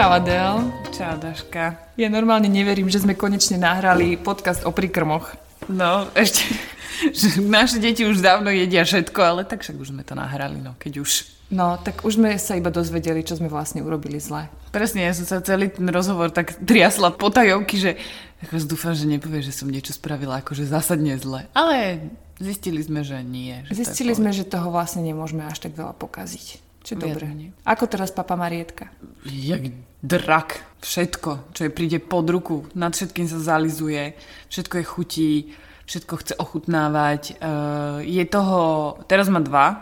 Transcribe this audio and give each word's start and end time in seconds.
Čau 0.00 0.16
Adel. 0.16 0.72
Čau, 0.96 1.12
Daška. 1.20 1.76
Ja 2.00 2.08
normálne 2.08 2.48
neverím, 2.48 2.88
že 2.88 3.04
sme 3.04 3.12
konečne 3.12 3.60
nahrali 3.60 4.16
podcast 4.16 4.64
o 4.64 4.72
príkrmoch. 4.72 5.36
No, 5.68 6.08
ešte, 6.16 6.56
že 7.20 7.36
naše 7.44 7.76
deti 7.84 8.08
už 8.08 8.24
dávno 8.24 8.48
jedia 8.48 8.80
všetko, 8.80 9.20
ale 9.20 9.40
tak 9.44 9.60
však 9.60 9.76
už 9.76 9.92
sme 9.92 10.00
to 10.00 10.16
nahrali, 10.16 10.56
no, 10.56 10.72
keď 10.80 11.04
už. 11.04 11.28
No, 11.52 11.76
tak 11.76 12.00
už 12.00 12.16
sme 12.16 12.32
sa 12.40 12.56
iba 12.56 12.72
dozvedeli, 12.72 13.20
čo 13.20 13.36
sme 13.36 13.52
vlastne 13.52 13.84
urobili 13.84 14.16
zle. 14.16 14.48
Presne, 14.72 15.04
ja 15.04 15.12
som 15.12 15.28
sa 15.28 15.44
celý 15.44 15.68
ten 15.68 15.84
rozhovor 15.92 16.32
tak 16.32 16.56
triasla 16.64 17.12
po 17.12 17.28
tajovky, 17.28 17.76
že 17.76 18.00
ako 18.40 18.56
dúfam, 18.64 18.96
že 18.96 19.04
nepovie, 19.04 19.44
že 19.44 19.52
som 19.52 19.68
niečo 19.68 19.92
spravila 19.92 20.40
akože 20.40 20.64
zásadne 20.64 21.20
zle. 21.20 21.44
Ale 21.52 22.08
zistili 22.40 22.80
sme, 22.80 23.04
že 23.04 23.20
nie. 23.20 23.68
Že 23.68 23.84
Zistili 23.84 24.16
sme, 24.16 24.32
že 24.32 24.48
toho 24.48 24.72
vlastne 24.72 25.04
nemôžeme 25.04 25.44
až 25.44 25.60
tak 25.60 25.76
veľa 25.76 25.92
pokaziť. 25.92 26.69
Čo 26.80 26.96
dobre. 26.96 27.28
menej. 27.28 27.50
Ako 27.68 27.84
teraz 27.86 28.08
papa 28.10 28.34
Marietka? 28.34 28.88
jak 29.24 29.60
drak. 30.00 30.64
Všetko, 30.80 31.52
čo 31.52 31.68
jej 31.68 31.72
príde 31.72 32.00
pod 32.00 32.24
ruku, 32.32 32.64
nad 32.72 32.96
všetkým 32.96 33.28
sa 33.28 33.36
zalizuje, 33.36 34.16
všetko 34.48 34.74
je 34.80 34.84
chutí, 34.84 35.32
všetko 35.84 36.14
chce 36.24 36.34
ochutnávať. 36.40 37.36
Uh, 37.36 38.00
je 38.00 38.24
toho, 38.24 38.96
teraz 39.04 39.28
má 39.28 39.44
dva 39.44 39.66
uh, 39.68 39.76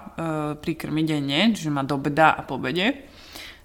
príkrmy 0.58 1.06
denne, 1.06 1.54
čiže 1.54 1.70
má 1.70 1.86
do 1.86 1.94
obeda 1.94 2.34
a 2.34 2.42
po 2.42 2.58
obede. 2.58 3.06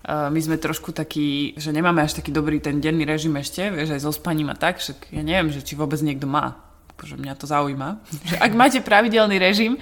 Uh, 0.05 0.29
my 0.29 0.37
sme 0.37 0.61
trošku 0.61 0.93
takí, 0.93 1.57
že 1.57 1.73
nemáme 1.73 2.05
až 2.05 2.21
taký 2.21 2.29
dobrý 2.29 2.61
ten 2.61 2.77
denný 2.77 3.01
režim 3.07 3.33
ešte, 3.33 3.73
vieš, 3.73 3.97
aj 3.97 4.03
so 4.05 4.13
spaním 4.13 4.53
a 4.53 4.55
tak, 4.59 4.77
však 4.77 5.09
ja 5.09 5.25
neviem, 5.25 5.49
že 5.49 5.65
či 5.65 5.73
vôbec 5.73 5.97
niekto 6.05 6.29
má. 6.29 6.59
Akože 6.93 7.17
mňa 7.17 7.33
to 7.33 7.49
zaujíma. 7.49 7.89
Že 8.29 8.35
ak 8.37 8.51
máte 8.53 8.79
pravidelný 8.85 9.41
režim 9.41 9.81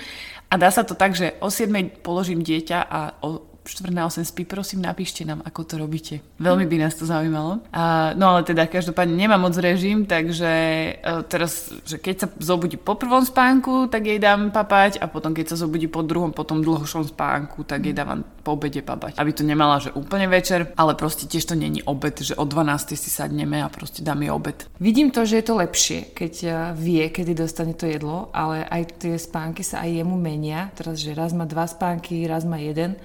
a 0.51 0.59
dá 0.59 0.67
sa 0.67 0.83
to 0.83 0.99
tak, 0.99 1.15
že 1.15 1.39
o 1.39 1.47
7 1.47 2.03
položím 2.03 2.43
dieťa 2.43 2.79
a 2.83 3.23
o 3.23 3.50
4 3.71 3.95
na 3.95 4.03
8 4.03 4.27
spí, 4.27 4.43
prosím, 4.43 4.83
napíšte 4.83 5.23
nám, 5.23 5.39
ako 5.47 5.63
to 5.63 5.75
robíte. 5.79 6.19
Veľmi 6.43 6.67
by 6.67 6.75
nás 6.83 6.99
to 6.99 7.07
zaujímalo. 7.07 7.63
A, 7.71 8.11
no 8.19 8.35
ale 8.35 8.43
teda 8.43 8.67
každopádne 8.67 9.15
nemá 9.15 9.39
moc 9.39 9.55
režim, 9.55 10.03
takže 10.03 10.51
e, 10.99 11.23
teraz, 11.31 11.71
že 11.87 11.95
keď 11.95 12.15
sa 12.19 12.27
zobudí 12.35 12.75
po 12.75 12.99
prvom 12.99 13.23
spánku, 13.23 13.87
tak 13.87 14.11
jej 14.11 14.19
dám 14.19 14.51
papať 14.51 14.99
a 14.99 15.07
potom 15.07 15.31
keď 15.31 15.55
sa 15.55 15.61
zobudí 15.63 15.87
po 15.87 16.03
druhom, 16.03 16.35
po 16.35 16.43
tom 16.43 16.59
dlhšom 16.59 17.07
spánku, 17.07 17.63
tak 17.63 17.87
jej 17.87 17.95
dávam 17.95 18.27
po 18.43 18.59
obede 18.59 18.83
papať. 18.83 19.15
Aby 19.15 19.31
to 19.31 19.47
nemala, 19.47 19.79
že 19.79 19.95
úplne 19.95 20.27
večer, 20.27 20.75
ale 20.75 20.97
proste 20.99 21.29
tiež 21.29 21.47
to 21.47 21.55
není 21.55 21.79
obed, 21.85 22.19
že 22.19 22.35
o 22.35 22.43
12 22.43 22.99
si 22.99 23.09
sadneme 23.09 23.63
a 23.63 23.71
proste 23.71 24.03
dám 24.03 24.25
jej 24.25 24.33
obed. 24.33 24.67
Vidím 24.83 25.13
to, 25.15 25.23
že 25.23 25.39
je 25.39 25.45
to 25.47 25.55
lepšie, 25.55 26.11
keď 26.11 26.33
eh, 26.43 26.53
vie, 26.75 27.07
kedy 27.07 27.31
dostane 27.37 27.77
to 27.77 27.87
jedlo, 27.87 28.27
ale 28.35 28.67
aj 28.67 28.99
tie 28.99 29.15
spánky 29.15 29.63
sa 29.63 29.85
aj 29.87 30.03
jemu 30.03 30.17
menia. 30.17 30.73
Teraz, 30.75 30.99
že 30.99 31.15
raz 31.15 31.31
má 31.31 31.47
dva 31.47 31.69
spánky, 31.69 32.27
raz 32.27 32.43
má 32.43 32.59
jeden. 32.59 32.99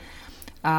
A 0.66 0.74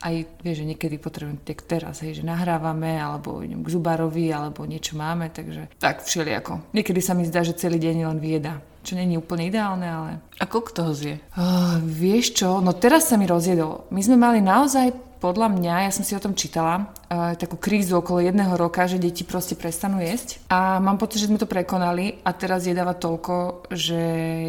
aj, 0.00 0.44
vieš, 0.44 0.64
že 0.64 0.68
niekedy 0.68 0.96
potrebujem, 0.96 1.40
tak 1.44 1.64
teraz, 1.64 2.00
hej, 2.00 2.20
že 2.20 2.24
nahrávame, 2.24 2.96
alebo 2.96 3.44
idem 3.44 3.60
k 3.60 3.72
zubárovi, 3.72 4.32
alebo 4.32 4.64
niečo 4.64 4.96
máme, 4.96 5.28
takže 5.28 5.68
tak 5.76 6.04
všelijako. 6.04 6.72
Niekedy 6.72 7.00
sa 7.04 7.12
mi 7.12 7.28
zdá, 7.28 7.44
že 7.44 7.56
celý 7.56 7.76
deň 7.76 8.08
len 8.08 8.20
vieda, 8.20 8.64
čo 8.80 8.96
není 8.96 9.20
úplne 9.20 9.48
ideálne, 9.48 9.88
ale 9.88 10.10
A 10.40 10.44
koľko 10.48 10.70
toho 10.72 10.92
zje? 10.96 11.20
Uh, 11.36 11.76
vieš 11.84 12.32
čo, 12.32 12.64
no 12.64 12.72
teraz 12.72 13.12
sa 13.12 13.20
mi 13.20 13.28
rozjedol. 13.28 13.92
My 13.92 14.00
sme 14.00 14.16
mali 14.16 14.40
naozaj, 14.40 15.09
podľa 15.20 15.52
mňa, 15.52 15.74
ja 15.84 15.92
som 15.92 16.00
si 16.00 16.16
o 16.16 16.24
tom 16.24 16.32
čítala, 16.32 16.88
uh, 17.12 17.36
takú 17.36 17.60
krízu 17.60 18.00
okolo 18.00 18.24
jedného 18.24 18.56
roka, 18.56 18.88
že 18.88 18.96
deti 18.96 19.20
proste 19.20 19.52
prestanú 19.52 20.00
jesť. 20.00 20.40
A 20.48 20.80
mám 20.80 20.96
pocit, 20.96 21.20
že 21.20 21.28
sme 21.28 21.36
to 21.36 21.44
prekonali 21.44 22.24
a 22.24 22.32
teraz 22.32 22.64
jedáva 22.64 22.96
toľko, 22.96 23.68
že 23.68 24.00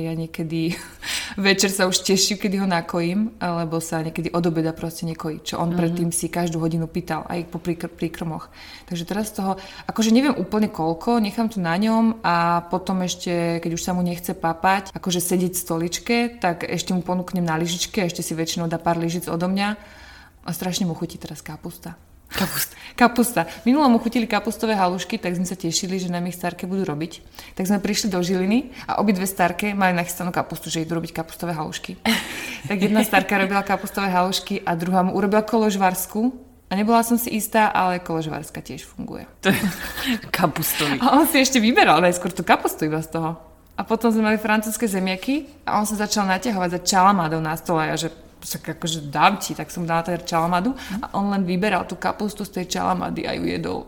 ja 0.07 0.15
niekedy 0.15 0.71
večer 1.51 1.75
sa 1.75 1.91
už 1.91 2.07
teším, 2.07 2.39
kedy 2.39 2.63
ho 2.63 2.67
nakojím, 2.71 3.35
alebo 3.43 3.83
sa 3.83 3.99
niekedy 3.99 4.31
od 4.31 4.47
obeda 4.47 4.71
proste 4.71 5.03
nekojí. 5.11 5.43
Čo 5.43 5.59
on 5.59 5.75
mm-hmm. 5.75 5.79
predtým 5.83 6.09
si 6.15 6.31
každú 6.31 6.63
hodinu 6.63 6.87
pýtal, 6.87 7.27
aj 7.27 7.51
po 7.51 7.59
príkr- 7.59 7.91
príkrmoch. 7.91 8.47
Takže 8.87 9.03
teraz 9.03 9.35
toho, 9.35 9.59
akože 9.91 10.15
neviem 10.15 10.39
úplne 10.39 10.71
koľko, 10.71 11.19
nechám 11.19 11.51
to 11.51 11.59
na 11.59 11.75
ňom 11.75 12.23
a 12.23 12.63
potom 12.71 13.03
ešte, 13.03 13.59
keď 13.59 13.71
už 13.75 13.83
sa 13.83 13.91
mu 13.91 13.99
nechce 14.07 14.31
papať, 14.31 14.95
akože 14.95 15.19
sedieť 15.19 15.51
v 15.51 15.63
stoličke, 15.67 16.17
tak 16.39 16.63
ešte 16.63 16.95
mu 16.95 17.03
ponúknem 17.03 17.43
na 17.43 17.59
lyžičke, 17.59 18.07
ešte 18.07 18.23
si 18.23 18.31
väčšinou 18.31 18.71
dá 18.71 18.79
pár 18.79 18.95
lyžic 18.95 19.27
odo 19.27 19.51
mňa 19.51 19.99
a 20.45 20.49
strašne 20.53 20.89
mu 20.89 20.97
chutí 20.97 21.21
teraz 21.21 21.41
kapusta. 21.45 21.97
Kapusta. 22.31 22.75
Kapusta. 23.01 23.41
Minulo 23.67 23.89
mu 23.91 23.99
chutili 23.99 24.27
kapustové 24.27 24.75
halušky, 24.75 25.19
tak 25.19 25.35
sme 25.35 25.43
sa 25.43 25.59
tešili, 25.59 25.99
že 25.99 26.07
nám 26.07 26.31
ich 26.31 26.39
starke 26.39 26.63
budú 26.63 26.87
robiť. 26.87 27.19
Tak 27.59 27.67
sme 27.67 27.83
prišli 27.83 28.07
do 28.07 28.23
Žiliny 28.23 28.71
a 28.87 29.03
obidve 29.03 29.27
starke 29.27 29.75
mali 29.75 29.91
nachystanú 29.91 30.31
kapustu, 30.31 30.71
že 30.71 30.87
idú 30.87 30.95
robiť 30.95 31.11
kapustové 31.11 31.51
halušky. 31.51 31.99
tak 32.69 32.77
jedna 32.79 33.03
starka 33.03 33.35
robila 33.35 33.61
kapustové 33.67 34.07
halušky 34.07 34.63
a 34.63 34.75
druhá 34.79 35.03
mu 35.03 35.11
urobila 35.11 35.43
koložvarsku. 35.43 36.31
A 36.71 36.79
nebola 36.79 37.03
som 37.03 37.19
si 37.19 37.35
istá, 37.35 37.67
ale 37.67 37.99
koložvarska 37.99 38.63
tiež 38.63 38.87
funguje. 38.87 39.27
To 39.43 39.51
je 39.51 39.59
kapustový. 40.39 41.03
A 41.03 41.19
on 41.19 41.27
si 41.27 41.43
ešte 41.43 41.59
vyberal 41.59 41.99
najskôr 41.99 42.31
tú 42.31 42.47
kapustu 42.47 42.87
iba 42.87 43.03
z 43.03 43.11
toho. 43.11 43.35
A 43.75 43.83
potom 43.83 44.07
sme 44.07 44.31
mali 44.31 44.39
francúzske 44.39 44.87
zemiaky 44.87 45.51
a 45.67 45.83
on 45.83 45.87
sa 45.89 45.99
začal 45.99 46.23
naťahovať 46.31 46.79
za 46.79 46.79
čalamadou 46.79 47.43
na 47.43 47.59
stole 47.59 47.91
a 47.91 47.95
že 47.99 48.07
však 48.41 48.75
akože 48.75 49.07
dám 49.07 49.37
ti, 49.37 49.53
tak 49.53 49.69
som 49.69 49.85
dala 49.85 50.01
teda 50.01 50.21
čalamadu 50.21 50.73
a 50.99 51.13
on 51.13 51.29
len 51.29 51.45
vyberal 51.45 51.85
tú 51.85 51.95
kapustu 51.95 52.41
z 52.41 52.59
tej 52.59 52.65
čalamady 52.73 53.23
a 53.23 53.37
ju 53.37 53.45
jedol. 53.45 53.79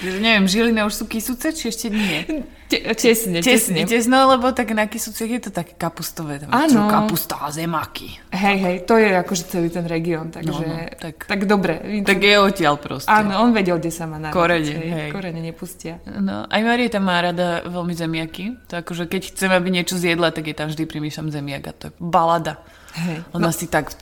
Neviem, 0.00 0.48
žilina 0.48 0.88
už 0.88 0.96
sú 0.96 1.04
kysúce, 1.04 1.52
či 1.52 1.68
ešte 1.68 1.92
nie? 1.92 2.24
Te- 2.72 2.80
Tesne, 2.96 3.44
Tesne, 3.44 3.44
tesne. 3.44 3.80
tesno, 3.84 4.32
lebo 4.32 4.48
tak 4.48 4.72
na 4.72 4.88
kysúcech 4.88 5.28
je 5.28 5.40
to 5.44 5.50
také 5.52 5.76
kapustové. 5.76 6.40
Áno. 6.48 6.88
Kapusta 6.88 7.36
a 7.36 7.52
zemaky. 7.52 8.08
Hej, 8.32 8.56
hej, 8.64 8.76
to 8.88 8.96
je 8.96 9.12
akože 9.12 9.44
celý 9.52 9.68
ten 9.68 9.84
región, 9.84 10.32
takže 10.32 10.56
No, 10.56 10.64
no, 10.64 10.72
no, 10.72 10.88
tak- 10.96 11.28
tak, 11.28 11.40
dobre. 11.44 12.00
Tak 12.00 12.16
je 12.16 12.32
odtiaľ 12.40 12.80
proste. 12.80 13.12
Áno, 13.12 13.44
on 13.44 13.52
vedel, 13.52 13.76
kde 13.76 13.92
sa 13.92 14.08
má 14.08 14.16
narodiť. 14.16 14.32
Korene, 14.32 14.72
hej. 14.72 14.88
hej. 14.88 15.10
Korene 15.12 15.40
nepustia. 15.44 16.00
No, 16.08 16.48
aj 16.48 16.60
Marieta 16.64 16.96
má 16.96 17.20
rada 17.20 17.60
veľmi 17.68 17.92
zemiaky. 17.92 18.56
To 18.72 18.80
akože 18.80 19.04
keď 19.04 19.36
chcem, 19.36 19.52
aby 19.52 19.68
niečo 19.68 20.00
zjedla, 20.00 20.32
tak 20.32 20.48
je 20.48 20.56
tam 20.56 20.72
vždy 20.72 20.88
primýšľam 20.88 21.28
zemiak 21.28 21.62
a 21.68 21.72
to 21.76 21.84
je 21.90 21.92
balada. 22.00 22.56
Hej. 22.96 23.18
Ona 23.36 23.50
si 23.54 23.66
tak... 23.70 23.92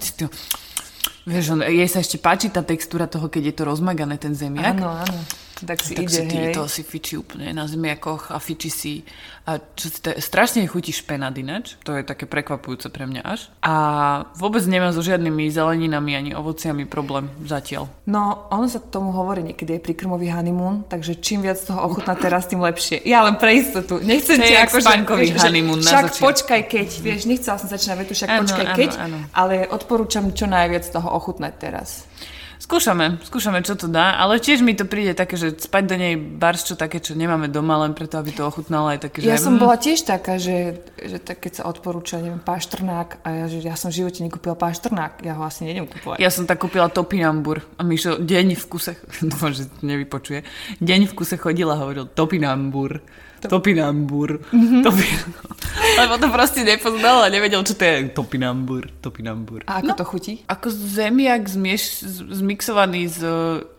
Vieš, 1.29 1.45
on, 1.53 1.61
jej 1.61 1.89
sa 1.89 2.01
ešte 2.01 2.17
páči 2.17 2.49
tá 2.49 2.65
textúra 2.65 3.05
toho, 3.05 3.29
keď 3.29 3.53
je 3.53 3.55
to 3.61 3.63
rozmagané, 3.69 4.17
ten 4.17 4.33
zemiak. 4.33 4.81
Áno, 4.81 4.89
áno. 4.89 5.21
Tak 5.59 5.79
si 5.83 5.99
tak 5.99 6.07
ide, 6.07 6.15
si 6.15 6.23
ty, 6.31 6.37
hej. 6.39 6.55
to 6.55 6.71
si 6.71 6.87
fičí 6.87 7.19
úplne 7.19 7.51
na 7.51 7.67
zemiakoch 7.67 8.31
a 8.31 8.39
fičí 8.39 8.71
si 8.71 9.03
a 9.49 9.57
čo 9.57 9.89
si 9.89 9.99
to, 10.05 10.13
strašne 10.21 10.61
chutí 10.69 10.93
špenát 10.93 11.33
ináč, 11.33 11.81
to 11.81 11.97
je 11.97 12.05
také 12.05 12.29
prekvapujúce 12.29 12.93
pre 12.93 13.09
mňa 13.09 13.23
až. 13.25 13.49
A 13.65 13.75
vôbec 14.37 14.61
nemá 14.69 14.93
so 14.93 15.01
žiadnymi 15.01 15.49
zeleninami 15.49 16.13
ani 16.13 16.31
ovociami 16.37 16.85
problém 16.85 17.33
zatiaľ. 17.49 17.89
No, 18.05 18.45
ono 18.53 18.69
sa 18.69 18.77
tomu 18.77 19.09
hovorí 19.17 19.41
niekedy 19.41 19.81
aj 19.81 19.83
príkrmový 19.89 20.29
honeymoon, 20.29 20.85
takže 20.85 21.17
čím 21.25 21.49
viac 21.49 21.57
toho 21.65 21.81
ochutná 21.81 22.13
teraz, 22.13 22.45
tým 22.45 22.61
lepšie. 22.61 23.01
Ja 23.09 23.25
len 23.25 23.41
pre 23.41 23.57
istotu. 23.57 24.05
Nechcem 24.05 24.37
ti 24.37 24.53
ako, 24.53 24.85
spánkový 24.85 25.33
vieš, 25.33 25.41
že 25.41 25.49
honeymoon 25.49 25.81
na 25.81 25.91
Však 25.97 26.05
začiatku. 26.13 26.25
počkaj 26.29 26.61
keď, 26.69 26.89
vieš, 27.01 27.21
nechcela 27.25 27.57
som 27.57 27.69
začať 27.73 27.89
na 27.89 27.97
vetu, 28.05 28.13
však 28.13 28.29
Áno, 28.29 28.41
počkaj 28.45 28.67
áno, 28.69 28.77
keď, 28.77 28.91
áno. 29.01 29.19
ale 29.33 29.55
odporúčam 29.65 30.29
čo 30.37 30.45
najviac 30.45 30.85
toho 30.93 31.09
ochutnať 31.09 31.53
teraz. 31.57 32.05
Skúšame, 32.69 33.17
skúšame, 33.25 33.65
čo 33.65 33.81
to 33.81 33.89
dá, 33.89 34.21
ale 34.21 34.45
tiež 34.45 34.61
mi 34.61 34.77
to 34.77 34.85
príde 34.85 35.17
také, 35.17 35.41
že 35.41 35.57
spať 35.57 35.89
do 35.89 35.97
nej 35.97 36.21
barščo 36.21 36.77
také, 36.77 37.01
čo 37.01 37.17
nemáme 37.17 37.49
doma, 37.49 37.81
len 37.81 37.97
preto, 37.97 38.21
aby 38.21 38.29
to 38.29 38.45
ochutnalo 38.45 38.93
aj 38.93 39.09
také, 39.09 39.25
že... 39.25 39.33
Ja 39.33 39.41
som 39.41 39.57
bola 39.57 39.81
tiež 39.81 40.05
taká, 40.05 40.37
že, 40.37 40.85
že 41.01 41.17
tak 41.17 41.41
keď 41.41 41.65
sa 41.65 41.73
odporúča, 41.73 42.21
neviem, 42.21 42.45
páštrnák 42.45 43.25
a 43.25 43.29
ja, 43.33 43.45
že 43.49 43.65
ja 43.65 43.73
som 43.73 43.89
v 43.89 44.05
živote 44.05 44.21
nekúpila 44.21 44.53
páštrnák, 44.53 45.25
ja 45.25 45.41
ho 45.41 45.49
asi 45.49 45.65
nejdem 45.65 45.89
kúpovať. 45.89 46.21
Ja 46.21 46.29
som 46.29 46.45
tak 46.45 46.61
kúpila 46.61 46.93
topinambur 46.93 47.65
a 47.81 47.83
Mišo 47.89 48.21
deň 48.21 48.61
v 48.61 48.65
kuse, 48.69 49.01
dúfam, 49.33 49.57
že 49.57 49.65
nevypočuje, 49.81 50.45
deň 50.85 51.09
v 51.09 51.13
kuse 51.17 51.41
chodila 51.41 51.73
a 51.73 51.81
hovoril 51.81 52.05
topinambur, 52.05 53.01
topinambur, 53.41 54.43
Mhm. 54.51 54.83
topinambur. 54.83 55.47
Lebo 55.99 56.15
to 56.17 56.27
proste 56.29 56.63
nepoznal 56.63 57.23
a 57.23 57.29
nevedel, 57.29 57.63
čo 57.63 57.75
to 57.75 57.83
je 57.83 58.11
topinambur, 58.11 58.91
topinambur. 58.99 59.63
A 59.67 59.79
ako 59.79 59.95
to 59.95 60.05
chutí? 60.05 60.33
Ako 60.45 60.67
zemiak 60.69 61.47
zmieš, 61.47 62.03
zmixovaný 62.33 63.07
s 63.07 63.19
e, 63.19 63.31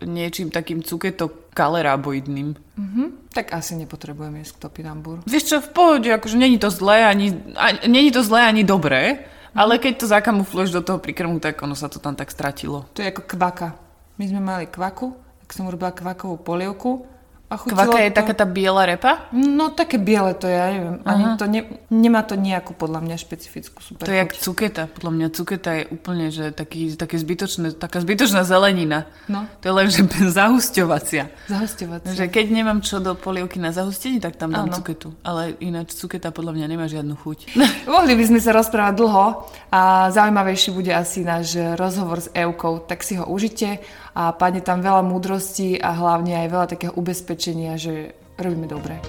niečím 0.02 0.48
takým 0.48 0.80
cuketo 0.80 1.28
kaleráboidným. 1.52 2.56
Mhm. 2.76 3.02
Tak 3.30 3.52
asi 3.52 3.76
nepotrebujem 3.76 4.40
jesť 4.40 4.66
topinambur. 4.66 5.20
Vieš 5.22 5.44
čo, 5.46 5.56
v 5.60 5.70
pohode, 5.70 6.08
akože 6.08 6.34
není 6.34 6.56
to 6.56 6.66
zlé 6.66 7.04
ani, 7.04 7.30
ani, 7.54 7.78
není 7.86 8.10
to 8.10 8.24
zlé 8.24 8.48
ani 8.48 8.64
dobré, 8.64 9.28
Ale 9.50 9.82
keď 9.82 9.92
to 9.98 10.06
zakamufluješ 10.06 10.70
do 10.70 10.78
toho 10.78 11.02
príkrmu, 11.02 11.42
tak 11.42 11.58
ono 11.58 11.74
sa 11.74 11.90
to 11.90 11.98
tam 11.98 12.14
tak 12.14 12.30
stratilo. 12.30 12.86
To 12.94 13.02
je 13.02 13.10
ako 13.10 13.26
kvaka. 13.26 13.74
My 14.14 14.30
sme 14.30 14.38
mali 14.38 14.70
kvaku, 14.70 15.10
tak 15.42 15.50
som 15.50 15.66
urobila 15.66 15.90
kvakovú 15.90 16.38
polievku 16.38 17.02
a 17.50 17.58
Kvaka 17.58 17.98
je 17.98 18.14
to... 18.14 18.18
taká 18.22 18.34
tá 18.38 18.46
biela 18.46 18.86
repa? 18.86 19.26
No 19.34 19.74
také 19.74 19.98
biele 19.98 20.38
to 20.38 20.46
je, 20.46 20.54
ja 20.54 20.70
neviem. 20.70 21.02
Ani 21.02 21.34
to 21.34 21.50
ne, 21.50 21.66
nemá 21.90 22.22
to 22.22 22.38
nejakú 22.38 22.78
podľa 22.78 23.02
mňa 23.02 23.16
špecifickú 23.18 23.82
super 23.82 24.06
To 24.06 24.14
je 24.14 24.22
jak 24.22 24.30
cuketa. 24.38 24.86
Podľa 24.86 25.12
mňa 25.18 25.26
cuketa 25.34 25.70
je 25.82 25.84
úplne, 25.90 26.30
že 26.30 26.54
taký, 26.54 26.94
také 26.94 27.18
zbytočné, 27.18 27.74
taká 27.74 27.98
zbytočná 28.06 28.46
zelenina. 28.46 29.10
No. 29.26 29.50
To 29.60 29.64
je 29.66 29.74
len, 29.74 29.86
že 29.90 30.06
zahusťovacia. 30.38 31.26
Zahusťovacia. 31.50 32.14
Že 32.14 32.30
keď 32.30 32.46
nemám 32.54 32.86
čo 32.86 33.02
do 33.02 33.18
polievky 33.18 33.58
na 33.58 33.74
zahustení, 33.74 34.22
tak 34.22 34.38
tam 34.38 34.54
dám 34.54 34.70
ano. 34.70 34.78
cuketu. 34.78 35.10
Ale 35.26 35.58
ináč 35.58 35.98
cuketa 35.98 36.30
podľa 36.30 36.54
mňa 36.54 36.66
nemá 36.70 36.86
žiadnu 36.86 37.18
chuť. 37.18 37.58
Mohli 37.90 38.14
by 38.14 38.24
sme 38.30 38.38
sa 38.38 38.54
rozprávať 38.54 38.94
dlho 38.94 39.26
a 39.74 40.06
zaujímavejší 40.14 40.70
bude 40.70 40.94
asi 40.94 41.26
náš 41.26 41.58
rozhovor 41.74 42.22
s 42.22 42.30
Eukou, 42.30 42.78
tak 42.86 43.02
si 43.02 43.18
ho 43.18 43.26
užite 43.26 43.82
a 44.20 44.36
padne 44.36 44.60
tam 44.60 44.84
veľa 44.84 45.00
múdrosti 45.00 45.80
a 45.80 45.96
hlavne 45.96 46.44
aj 46.44 46.48
veľa 46.52 46.66
takého 46.76 46.92
ubezpečenia, 46.92 47.80
že 47.80 48.12
robíme 48.36 48.68
dobre. 48.68 49.00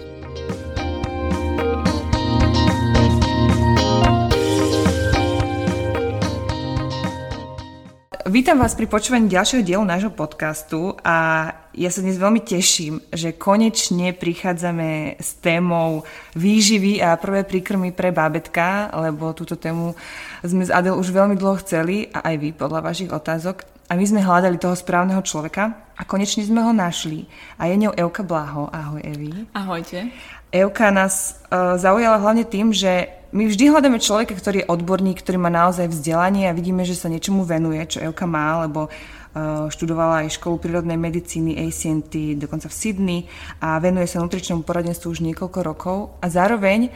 Vítam 8.31 8.63
vás 8.63 8.79
pri 8.79 8.87
počúvaní 8.87 9.27
ďalšieho 9.27 9.59
dielu 9.59 9.83
nášho 9.83 10.15
podcastu 10.15 10.95
a 11.03 11.51
ja 11.75 11.91
sa 11.91 11.99
dnes 11.99 12.15
veľmi 12.15 12.39
teším, 12.39 13.03
že 13.11 13.35
konečne 13.35 14.15
prichádzame 14.15 15.19
s 15.19 15.35
témou 15.43 16.07
výživy 16.39 17.03
a 17.03 17.19
prvé 17.19 17.43
príkrmy 17.43 17.91
pre 17.91 18.15
bábetka, 18.15 18.87
lebo 18.95 19.35
túto 19.35 19.59
tému 19.59 19.99
sme 20.47 20.63
z 20.63 20.71
Adel 20.71 20.95
už 20.95 21.11
veľmi 21.11 21.35
dlho 21.35 21.59
chceli 21.59 22.07
a 22.15 22.23
aj 22.31 22.35
vy 22.39 22.49
podľa 22.55 22.79
vašich 22.87 23.11
otázok. 23.11 23.80
A 23.91 23.99
my 23.99 24.07
sme 24.07 24.23
hľadali 24.23 24.55
toho 24.55 24.71
správneho 24.71 25.19
človeka 25.19 25.75
a 25.99 26.07
konečne 26.07 26.47
sme 26.47 26.63
ho 26.63 26.71
našli. 26.71 27.27
A 27.59 27.67
je 27.67 27.75
ňou 27.75 27.91
Euka 27.91 28.23
Blaho. 28.23 28.71
Ahoj, 28.71 29.03
Evi. 29.03 29.51
Ahojte. 29.51 30.07
Euka 30.47 30.95
nás 30.95 31.43
uh, 31.51 31.75
zaujala 31.75 32.15
hlavne 32.23 32.47
tým, 32.47 32.71
že 32.71 33.11
my 33.35 33.51
vždy 33.51 33.67
hľadáme 33.67 33.99
človeka, 33.99 34.31
ktorý 34.31 34.63
je 34.63 34.71
odborník, 34.71 35.19
ktorý 35.19 35.43
má 35.43 35.51
naozaj 35.51 35.91
vzdelanie 35.91 36.47
a 36.47 36.55
vidíme, 36.55 36.87
že 36.87 36.95
sa 36.95 37.11
niečomu 37.11 37.43
venuje, 37.43 37.83
čo 37.83 37.99
Euka 37.99 38.23
má, 38.23 38.63
lebo 38.63 38.87
uh, 38.87 39.67
študovala 39.67 40.23
aj 40.23 40.39
školu 40.39 40.55
prírodnej 40.63 40.95
medicíny 40.95 41.59
ACNT, 41.59 42.39
dokonca 42.39 42.71
v 42.71 42.75
Sydney 42.79 43.19
a 43.59 43.75
venuje 43.83 44.07
sa 44.07 44.23
nutričnému 44.23 44.63
poradenstvu 44.63 45.11
už 45.11 45.19
niekoľko 45.19 45.59
rokov. 45.67 46.15
A 46.23 46.31
zároveň 46.31 46.87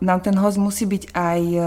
nám 0.00 0.20
ten 0.24 0.36
host 0.36 0.56
musí 0.56 0.88
byť 0.88 1.12
aj 1.12 1.40
uh, 1.54 1.66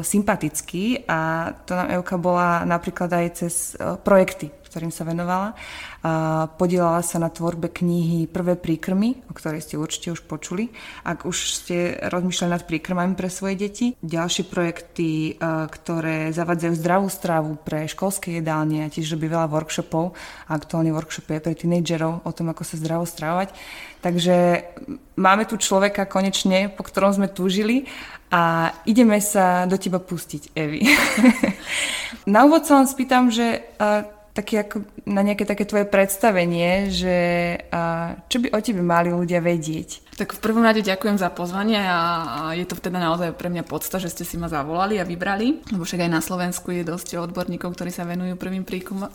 sympatický 0.00 1.06
a 1.10 1.50
to 1.66 1.74
nám 1.74 1.90
Euka 2.00 2.16
bola 2.16 2.62
napríklad 2.62 3.10
aj 3.10 3.26
cez 3.34 3.74
uh, 3.76 3.98
projekty, 3.98 4.54
ktorým 4.70 4.94
sa 4.94 5.02
venovala. 5.02 5.58
Uh, 6.04 6.46
podielala 6.54 7.02
sa 7.02 7.18
na 7.18 7.34
tvorbe 7.34 7.74
knihy 7.74 8.30
Prvé 8.30 8.54
príkrmy, 8.54 9.26
o 9.26 9.32
ktorej 9.34 9.66
ste 9.66 9.74
určite 9.74 10.14
už 10.14 10.22
počuli, 10.24 10.70
ak 11.02 11.26
už 11.26 11.36
ste 11.50 11.98
rozmýšľali 12.06 12.50
nad 12.54 12.62
príkrmami 12.62 13.18
pre 13.18 13.26
svoje 13.26 13.58
deti. 13.58 13.86
Ďalšie 13.98 14.46
projekty, 14.46 15.40
ktoré 15.40 16.30
zavadzajú 16.30 16.74
zdravú 16.78 17.08
stravu 17.08 17.56
pre 17.58 17.88
školské 17.90 18.38
jedálne 18.38 18.84
a 18.84 18.92
tiež 18.92 19.16
robí 19.16 19.26
veľa 19.26 19.48
workshopov. 19.48 20.14
Aktuálne 20.46 20.92
workshop 20.92 21.26
je 21.32 21.40
pre 21.40 21.54
tínedžerov 21.56 22.22
o 22.22 22.30
tom, 22.36 22.52
ako 22.52 22.62
sa 22.62 22.76
zdravo 22.76 23.08
stravovať. 23.08 23.56
Takže 24.04 24.68
máme 25.16 25.48
tu 25.48 25.56
človeka 25.56 26.04
konečne, 26.04 26.68
po 26.68 26.84
ktorom 26.84 27.16
sme 27.16 27.32
túžili 27.32 27.88
a 28.28 28.68
ideme 28.84 29.16
sa 29.24 29.64
do 29.64 29.80
teba 29.80 29.96
pustiť, 29.96 30.52
Evi. 30.52 30.84
na 32.34 32.44
úvod 32.44 32.68
sa 32.68 32.76
vám 32.76 32.88
spýtam, 32.92 33.32
že 33.32 33.64
uh, 33.80 34.04
taký 34.36 34.60
ako 34.60 34.84
na 35.08 35.24
nejaké 35.24 35.48
také 35.48 35.64
tvoje 35.64 35.88
predstavenie, 35.88 36.92
že 36.92 37.16
uh, 37.72 38.20
čo 38.28 38.44
by 38.44 38.52
o 38.52 38.60
tebe 38.60 38.84
mali 38.84 39.08
ľudia 39.08 39.40
vedieť? 39.40 40.03
Tak 40.14 40.38
v 40.38 40.42
prvom 40.46 40.62
rade 40.62 40.78
ďakujem 40.78 41.18
za 41.18 41.26
pozvanie 41.34 41.82
a 41.82 42.54
je 42.54 42.62
to 42.62 42.78
teda 42.78 43.02
naozaj 43.02 43.34
pre 43.34 43.50
mňa 43.50 43.66
podsta, 43.66 43.98
že 43.98 44.14
ste 44.14 44.22
si 44.22 44.38
ma 44.38 44.46
zavolali 44.46 45.02
a 45.02 45.04
vybrali, 45.04 45.66
lebo 45.74 45.82
však 45.82 46.06
aj 46.06 46.10
na 46.10 46.22
Slovensku 46.22 46.70
je 46.70 46.86
dosť 46.86 47.18
odborníkov, 47.18 47.74
ktorí 47.74 47.90
sa 47.90 48.06
venujú 48.06 48.38
prvým 48.38 48.62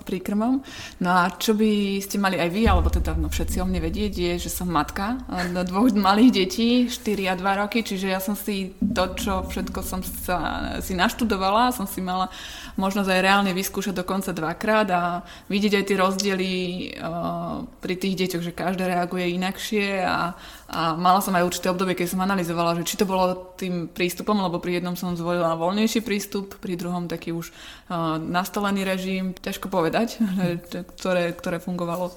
príkrmom. 0.04 0.54
No 1.00 1.10
a 1.10 1.32
čo 1.40 1.56
by 1.56 2.04
ste 2.04 2.20
mali 2.20 2.36
aj 2.36 2.52
vy, 2.52 2.68
alebo 2.68 2.92
teda 2.92 3.16
no 3.16 3.32
všetci 3.32 3.64
o 3.64 3.66
mne 3.66 3.80
vedieť, 3.80 4.12
je, 4.12 4.34
že 4.44 4.52
som 4.52 4.68
matka 4.68 5.24
dvoch 5.64 5.88
malých 5.96 6.32
detí, 6.36 6.92
4 6.92 7.32
a 7.32 7.34
2 7.40 7.62
roky, 7.64 7.80
čiže 7.80 8.12
ja 8.12 8.20
som 8.20 8.36
si 8.36 8.76
to, 8.76 9.16
čo 9.16 9.48
všetko 9.48 9.80
som 9.80 10.04
sa, 10.04 10.38
si 10.84 11.00
naštudovala, 11.00 11.72
som 11.72 11.88
si 11.88 12.04
mala 12.04 12.28
možnosť 12.76 13.08
aj 13.08 13.24
reálne 13.24 13.52
vyskúšať 13.56 13.96
dokonca 13.96 14.36
dvakrát 14.36 14.88
a 14.92 15.24
vidieť 15.48 15.80
aj 15.80 15.84
tie 15.88 15.98
rozdiely 16.00 16.54
uh, 17.00 17.64
pri 17.80 17.96
tých 17.96 18.16
deťoch, 18.20 18.44
že 18.44 18.52
každé 18.52 18.84
reaguje 18.88 19.36
inakšie 19.40 20.04
a 20.04 20.36
a 20.70 20.94
mala 20.94 21.18
som 21.18 21.34
aj 21.34 21.50
určité 21.50 21.74
obdobie, 21.74 21.98
keď 21.98 22.14
som 22.14 22.22
analyzovala, 22.22 22.78
že 22.78 22.86
či 22.86 22.96
to 23.02 23.10
bolo 23.10 23.58
tým 23.58 23.90
prístupom, 23.90 24.38
lebo 24.38 24.62
pri 24.62 24.78
jednom 24.78 24.94
som 24.94 25.18
zvolila 25.18 25.58
voľnejší 25.58 26.06
prístup, 26.06 26.62
pri 26.62 26.78
druhom 26.78 27.10
taký 27.10 27.34
už 27.34 27.50
uh, 27.50 28.22
nastolený 28.22 28.86
režim. 28.86 29.34
Ťažko 29.34 29.74
povedať, 29.74 30.22
ktoré, 30.94 31.34
ktoré 31.34 31.58
fungovalo 31.58 32.14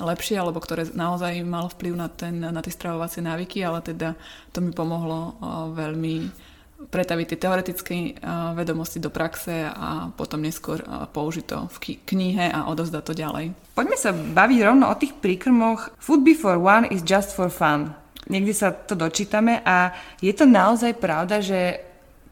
lepšie, 0.00 0.40
alebo 0.40 0.64
ktoré 0.64 0.88
naozaj 0.96 1.44
malo 1.44 1.68
vplyv 1.68 1.92
na, 1.92 2.08
ten, 2.08 2.40
na 2.40 2.60
tie 2.64 2.72
stravovacie 2.72 3.20
návyky, 3.20 3.60
ale 3.60 3.84
teda 3.84 4.16
to 4.56 4.64
mi 4.64 4.72
pomohlo 4.72 5.36
uh, 5.36 5.68
veľmi 5.76 6.48
pretaviť 6.88 7.26
tie 7.28 7.38
teoretické 7.38 7.94
uh, 7.94 8.56
vedomosti 8.56 8.96
do 8.96 9.12
praxe 9.12 9.68
a 9.68 10.08
potom 10.16 10.40
neskôr 10.40 10.80
uh, 10.80 11.04
použiť 11.04 11.44
to 11.44 11.58
v 11.68 12.00
knihe 12.08 12.48
a 12.48 12.64
odovzdať 12.72 13.02
to 13.04 13.12
ďalej. 13.12 13.44
Poďme 13.76 13.96
sa 14.00 14.16
baviť 14.16 14.58
rovno 14.64 14.88
o 14.88 14.96
tých 14.96 15.12
príkrmoch. 15.20 15.92
Food 16.00 16.24
before 16.24 16.56
one 16.56 16.88
is 16.88 17.04
just 17.04 17.36
for 17.36 17.52
fun. 17.52 17.92
Niekde 18.30 18.54
sa 18.56 18.68
to 18.72 18.96
dočítame 18.96 19.60
a 19.60 19.92
je 20.24 20.32
to 20.32 20.48
naozaj 20.48 20.96
pravda, 20.96 21.44
že 21.44 21.82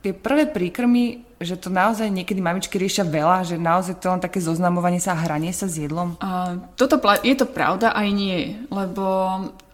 tie 0.00 0.12
prvé 0.14 0.46
príkrmy, 0.46 1.26
že 1.38 1.58
to 1.58 1.68
naozaj 1.70 2.06
niekedy 2.08 2.38
mamičky 2.42 2.78
riešia 2.78 3.06
veľa, 3.06 3.46
že 3.46 3.60
naozaj 3.60 3.98
to 4.00 4.10
len 4.10 4.22
také 4.22 4.38
zoznamovanie 4.38 5.02
sa 5.02 5.14
a 5.14 5.22
hranie 5.22 5.50
sa 5.52 5.66
s 5.66 5.78
jedlom? 5.78 6.16
Uh, 6.22 6.62
toto 6.78 6.98
je 7.22 7.34
to 7.36 7.46
pravda 7.46 7.92
aj 7.92 8.08
nie, 8.14 8.58
lebo 8.70 9.04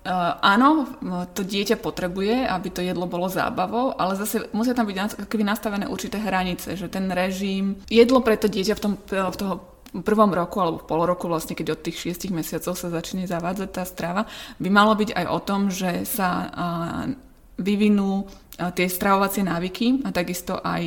Uh, 0.04 0.36
áno, 0.44 0.84
to 1.32 1.40
dieťa 1.40 1.80
potrebuje, 1.80 2.44
aby 2.44 2.68
to 2.68 2.84
jedlo 2.84 3.08
bolo 3.08 3.24
zábavou, 3.24 3.96
ale 3.96 4.20
zase 4.20 4.52
musia 4.52 4.76
tam 4.76 4.84
byť 4.84 5.16
nastavené 5.40 5.88
určité 5.88 6.20
hranice, 6.20 6.76
že 6.76 6.92
ten 6.92 7.08
režim, 7.08 7.80
jedlo 7.88 8.20
pre 8.20 8.36
to 8.36 8.44
dieťa 8.44 8.76
v, 8.76 8.82
tom, 8.84 8.92
v 9.08 9.36
toho 9.40 9.64
prvom 10.04 10.28
roku 10.28 10.60
alebo 10.60 10.84
v 10.84 10.88
pol 10.92 11.08
roku, 11.08 11.24
vlastne 11.24 11.56
keď 11.56 11.72
od 11.72 11.82
tých 11.88 12.04
šiestich 12.04 12.36
mesiacov 12.36 12.76
sa 12.76 12.92
začne 12.92 13.24
zavádzať 13.24 13.68
tá 13.72 13.88
strava, 13.88 14.28
by 14.60 14.68
malo 14.68 14.92
byť 14.92 15.16
aj 15.16 15.24
o 15.24 15.38
tom, 15.40 15.72
že 15.72 16.04
sa 16.04 16.28
uh, 16.52 17.08
vyvinú 17.56 18.28
tie 18.54 18.86
stravovacie 18.86 19.42
návyky 19.42 20.06
a 20.06 20.14
takisto 20.14 20.62
aj 20.62 20.82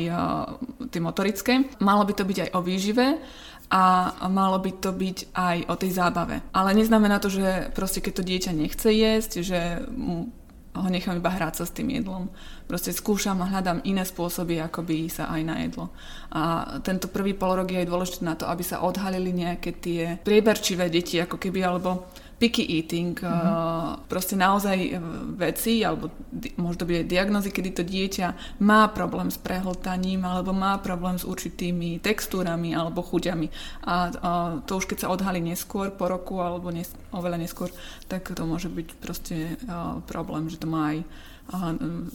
tie 0.88 1.00
motorické. 1.04 1.68
Malo 1.84 2.08
by 2.08 2.12
to 2.16 2.24
byť 2.24 2.38
aj 2.48 2.50
o 2.56 2.60
výžive 2.64 3.06
a 3.68 4.26
malo 4.32 4.56
by 4.64 4.80
to 4.80 4.90
byť 4.96 5.18
aj 5.36 5.56
o 5.68 5.74
tej 5.76 5.90
zábave. 5.92 6.40
Ale 6.56 6.72
neznamená 6.72 7.20
to, 7.20 7.28
že 7.28 7.68
proste 7.76 8.00
keď 8.00 8.12
to 8.16 8.28
dieťa 8.28 8.52
nechce 8.56 8.88
jesť, 8.88 9.32
že 9.44 9.60
ho 10.78 10.88
nechám 10.88 11.18
iba 11.18 11.28
hrať 11.28 11.54
sa 11.60 11.64
s 11.66 11.74
tým 11.74 11.90
jedlom. 11.90 12.30
Proste 12.64 12.94
skúšam 12.94 13.40
a 13.42 13.50
hľadám 13.50 13.82
iné 13.84 14.06
spôsoby, 14.06 14.62
ako 14.62 14.86
by 14.86 14.96
sa 15.10 15.28
aj 15.32 15.42
najedlo. 15.42 15.90
A 16.32 16.76
tento 16.80 17.10
prvý 17.10 17.34
polorok 17.34 17.72
je 17.74 17.80
aj 17.82 17.90
dôležité 17.90 18.22
na 18.24 18.38
to, 18.38 18.46
aby 18.46 18.62
sa 18.62 18.84
odhalili 18.84 19.34
nejaké 19.34 19.70
tie 19.80 20.16
prieberčivé 20.22 20.86
deti, 20.88 21.18
ako 21.18 21.36
keby, 21.36 21.60
alebo 21.66 22.08
picky 22.38 22.62
eating, 22.62 23.18
mm-hmm. 23.18 24.06
proste 24.06 24.38
naozaj 24.38 24.78
e, 24.78 24.90
veci, 25.34 25.82
alebo 25.82 26.14
možno 26.54 26.86
byť 26.86 26.96
aj 27.02 27.06
diagnozy, 27.10 27.50
kedy 27.50 27.70
to 27.74 27.82
dieťa 27.82 28.26
má 28.62 28.86
problém 28.94 29.26
s 29.28 29.38
prehltaním, 29.42 30.22
alebo 30.22 30.54
má 30.54 30.78
problém 30.78 31.18
s 31.18 31.26
určitými 31.26 31.98
textúrami 31.98 32.78
alebo 32.78 33.02
chuťami. 33.02 33.46
A, 33.82 33.94
a 33.94 34.30
to 34.62 34.78
už 34.78 34.86
keď 34.86 35.06
sa 35.06 35.10
odhalí 35.10 35.42
neskôr, 35.42 35.90
po 35.90 36.06
roku 36.06 36.38
alebo 36.38 36.70
nes, 36.70 36.86
oveľa 37.10 37.42
neskôr, 37.42 37.74
tak 38.06 38.30
to 38.30 38.42
môže 38.46 38.70
byť 38.70 38.88
proste 39.02 39.58
problém, 40.06 40.46
že 40.46 40.62
to 40.62 40.70
má 40.70 40.94
aj 40.94 40.98
Mm, 41.48 42.12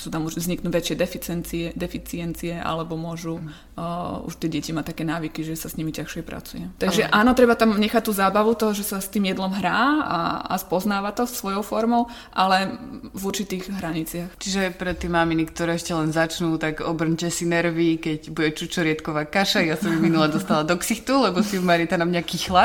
sú 0.00 0.08
tam 0.08 0.24
už 0.24 0.40
vzniknú 0.40 0.72
väčšie 0.72 0.96
deficiencie, 0.96 1.66
deficiencie 1.76 2.56
alebo 2.56 2.96
môžu 2.96 3.36
uh, 3.36 4.24
už 4.24 4.40
tie 4.40 4.48
deti 4.48 4.72
mať 4.72 4.96
také 4.96 5.04
návyky, 5.04 5.44
že 5.44 5.60
sa 5.60 5.68
s 5.68 5.76
nimi 5.76 5.92
ťažšie 5.92 6.24
pracuje. 6.24 6.64
Takže 6.80 7.04
ale... 7.04 7.12
áno, 7.12 7.36
treba 7.36 7.52
tam 7.52 7.76
nechať 7.76 8.02
tú 8.08 8.16
zábavu 8.16 8.56
toho, 8.56 8.72
že 8.72 8.88
sa 8.88 9.04
s 9.04 9.12
tým 9.12 9.28
jedlom 9.28 9.52
hrá 9.52 10.00
a, 10.00 10.18
a 10.48 10.54
spoznáva 10.56 11.12
to 11.12 11.28
svojou 11.28 11.60
formou, 11.60 12.08
ale 12.32 12.80
v 13.12 13.22
určitých 13.22 13.76
hraniciach. 13.76 14.40
Čiže 14.40 14.72
pre 14.72 14.96
tie 14.96 15.12
maminy, 15.12 15.52
ktoré 15.52 15.76
ešte 15.76 15.92
len 15.92 16.08
začnú, 16.08 16.56
tak 16.56 16.80
obrňte 16.80 17.28
si 17.28 17.44
nervy, 17.44 18.00
keď 18.00 18.32
bude 18.32 18.56
čučoriedková 18.56 19.28
kaša. 19.28 19.68
Ja 19.68 19.76
som 19.76 19.92
ju 19.92 20.00
minule 20.00 20.32
dostala 20.32 20.64
do 20.64 20.80
ksichtu, 20.80 21.28
lebo 21.28 21.44
si 21.44 21.60
Marita 21.60 22.00
na 22.00 22.08
mňa 22.08 22.24
kýchla. 22.24 22.64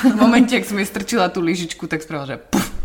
V 0.00 0.16
momente, 0.16 0.56
ak 0.56 0.64
som 0.64 0.80
jej 0.80 0.88
strčila 0.88 1.28
tú 1.28 1.44
lyžičku, 1.44 1.84
tak 1.84 2.00
spravila, 2.00 2.32
že 2.32 2.40
puf, 2.40 2.75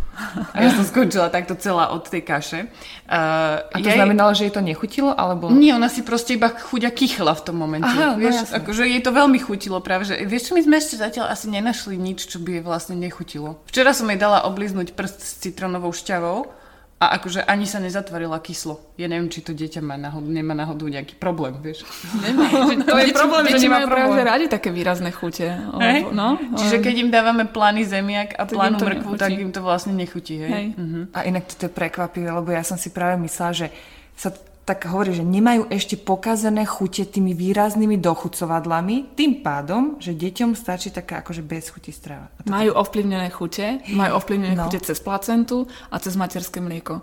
A 0.54 0.58
ja 0.62 0.70
som 0.72 0.84
skončila 0.86 1.28
takto 1.28 1.58
celá 1.58 1.90
od 1.92 2.06
tej 2.06 2.22
kaše. 2.22 2.60
Uh, 3.08 3.60
a 3.66 3.76
to 3.78 3.88
ja 3.88 4.00
znamenalo, 4.00 4.32
že 4.32 4.48
jej 4.48 4.54
to 4.54 4.62
nechutilo? 4.64 5.12
Alebo... 5.12 5.52
Nie, 5.52 5.76
ona 5.76 5.90
si 5.90 6.06
proste 6.06 6.38
iba 6.38 6.48
chuďa 6.48 6.94
kichla 6.94 7.36
v 7.36 7.42
tom 7.42 7.56
momente. 7.58 7.90
Aha, 7.90 8.14
no 8.14 8.22
vieš, 8.22 8.48
no 8.48 8.62
akože 8.62 8.88
jej 8.88 9.02
to 9.02 9.10
veľmi 9.12 9.38
chutilo 9.42 9.82
práve, 9.82 10.08
že 10.08 10.14
vieš, 10.24 10.54
my 10.54 10.62
sme 10.62 10.78
ešte 10.80 10.96
zatiaľ 10.96 11.32
asi 11.32 11.50
nenašli 11.50 11.98
nič, 11.98 12.30
čo 12.30 12.38
by 12.40 12.60
jej 12.60 12.64
vlastne 12.64 12.96
nechutilo. 12.96 13.60
Včera 13.68 13.92
som 13.92 14.08
jej 14.08 14.20
dala 14.20 14.46
obliznúť 14.46 14.94
prst 14.94 15.18
s 15.20 15.30
citronovou 15.42 15.90
šťavou 15.90 16.61
a 17.02 17.18
akože 17.18 17.42
ani 17.42 17.66
sa 17.66 17.82
nezatvorila 17.82 18.38
kyslo. 18.38 18.94
Ja 18.94 19.10
neviem, 19.10 19.26
či 19.26 19.42
to 19.42 19.50
dieťa 19.50 19.82
má 19.82 19.98
náhodou, 19.98 20.30
nemá 20.30 20.54
náhodou 20.54 20.86
nejaký 20.86 21.18
problém, 21.18 21.58
vieš. 21.58 21.82
Nemá. 22.22 22.46
to 22.86 22.94
je 22.94 23.10
problém, 23.10 23.42
že 23.50 23.58
nemá 23.58 23.82
práve 23.90 24.22
radi 24.22 24.46
také 24.46 24.70
výrazné 24.70 25.10
chute. 25.10 25.50
Hey? 25.82 26.06
No, 26.14 26.38
Čiže 26.38 26.78
keď 26.78 26.94
im 27.02 27.10
dávame 27.10 27.50
plány 27.50 27.82
zemiak 27.82 28.38
a 28.38 28.46
plánu 28.46 28.78
mrkvu, 28.78 29.18
tak 29.18 29.34
im 29.34 29.50
to 29.50 29.66
vlastne 29.66 29.98
nechutí. 29.98 30.46
Hej? 30.46 30.52
Hej. 30.54 30.66
Uh-huh. 30.78 31.02
A 31.10 31.26
inak 31.26 31.50
to 31.50 31.66
je 31.66 31.74
prekvapivé, 31.74 32.30
lebo 32.30 32.54
ja 32.54 32.62
som 32.62 32.78
si 32.78 32.94
práve 32.94 33.18
myslela, 33.18 33.50
že 33.50 33.66
sa 34.14 34.30
tak 34.62 34.86
hovorí, 34.86 35.10
že 35.10 35.26
nemajú 35.26 35.66
ešte 35.74 35.98
pokazené 35.98 36.62
chute 36.62 37.02
tými 37.02 37.34
výraznými 37.34 37.98
dochucovadlami, 37.98 39.18
tým 39.18 39.42
pádom, 39.42 39.98
že 39.98 40.14
deťom 40.14 40.54
stačí 40.54 40.94
taká 40.94 41.18
akože 41.18 41.42
bez 41.42 41.66
chuti 41.74 41.90
strava. 41.90 42.30
Majú 42.46 42.78
ovplyvnené 42.78 43.26
chute, 43.34 43.82
majú 43.90 44.22
ovplyvnené 44.22 44.54
no. 44.54 44.70
chute 44.70 44.78
cez 44.86 45.02
placentu 45.02 45.66
a 45.90 45.98
cez 45.98 46.14
materské 46.14 46.62
mlieko. 46.62 47.02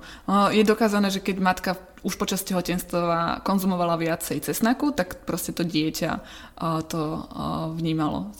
Je 0.56 0.64
dokázané, 0.64 1.12
že 1.12 1.20
keď 1.20 1.36
matka 1.44 1.72
už 2.00 2.16
počas 2.16 2.48
tehotenstva 2.48 3.44
konzumovala 3.44 4.00
viacej 4.00 4.40
cesnaku, 4.40 4.96
tak 4.96 5.28
proste 5.28 5.52
to 5.52 5.68
dieťa 5.68 6.12
to 6.88 7.02
vnímalo. 7.76 8.32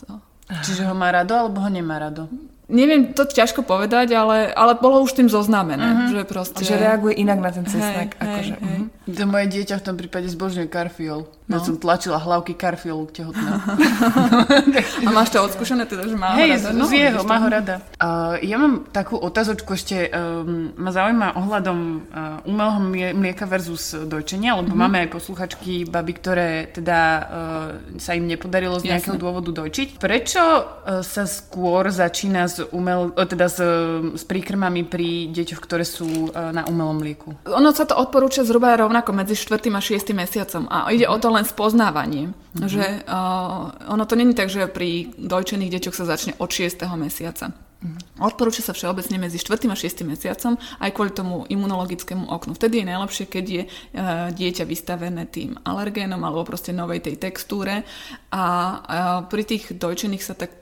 Čiže 0.48 0.88
ho 0.88 0.96
má 0.96 1.12
rado 1.12 1.36
alebo 1.36 1.60
ho 1.60 1.68
nemá 1.68 2.00
rado? 2.00 2.32
Neviem 2.70 3.18
to 3.18 3.26
ťažko 3.26 3.66
povedať, 3.66 4.14
ale, 4.14 4.54
ale 4.54 4.78
bolo 4.78 5.02
už 5.02 5.18
tým 5.18 5.26
zoznámené. 5.26 5.82
Uh-huh. 5.82 6.10
Že, 6.14 6.22
proste... 6.30 6.62
že 6.62 6.78
reaguje 6.78 7.18
inak 7.18 7.42
na 7.42 7.50
ten 7.50 7.66
cesnak. 7.66 8.14
Hej, 8.14 8.22
akože, 8.22 8.56
hej. 8.62 8.80
Uh-huh. 8.86 9.16
To 9.18 9.26
moje 9.26 9.46
dieťa 9.50 9.82
v 9.82 9.84
tom 9.84 9.96
prípade 9.98 10.30
zbožňuje 10.30 10.70
karfiol. 10.70 11.26
No. 11.50 11.58
Ja 11.58 11.66
som 11.66 11.82
tlačila 11.82 12.22
hlavky 12.22 12.54
karfiolu 12.54 13.10
tehotná. 13.10 13.58
A 15.08 15.10
máš 15.10 15.34
to 15.34 15.42
odskúšané 15.42 15.90
teda, 15.90 16.06
že 16.06 16.14
má 16.14 16.38
Hej, 16.38 16.62
ho 16.62 16.70
rada? 16.70 16.70
No, 16.78 16.86
z 16.86 17.10
jeho, 17.10 17.26
má 17.26 17.42
ho 17.42 17.50
rada. 17.50 17.82
Uh, 17.98 18.38
ja 18.46 18.62
mám 18.62 18.86
takú 18.94 19.18
otázočku 19.18 19.74
ešte, 19.74 20.14
um, 20.14 20.78
ma 20.78 20.94
zaujíma 20.94 21.42
ohľadom 21.42 21.80
uh, 22.06 22.46
umelého 22.46 22.80
mlieka 23.18 23.50
versus 23.50 23.98
dojčenia, 23.98 24.62
lebo 24.62 24.78
mm-hmm. 24.78 24.82
máme 24.86 24.98
aj 25.02 25.10
posluchačky, 25.10 25.90
baby, 25.90 26.14
ktoré 26.22 26.50
teda 26.70 27.00
uh, 27.02 27.26
sa 27.98 28.14
im 28.14 28.30
nepodarilo 28.30 28.78
z 28.78 28.94
nejakého 28.94 29.18
Jasne. 29.18 29.26
dôvodu 29.26 29.50
dojčiť. 29.50 29.98
Prečo 29.98 30.44
uh, 30.46 31.02
sa 31.02 31.26
skôr 31.26 31.90
začína 31.90 32.46
s, 32.46 32.59
umel, 32.72 33.16
uh, 33.16 33.24
teda 33.24 33.48
s, 33.48 33.60
s 34.16 34.24
príkrmami 34.28 34.84
pri 34.84 35.32
deťoch, 35.32 35.62
ktoré 35.64 35.86
sú 35.88 36.34
uh, 36.34 36.52
na 36.52 36.68
umelom 36.68 37.00
mlieku? 37.00 37.36
Ono 37.48 37.70
sa 37.72 37.88
to 37.88 37.96
odporúča 37.96 38.44
zhruba 38.44 38.76
rovnako 38.76 39.16
medzi 39.16 39.38
4. 39.38 39.70
a 39.72 39.82
6. 39.82 40.12
mesiacom 40.18 40.68
a 40.68 40.90
ide 40.92 41.08
o 41.08 41.16
to 41.22 41.30
len 41.32 41.46
spoznávanie. 41.46 42.34
Mm-hmm. 42.34 42.68
Že 42.68 42.86
uh, 43.06 43.94
ono 43.94 44.04
to 44.10 44.18
není 44.18 44.34
tak, 44.34 44.50
že 44.50 44.66
pri 44.66 45.14
dojčených 45.16 45.80
deťoch 45.80 45.96
sa 45.96 46.10
začne 46.10 46.34
od 46.42 46.50
6. 46.50 46.82
mesiaca. 46.98 47.69
Mm-hmm. 47.80 48.20
Odporúča 48.20 48.60
sa 48.60 48.76
všeobecne 48.76 49.16
medzi 49.24 49.40
4. 49.40 49.72
a 49.72 49.78
6. 49.80 50.04
mesiacom 50.04 50.60
aj 50.84 50.92
kvôli 50.92 51.16
tomu 51.16 51.48
imunologickému 51.48 52.28
oknu. 52.28 52.52
Vtedy 52.60 52.84
je 52.84 52.90
najlepšie, 52.92 53.26
keď 53.32 53.46
je 53.48 53.64
uh, 53.64 54.28
dieťa 54.36 54.68
vystavené 54.68 55.24
tým 55.32 55.56
alergénom 55.64 56.20
alebo 56.20 56.44
proste 56.44 56.76
novej 56.76 57.08
tej 57.08 57.16
textúre 57.16 57.88
a 58.36 58.44
uh, 58.44 58.80
pri 59.32 59.44
tých 59.48 59.80
dojčených 59.80 60.24
sa 60.28 60.36
tak 60.36 60.60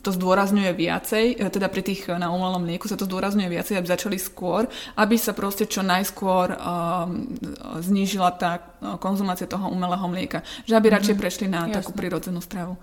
to 0.00 0.10
zdôrazňuje 0.12 0.72
viacej, 0.72 1.24
e, 1.36 1.44
teda 1.52 1.68
pri 1.68 1.84
tých 1.84 2.08
e, 2.08 2.16
na 2.16 2.32
umelom 2.32 2.64
mlieku 2.64 2.88
sa 2.88 2.96
to 2.96 3.04
zdôrazňuje 3.04 3.52
viacej, 3.52 3.76
aby 3.76 3.92
začali 3.92 4.16
skôr, 4.16 4.64
aby 4.96 5.20
sa 5.20 5.36
proste 5.36 5.68
čo 5.68 5.84
najskôr 5.84 6.56
um, 6.56 7.28
znížila 7.76 8.32
tá 8.40 8.71
konzumácia 8.98 9.46
toho 9.46 9.70
umelého 9.70 10.06
mlieka. 10.10 10.42
Že 10.66 10.76
aby 10.78 10.86
radšej 10.92 11.14
mhm. 11.16 11.20
prešli 11.20 11.46
na 11.46 11.66
Jasne. 11.66 11.74
takú 11.82 11.90
prirodzenú 11.94 12.40
stravu. 12.42 12.74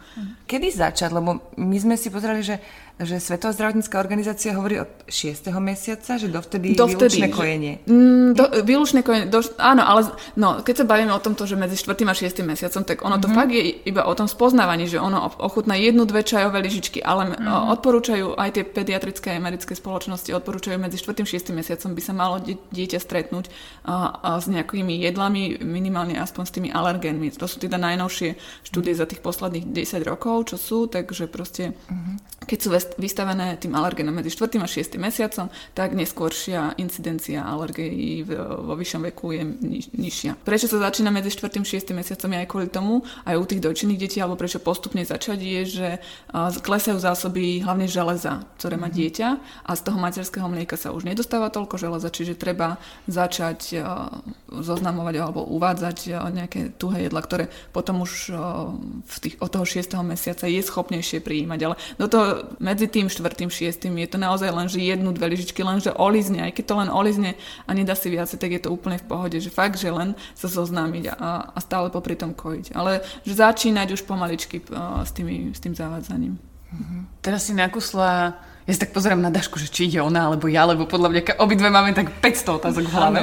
Kedy 0.47 0.67
začať? 0.71 1.09
Lebo 1.11 1.51
my 1.59 1.77
sme 1.77 1.95
si 1.99 2.07
pozerali, 2.07 2.41
že 2.41 2.57
že 2.99 3.15
Svetová 3.23 3.55
zdravotnícká 3.55 3.95
organizácia 3.95 4.51
hovorí 4.51 4.83
od 4.83 4.91
6. 5.07 5.47
mesiaca, 5.63 6.19
že 6.19 6.27
dovtedy, 6.27 6.75
dovtedy 6.75 7.23
výlučné 7.23 7.27
kojenie. 7.31 7.73
Mm, 7.87 8.35
do, 8.35 8.43
výlučné 8.67 9.07
kojenie, 9.07 9.31
do, 9.31 9.39
áno, 9.55 9.87
ale 9.87 10.11
no, 10.35 10.59
keď 10.59 10.83
sa 10.83 10.85
bavíme 10.85 11.15
o 11.15 11.23
tomto, 11.23 11.47
že 11.47 11.55
medzi 11.55 11.79
4. 11.79 11.95
a 11.95 12.11
6. 12.11 12.43
mesiacom, 12.43 12.83
tak 12.83 12.99
ono 12.99 13.15
to 13.15 13.31
mm-hmm. 13.31 13.39
fakt 13.39 13.51
je 13.55 13.63
iba 13.87 14.03
o 14.03 14.13
tom 14.19 14.27
spoznávaní, 14.27 14.91
že 14.91 14.99
ono 14.99 15.31
ochutná 15.39 15.79
jednu, 15.79 16.03
dve 16.03 16.27
čajové 16.27 16.59
lyžičky, 16.59 16.99
ale 16.99 17.31
mm-hmm. 17.31 17.71
odporúčajú 17.79 18.35
aj 18.35 18.49
tie 18.59 18.63
pediatrické 18.67 19.31
a 19.31 19.39
americké 19.39 19.79
spoločnosti, 19.79 20.35
odporúčajú 20.35 20.75
medzi 20.75 20.99
4. 20.99 21.23
a 21.23 21.27
6. 21.39 21.55
mesiacom 21.55 21.95
by 21.95 22.01
sa 22.03 22.11
malo 22.11 22.43
dieťa 22.43 22.99
stretnúť 22.99 23.47
a, 23.87 24.11
a 24.19 24.29
s 24.43 24.51
nejakými 24.51 24.99
jedlami, 25.07 25.55
minimálne 25.63 25.88
aspoň 25.95 26.43
s 26.45 26.53
tými 26.53 26.69
alergénmi. 26.69 27.31
To 27.39 27.47
sú 27.47 27.57
teda 27.57 27.79
najnovšie 27.79 28.35
štúdie 28.67 28.93
za 28.93 29.07
tých 29.07 29.23
posledných 29.23 29.71
10 29.71 30.03
rokov, 30.03 30.53
čo 30.53 30.57
sú, 30.59 30.77
takže 30.91 31.31
proste, 31.31 31.71
mm-hmm. 31.73 32.45
keď 32.45 32.57
sú 32.59 32.69
vystavené 32.99 33.55
tým 33.55 33.73
alergénom 33.73 34.11
medzi 34.11 34.29
4. 34.35 34.59
a 34.59 34.67
6. 34.67 34.99
mesiacom, 34.99 35.47
tak 35.71 35.95
neskôršia 35.95 36.75
incidencia 36.77 37.47
alergií 37.47 38.27
vo 38.27 38.75
vyššom 38.75 39.01
veku 39.09 39.33
je 39.33 39.43
niž, 39.47 39.85
nižšia. 39.95 40.31
Prečo 40.43 40.67
sa 40.67 40.91
začína 40.91 41.09
medzi 41.09 41.31
4. 41.31 41.57
a 41.57 41.65
6. 41.65 41.95
mesiacom 41.95 42.29
je 42.29 42.39
aj 42.43 42.47
kvôli 42.51 42.67
tomu, 42.67 43.01
aj 43.23 43.35
u 43.39 43.45
tých 43.47 43.63
dojčených 43.63 43.99
detí, 43.99 44.17
alebo 44.19 44.35
prečo 44.35 44.59
postupne 44.59 45.01
začať 45.01 45.39
je, 45.39 45.61
že 45.65 45.87
klesajú 46.59 46.99
zásoby 46.99 47.63
hlavne 47.63 47.87
železa, 47.87 48.43
ktoré 48.59 48.75
má 48.75 48.91
mhm. 48.91 48.95
dieťa 48.95 49.27
a 49.65 49.71
z 49.73 49.81
toho 49.81 49.97
materského 49.97 50.47
mlieka 50.51 50.75
sa 50.75 50.91
už 50.91 51.07
nedostáva 51.07 51.47
toľko 51.49 51.79
železa, 51.79 52.11
čiže 52.11 52.35
treba 52.35 52.81
začať 53.07 53.79
zoznamovať 54.49 55.15
alebo 55.21 55.45
uvádzať 55.47 55.78
nejaké 55.79 56.75
tuhé 56.75 57.07
jedla, 57.07 57.23
ktoré 57.23 57.45
potom 57.71 58.03
už 58.03 58.35
v 59.05 59.17
tých, 59.23 59.35
od 59.39 59.49
toho 59.49 59.65
6. 59.65 59.95
mesiaca 60.03 60.45
je 60.45 60.59
schopnejšie 60.59 61.23
prijímať. 61.23 61.59
Ale 61.63 61.75
do 61.95 62.07
toho 62.11 62.25
medzi 62.59 62.91
tým 62.91 63.07
štvrtým, 63.07 63.47
šiestým 63.47 63.95
je 64.03 64.07
to 64.11 64.17
naozaj 64.19 64.51
len, 64.51 64.67
že 64.67 64.83
jednu, 64.83 65.15
dve 65.15 65.31
lyžičky, 65.31 65.63
len 65.63 65.79
že 65.79 65.95
olizne, 65.95 66.43
aj 66.43 66.53
keď 66.59 66.65
to 66.65 66.75
len 66.75 66.89
olizne 66.91 67.31
a 67.65 67.69
nedá 67.71 67.95
si 67.95 68.11
viacej, 68.11 68.37
tak 68.37 68.51
je 68.51 68.61
to 68.61 68.73
úplne 68.73 68.99
v 68.99 69.07
pohode, 69.07 69.37
že 69.39 69.49
fakt, 69.49 69.79
že 69.79 69.89
len 69.89 70.13
sa 70.35 70.51
zoznámiť 70.51 71.15
a, 71.15 71.55
a 71.55 71.59
stále 71.63 71.87
popri 71.89 72.19
tom 72.19 72.35
kojiť. 72.35 72.75
Ale 72.75 73.01
že 73.23 73.33
začínať 73.39 73.95
už 73.95 74.03
pomaličky 74.03 74.61
uh, 74.69 75.01
s, 75.07 75.11
tými, 75.15 75.55
s 75.55 75.59
tým 75.63 75.73
zavádzaním. 75.73 76.35
Mm-hmm. 76.69 77.01
Teraz 77.25 77.49
si 77.49 77.53
nakusla 77.57 78.37
ja 78.69 78.77
si 78.77 78.85
tak 78.85 78.93
pozerám 78.93 79.17
na 79.17 79.33
Dašku, 79.33 79.57
že 79.57 79.65
či 79.65 79.89
ide 79.89 79.97
ona 79.97 80.29
alebo 80.29 80.45
ja, 80.45 80.61
lebo 80.61 80.85
podľa 80.85 81.09
mňa 81.09 81.21
obidve 81.41 81.73
máme 81.73 81.97
tak 81.97 82.21
500 82.21 82.61
otázok 82.61 82.85
v 82.85 82.93
hlave. 82.93 83.17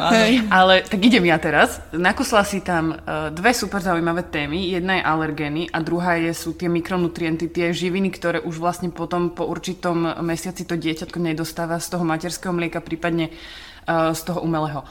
Ale 0.51 0.83
tak 0.83 0.99
idem 0.99 1.23
ja 1.23 1.39
teraz. 1.39 1.79
Nakusla 1.95 2.43
si 2.43 2.67
tam 2.67 2.99
uh, 2.99 3.31
dve 3.31 3.55
super 3.55 3.79
zaujímavé 3.79 4.27
témy. 4.27 4.75
Jedna 4.75 4.99
je 4.99 5.07
alergény 5.07 5.63
a 5.71 5.79
druhá 5.87 6.19
je, 6.19 6.35
sú 6.35 6.59
tie 6.59 6.67
mikronutrienty, 6.67 7.47
tie 7.47 7.71
živiny, 7.71 8.11
ktoré 8.11 8.43
už 8.43 8.59
vlastne 8.59 8.91
potom 8.91 9.31
po 9.31 9.47
určitom 9.47 10.19
mesiaci 10.19 10.67
to 10.67 10.75
dieťatko 10.75 11.23
nedostáva 11.23 11.79
z 11.79 11.95
toho 11.95 12.03
materského 12.03 12.51
mlieka, 12.51 12.83
prípadne 12.83 13.31
uh, 13.87 14.11
z 14.11 14.27
toho 14.27 14.43
umelého. 14.43 14.83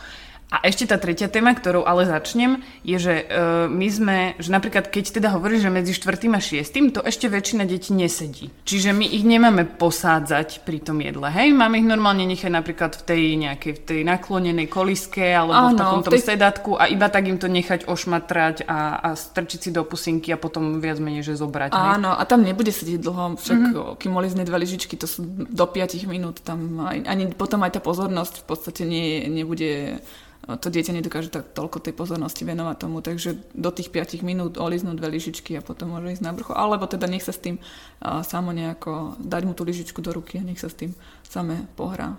A 0.56 0.64
ešte 0.64 0.88
tá 0.88 0.96
tretia 0.96 1.28
téma, 1.28 1.52
ktorou 1.52 1.84
ale 1.84 2.08
začnem, 2.08 2.64
je, 2.88 2.96
že 2.96 3.16
uh, 3.28 3.68
my 3.68 3.88
sme, 3.92 4.18
že 4.40 4.48
napríklad 4.56 4.88
keď 4.88 5.20
teda 5.20 5.36
hovoríš, 5.36 5.68
že 5.68 5.72
medzi 5.74 5.92
4. 5.92 6.32
a 6.32 6.40
6. 6.40 6.96
to 6.96 7.04
ešte 7.04 7.28
väčšina 7.28 7.68
detí 7.68 7.92
nesedí. 7.92 8.48
Čiže 8.64 8.96
my 8.96 9.04
ich 9.04 9.28
nemáme 9.28 9.68
posádzať 9.68 10.64
pri 10.64 10.80
tom 10.80 11.04
jedle, 11.04 11.28
hej? 11.28 11.52
Máme 11.52 11.84
ich 11.84 11.88
normálne 11.88 12.24
nechať 12.24 12.48
napríklad 12.48 12.96
v 12.96 13.04
tej 13.04 13.22
nejakej 13.36 13.72
v 13.76 13.82
tej 13.84 14.00
naklonenej 14.08 14.72
koliske 14.72 15.28
alebo 15.28 15.76
Áno, 15.76 15.76
v 15.76 15.80
takom 15.84 16.02
tej... 16.08 16.24
sedatku 16.24 16.72
a 16.80 16.88
iba 16.88 17.12
tak 17.12 17.28
im 17.28 17.36
to 17.36 17.52
nechať 17.52 17.92
ošmatrať 17.92 18.64
a, 18.64 18.80
a 19.04 19.10
strčiť 19.12 19.60
si 19.60 19.70
do 19.76 19.84
pusinky 19.84 20.32
a 20.32 20.40
potom 20.40 20.80
viac 20.80 21.04
menej, 21.04 21.28
že 21.28 21.36
zobrať. 21.36 21.76
Áno, 21.76 22.16
a 22.16 22.24
tam 22.24 22.48
nebude 22.48 22.72
sedieť 22.72 23.04
dlho, 23.04 23.36
však 23.36 23.60
mm-hmm. 23.60 24.00
kým 24.00 24.14
olizne 24.16 24.48
dve 24.48 24.64
lyžičky, 24.64 24.96
to 24.96 25.10
sú 25.10 25.28
do 25.28 25.66
5 25.68 26.08
minút, 26.08 26.40
tam 26.46 26.80
aj, 26.80 27.04
ani 27.04 27.28
potom 27.36 27.60
aj 27.68 27.76
tá 27.76 27.82
pozornosť 27.84 28.42
v 28.42 28.46
podstate 28.48 28.84
nie, 28.88 29.28
nebude 29.28 30.00
to 30.46 30.70
dieťa 30.70 30.94
nedokáže 30.94 31.34
tak 31.34 31.58
toľko 31.58 31.82
tej 31.82 31.98
pozornosti 31.98 32.46
venovať 32.46 32.78
tomu, 32.78 33.02
takže 33.02 33.34
do 33.58 33.74
tých 33.74 33.90
5 33.90 34.22
minút 34.22 34.62
oliznúť 34.62 34.94
dve 35.02 35.18
lyžičky 35.18 35.58
a 35.58 35.66
potom 35.66 35.98
môže 35.98 36.14
ísť 36.14 36.22
na 36.22 36.38
vrcho. 36.38 36.54
Alebo 36.54 36.86
teda 36.86 37.10
nech 37.10 37.26
sa 37.26 37.34
s 37.34 37.42
tým 37.42 37.58
uh, 37.58 38.22
samo 38.22 38.54
nejako, 38.54 39.18
dať 39.18 39.42
mu 39.42 39.58
tú 39.58 39.66
lyžičku 39.66 40.06
do 40.06 40.14
ruky 40.14 40.38
a 40.38 40.46
nech 40.46 40.62
sa 40.62 40.70
s 40.70 40.78
tým 40.78 40.94
samé 41.26 41.66
pohrá 41.74 42.14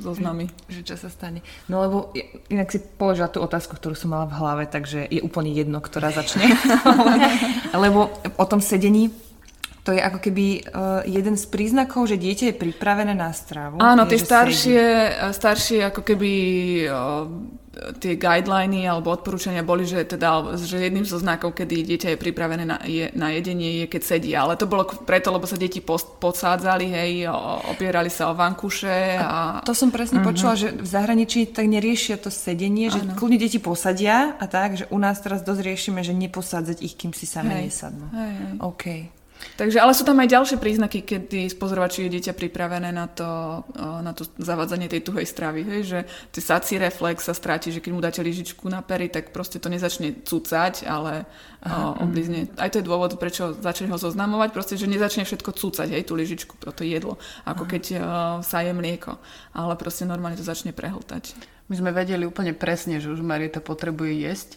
so 0.00 0.16
znami. 0.16 0.48
Že 0.72 0.80
čo 0.88 0.96
sa 0.96 1.12
stane. 1.12 1.44
No 1.68 1.84
lebo 1.84 2.16
inak 2.48 2.72
si 2.72 2.80
položila 2.80 3.28
tú 3.28 3.44
otázku, 3.44 3.76
ktorú 3.76 3.92
som 3.92 4.16
mala 4.16 4.24
v 4.24 4.40
hlave, 4.40 4.64
takže 4.64 5.04
je 5.12 5.20
úplne 5.20 5.52
jedno, 5.52 5.84
ktorá 5.84 6.16
začne. 6.16 6.56
lebo 7.84 8.08
o 8.40 8.44
tom 8.48 8.64
sedení 8.64 9.12
to 9.86 9.94
je 9.94 10.02
ako 10.02 10.18
keby 10.18 10.66
uh, 10.66 11.06
jeden 11.06 11.38
z 11.38 11.46
príznakov, 11.46 12.10
že 12.10 12.18
dieťa 12.18 12.50
je 12.50 12.58
pripravené 12.58 13.14
na 13.14 13.30
stravu. 13.30 13.78
Áno, 13.78 14.02
tie 14.10 14.18
staršie, 14.18 14.82
staršie 15.30 15.86
ako 15.86 16.02
keby 16.02 16.32
uh, 16.90 17.30
tie 18.00 18.16
guideliny 18.16 18.88
alebo 18.88 19.12
odporúčania 19.12 19.60
boli, 19.60 19.84
že, 19.84 20.04
teda, 20.08 20.56
že 20.56 20.80
jedným 20.80 21.04
zo 21.04 21.20
znakov, 21.20 21.52
kedy 21.52 21.84
dieťa 21.84 22.08
je 22.14 22.18
pripravené 22.18 22.64
na, 22.64 22.80
je, 22.82 23.12
na 23.12 23.32
jedenie, 23.36 23.84
je 23.84 23.86
keď 23.86 24.02
sedí. 24.02 24.32
Ale 24.32 24.56
to 24.56 24.64
bolo 24.64 24.88
preto, 25.04 25.28
lebo 25.28 25.44
sa 25.44 25.60
deti 25.60 25.84
podsádzali, 25.84 26.86
hej, 26.88 27.12
opierali 27.68 28.08
sa 28.08 28.32
o 28.32 28.34
vankuše. 28.34 29.20
A... 29.20 29.60
a 29.60 29.64
to 29.64 29.76
som 29.76 29.92
presne 29.92 30.20
uh-huh. 30.20 30.30
počula, 30.32 30.56
že 30.56 30.72
v 30.72 30.88
zahraničí 30.88 31.52
tak 31.52 31.68
neriešia 31.68 32.16
to 32.16 32.32
sedenie, 32.32 32.88
že 32.88 33.04
ano. 33.04 33.12
kľudne 33.14 33.38
deti 33.40 33.60
posadia 33.60 34.34
a 34.40 34.44
tak, 34.48 34.80
že 34.80 34.84
u 34.88 34.98
nás 34.98 35.20
teraz 35.20 35.44
dosť 35.44 35.60
riešime, 35.60 36.00
že 36.00 36.16
neposádzať 36.16 36.80
ich, 36.80 36.96
kým 36.96 37.12
si 37.12 37.28
sami 37.28 37.68
nesadnú. 37.68 38.08
Hej, 38.12 38.32
hej. 38.32 38.52
OK. 38.64 38.84
Takže, 39.56 39.80
ale 39.80 39.96
sú 39.96 40.04
tam 40.04 40.20
aj 40.20 40.28
ďalšie 40.28 40.56
príznaky, 40.60 41.00
kedy 41.00 41.48
spozorovači 41.48 42.04
je 42.04 42.12
dieťa 42.20 42.36
pripravené 42.36 42.92
na 42.92 43.08
to, 43.08 43.64
na 44.04 44.12
to 44.12 44.28
zavádzanie 44.36 44.84
tej 44.84 45.00
tuhej 45.00 45.24
stravy. 45.24 45.64
Hej, 45.64 45.82
že 45.88 45.98
ten 46.28 46.44
sací 46.44 46.76
reflex 46.76 47.24
sa 47.24 47.32
stráti, 47.32 47.72
že 47.72 47.80
keď 47.80 47.90
mu 47.96 48.04
dáte 48.04 48.20
lyžičku 48.20 48.68
na 48.68 48.84
pery, 48.84 49.08
tak 49.08 49.32
proste 49.32 49.56
to 49.56 49.72
nezačne 49.72 50.24
cucať, 50.28 50.84
ale 50.84 51.24
Aha, 51.64 52.04
oblizne. 52.04 52.52
Aj 52.60 52.68
to 52.68 52.80
je 52.80 52.88
dôvod, 52.88 53.16
prečo 53.16 53.56
začali 53.56 53.88
ho 53.88 53.96
zoznamovať, 53.96 54.52
proste, 54.52 54.76
že 54.76 54.84
nezačne 54.84 55.24
všetko 55.24 55.56
cucať, 55.56 55.88
hej, 55.88 56.04
tú 56.04 56.12
lyžičku, 56.12 56.60
to 56.60 56.82
jedlo, 56.84 57.16
ako 57.48 57.64
Aha. 57.64 57.70
keď 57.72 57.84
uh, 57.96 58.00
sa 58.44 58.60
je 58.60 58.76
mlieko. 58.76 59.16
Ale 59.56 59.72
proste 59.80 60.04
normálne 60.04 60.36
to 60.36 60.44
začne 60.44 60.76
prehltať. 60.76 61.32
My 61.66 61.74
sme 61.80 61.90
vedeli 61.90 62.28
úplne 62.28 62.54
presne, 62.54 63.02
že 63.02 63.10
už 63.10 63.24
Marieta 63.24 63.58
potrebuje 63.58 64.22
jesť 64.22 64.50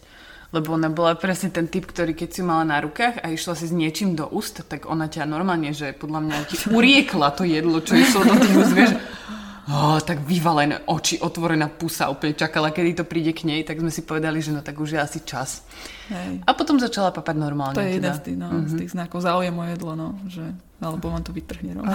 lebo 0.50 0.74
ona 0.74 0.90
bola 0.90 1.14
presne 1.14 1.54
ten 1.54 1.70
typ, 1.70 1.86
ktorý 1.86 2.14
keď 2.14 2.28
si 2.34 2.42
mala 2.42 2.66
na 2.66 2.78
rukách 2.82 3.22
a 3.22 3.30
išla 3.30 3.54
si 3.54 3.70
s 3.70 3.74
niečím 3.74 4.18
do 4.18 4.26
úst, 4.26 4.66
tak 4.66 4.90
ona 4.90 5.06
ťa 5.06 5.26
normálne, 5.26 5.70
že 5.70 5.94
podľa 5.94 6.20
mňa 6.26 6.36
ti 6.50 6.56
uriekla 6.70 7.30
to 7.38 7.46
jedlo, 7.46 7.78
čo 7.78 7.94
išlo 7.94 8.26
do 8.26 8.34
tých 8.34 8.54
úst, 8.58 8.74
vieš, 8.74 8.92
oh, 9.70 9.98
tak 10.02 10.26
vyvalené 10.26 10.82
oči, 10.90 11.22
otvorená 11.22 11.70
pusa, 11.70 12.10
úplne 12.10 12.34
čakala, 12.34 12.74
kedy 12.74 13.02
to 13.02 13.04
príde 13.06 13.30
k 13.30 13.46
nej, 13.46 13.62
tak 13.62 13.78
sme 13.78 13.94
si 13.94 14.02
povedali, 14.02 14.42
že 14.42 14.50
no 14.50 14.60
tak 14.60 14.74
už 14.74 14.98
je 14.98 15.00
asi 15.00 15.22
čas. 15.22 15.62
Hej. 16.10 16.42
A 16.42 16.50
potom 16.58 16.82
začala 16.82 17.14
papať 17.14 17.36
normálne. 17.38 17.78
To 17.78 17.86
je 17.86 17.94
teda. 17.94 18.10
jeden 18.10 18.14
z 18.18 18.20
tých, 18.26 18.38
no, 18.38 18.46
mm-hmm. 18.50 18.66
z 18.66 18.72
tých 18.82 18.90
znakov. 18.98 19.18
Záujem 19.22 19.54
o 19.54 19.64
jedlo, 19.70 19.92
no, 19.94 20.18
že 20.26 20.42
alebo 20.80 21.12
vám 21.12 21.22
to 21.22 21.30
vytrhne 21.36 21.76
rovno. 21.76 21.92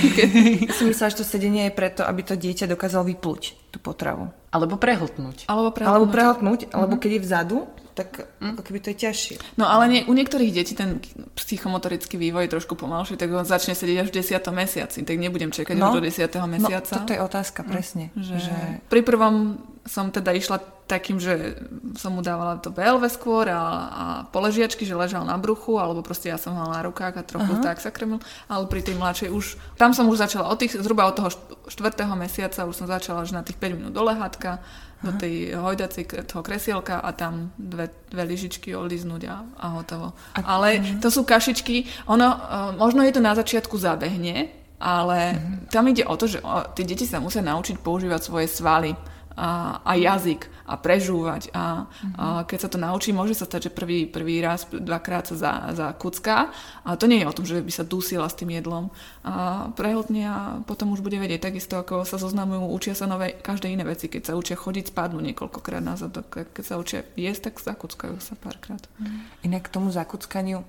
si 0.80 0.82
myslela, 0.88 1.12
že 1.12 1.20
to 1.20 1.26
sedenie 1.28 1.68
je 1.68 1.76
preto, 1.76 2.02
aby 2.02 2.24
to 2.24 2.34
dieťa 2.34 2.66
dokázalo 2.66 3.04
vypluť 3.04 3.70
tú 3.70 3.78
potravu. 3.78 4.32
Alebo 4.48 4.80
prehltnúť. 4.80 5.44
Alebo 5.46 5.70
prehltnúť. 5.76 5.92
Alebo, 5.92 6.06
prehltnúť, 6.08 6.60
mm-hmm. 6.64 6.74
alebo 6.74 6.94
keď 6.96 7.10
je 7.12 7.20
vzadu, 7.20 7.58
tak 7.94 8.26
mm. 8.42 8.58
ako 8.58 8.62
keby 8.66 8.78
to 8.82 8.88
je 8.90 8.98
ťažšie. 9.06 9.36
No 9.54 9.70
ale 9.70 9.86
nie, 9.86 10.00
u 10.04 10.12
niektorých 10.12 10.50
detí 10.50 10.74
ten 10.74 10.98
psychomotorický 11.38 12.18
vývoj 12.18 12.50
je 12.50 12.54
trošku 12.58 12.74
pomalší, 12.74 13.14
tak 13.14 13.30
on 13.30 13.46
začne 13.46 13.78
sedieť 13.78 14.04
až 14.04 14.08
v 14.10 14.16
10. 14.20 14.42
mesiaci, 14.50 14.98
tak 15.06 15.16
nebudem 15.16 15.54
čakať 15.54 15.78
no, 15.78 15.94
už 15.94 16.02
do 16.02 16.02
10. 16.02 16.26
No, 16.42 16.46
mesiaca. 16.50 16.92
No, 16.92 16.98
toto 17.06 17.14
je 17.14 17.20
otázka, 17.22 17.60
mm. 17.62 17.68
presne. 17.70 18.04
Že... 18.18 18.34
že... 18.42 18.54
Pri 18.90 19.00
prvom 19.06 19.62
som 19.84 20.08
teda 20.10 20.32
išla 20.32 20.58
takým, 20.84 21.16
že 21.16 21.56
som 21.96 22.12
mu 22.12 22.20
dávala 22.20 22.60
to 22.60 22.68
BLV 22.68 23.08
skôr 23.08 23.48
a, 23.48 23.62
a 23.88 24.04
poležiačky, 24.28 24.84
že 24.84 24.96
ležal 24.96 25.24
na 25.24 25.40
bruchu, 25.40 25.80
alebo 25.80 26.04
proste 26.04 26.28
ja 26.28 26.36
som 26.36 26.52
ho 26.52 26.68
na 26.68 26.84
rukách 26.84 27.14
a 27.20 27.22
trochu 27.24 27.56
uh-huh. 27.56 27.64
tak 27.64 27.80
sa 27.80 27.88
krmil, 27.88 28.20
ale 28.48 28.68
pri 28.68 28.84
tej 28.84 28.96
mladšej 29.00 29.28
už, 29.32 29.56
tam 29.80 29.96
som 29.96 30.08
už 30.12 30.20
začala 30.20 30.52
od 30.52 30.60
tých, 30.60 30.76
zhruba 30.76 31.08
od 31.08 31.16
toho 31.16 31.30
štvrtého 31.72 32.12
mesiaca 32.16 32.68
už 32.68 32.76
som 32.76 32.88
začala, 32.88 33.24
že 33.24 33.32
na 33.32 33.44
tých 33.44 33.56
5 33.56 33.76
minút 33.80 33.92
do 33.96 34.04
lehátka, 34.04 34.60
do 35.04 35.12
tej 35.20 35.54
hojdacej 35.54 36.04
toho 36.24 36.42
kresielka 36.42 37.04
a 37.04 37.12
tam 37.12 37.52
dve, 37.60 37.92
dve 38.08 38.24
lyžičky 38.24 38.72
oliznúť 38.72 39.22
a, 39.28 39.36
a 39.60 39.66
hotovo. 39.76 40.16
A, 40.34 40.40
ale 40.42 40.80
uh-huh. 40.80 41.00
to 41.04 41.08
sú 41.12 41.22
kašičky, 41.28 42.08
ono, 42.08 42.28
uh, 42.28 42.38
možno 42.74 43.04
je 43.04 43.12
to 43.12 43.20
na 43.20 43.36
začiatku 43.36 43.76
zabehne, 43.76 44.48
ale 44.80 45.18
uh-huh. 45.36 45.70
tam 45.70 45.84
ide 45.92 46.02
o 46.08 46.14
to, 46.16 46.26
že 46.26 46.42
o, 46.42 46.74
tie 46.74 46.84
deti 46.88 47.04
sa 47.04 47.20
musia 47.20 47.44
naučiť 47.44 47.78
používať 47.80 48.20
svoje 48.20 48.46
svaly 48.48 48.96
a, 49.34 49.82
a 49.82 49.92
jazyk 49.98 50.46
a 50.64 50.80
prežúvať. 50.80 51.52
A, 51.52 51.86
a 52.16 52.24
keď 52.48 52.58
sa 52.64 52.68
to 52.72 52.78
naučí, 52.80 53.12
môže 53.12 53.36
sa 53.36 53.44
stať, 53.44 53.68
že 53.68 53.76
prvý, 53.76 54.08
prvý 54.08 54.40
raz, 54.40 54.64
dvakrát 54.70 55.28
sa 55.28 55.36
za, 55.36 55.52
za 55.76 55.86
kucka. 55.92 56.54
A 56.86 56.96
to 56.96 57.04
nie 57.04 57.20
je 57.20 57.28
o 57.28 57.36
tom, 57.36 57.44
že 57.44 57.60
by 57.60 57.72
sa 57.74 57.84
dusila 57.84 58.24
s 58.30 58.38
tým 58.38 58.54
jedlom. 58.54 58.88
A 59.26 59.68
prehltne 59.76 60.22
a 60.24 60.36
potom 60.64 60.94
už 60.96 61.04
bude 61.04 61.20
vedieť. 61.20 61.52
Takisto 61.52 61.76
ako 61.76 62.08
sa 62.08 62.16
zoznamujú, 62.16 62.64
učia 62.70 62.96
sa 62.96 63.04
nové, 63.04 63.36
každé 63.36 63.68
iné 63.68 63.84
veci. 63.84 64.08
Keď 64.08 64.32
sa 64.32 64.38
učia 64.38 64.56
chodiť, 64.56 64.94
spadnú 64.94 65.20
niekoľkokrát 65.20 65.84
na 65.84 65.98
zadok. 66.00 66.48
Keď 66.54 66.64
sa 66.64 66.80
učia 66.80 67.04
jesť, 67.18 67.52
tak 67.52 67.60
zakuckajú 67.60 68.16
sa 68.22 68.38
párkrát. 68.40 68.80
Mm. 68.96 69.20
Inak 69.52 69.68
k 69.68 69.74
tomu 69.74 69.92
zakuckaniu. 69.92 70.64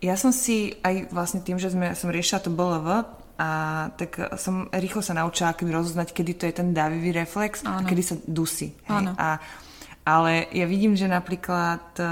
Ja 0.00 0.16
som 0.16 0.32
si 0.32 0.80
aj 0.80 1.12
vlastne 1.12 1.44
tým, 1.44 1.60
že 1.60 1.68
sme, 1.68 1.92
som 1.92 2.08
riešila 2.08 2.40
to 2.40 2.48
BLV, 2.48 3.19
a 3.40 3.48
tak 3.96 4.36
som 4.36 4.68
rýchlo 4.68 5.00
sa 5.00 5.16
naučila 5.16 5.56
keby 5.56 5.72
rozoznať, 5.72 6.12
kedy 6.12 6.32
to 6.36 6.44
je 6.44 6.54
ten 6.60 6.76
dávivý 6.76 7.16
reflex 7.16 7.64
Áno. 7.64 7.80
a 7.80 7.88
kedy 7.88 8.02
sa 8.04 8.14
dusí. 8.28 8.76
Hej? 8.84 9.16
A, 9.16 9.40
ale 10.04 10.44
ja 10.52 10.68
vidím, 10.68 10.92
že 10.92 11.08
napríklad, 11.08 11.96
e, 11.96 12.04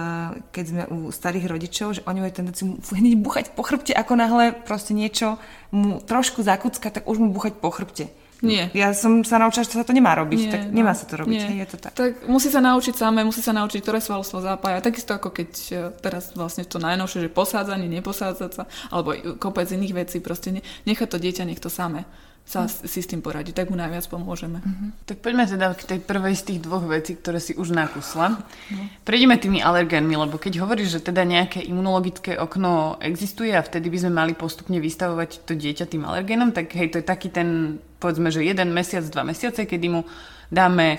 keď 0.49 0.65
sme 0.65 0.83
u 0.89 1.13
starých 1.13 1.53
rodičov, 1.53 1.89
že 2.01 2.05
oni 2.09 2.25
majú 2.25 2.33
tendenciu 2.33 2.81
hneď 2.81 3.21
buchať 3.21 3.45
po 3.53 3.61
chrbte, 3.61 3.93
ako 3.93 4.13
náhle 4.17 4.57
proste 4.57 4.97
niečo 4.97 5.37
mu 5.69 6.01
trošku 6.01 6.41
zakúcka, 6.41 6.89
tak 6.89 7.05
už 7.05 7.21
mu 7.21 7.29
buchať 7.29 7.61
po 7.61 7.69
chrbte. 7.77 8.09
Nie. 8.39 8.71
Ja 8.71 8.95
som 8.95 9.27
sa 9.27 9.43
naučila, 9.43 9.67
že 9.67 9.75
sa 9.75 9.83
to 9.83 9.91
nemá 9.91 10.15
robiť, 10.15 10.41
nie, 10.41 10.51
tak 10.51 10.61
no, 10.71 10.79
nemá 10.79 10.95
sa 10.95 11.11
to 11.11 11.19
robiť. 11.19 11.41
Nie. 11.43 11.67
Je 11.67 11.67
to 11.75 11.77
tak. 11.83 11.93
tak. 11.99 12.13
musí 12.31 12.47
sa 12.47 12.63
naučiť 12.63 12.95
samé, 12.95 13.27
musí 13.27 13.43
sa 13.43 13.51
naučiť, 13.51 13.83
ktoré 13.83 13.99
svalstvo 13.99 14.39
zapája. 14.39 14.79
Takisto 14.79 15.19
ako 15.19 15.35
keď 15.35 15.51
e, 15.51 15.75
teraz 15.99 16.31
vlastne 16.39 16.63
to 16.63 16.79
najnovšie, 16.79 17.27
že 17.27 17.31
posádzanie, 17.35 17.91
neposádzať 17.99 18.51
sa, 18.55 18.71
alebo 18.95 19.19
kopec 19.43 19.67
iných 19.67 20.07
vecí, 20.07 20.23
proste 20.23 20.55
ne, 20.55 20.63
nechať 20.87 21.09
to 21.11 21.19
dieťa, 21.19 21.43
nech 21.51 21.59
to 21.59 21.67
samé 21.67 22.07
sa 22.49 22.65
mm. 22.65 22.89
si 22.89 23.05
s 23.05 23.11
tým 23.13 23.21
poradiť, 23.21 23.53
tak 23.53 23.69
mu 23.69 23.77
najviac 23.77 24.09
pomôžeme. 24.09 24.65
Mm-hmm. 24.65 24.89
Tak 25.05 25.21
poďme 25.21 25.45
teda 25.45 25.77
k 25.77 25.83
tej 25.85 26.01
prvej 26.01 26.33
z 26.33 26.43
tých 26.49 26.61
dvoch 26.65 26.81
vecí, 26.89 27.13
ktoré 27.13 27.45
si 27.45 27.53
už 27.53 27.77
nakusla. 27.77 28.41
No. 28.73 28.83
Prejdeme 29.05 29.37
tými 29.37 29.61
alergénmi, 29.61 30.17
lebo 30.17 30.41
keď 30.41 30.65
hovoríš, 30.65 30.97
že 30.97 31.13
teda 31.13 31.29
nejaké 31.29 31.61
imunologické 31.61 32.41
okno 32.41 32.97
existuje 33.05 33.53
a 33.53 33.61
vtedy 33.61 33.93
by 33.93 33.99
sme 34.01 34.13
mali 34.17 34.33
postupne 34.33 34.81
vystavovať 34.81 35.45
to 35.45 35.53
dieťa 35.61 35.93
tým 35.93 36.09
alergénom, 36.09 36.57
tak 36.57 36.73
hej, 36.73 36.89
to 36.89 37.05
je 37.05 37.05
taký 37.05 37.29
ten, 37.29 37.77
povedzme, 38.01 38.33
že 38.33 38.41
jeden 38.41 38.73
mesiac, 38.73 39.05
dva 39.05 39.29
mesiace, 39.29 39.69
kedy 39.69 39.87
mu 39.93 40.09
dáme 40.49 40.97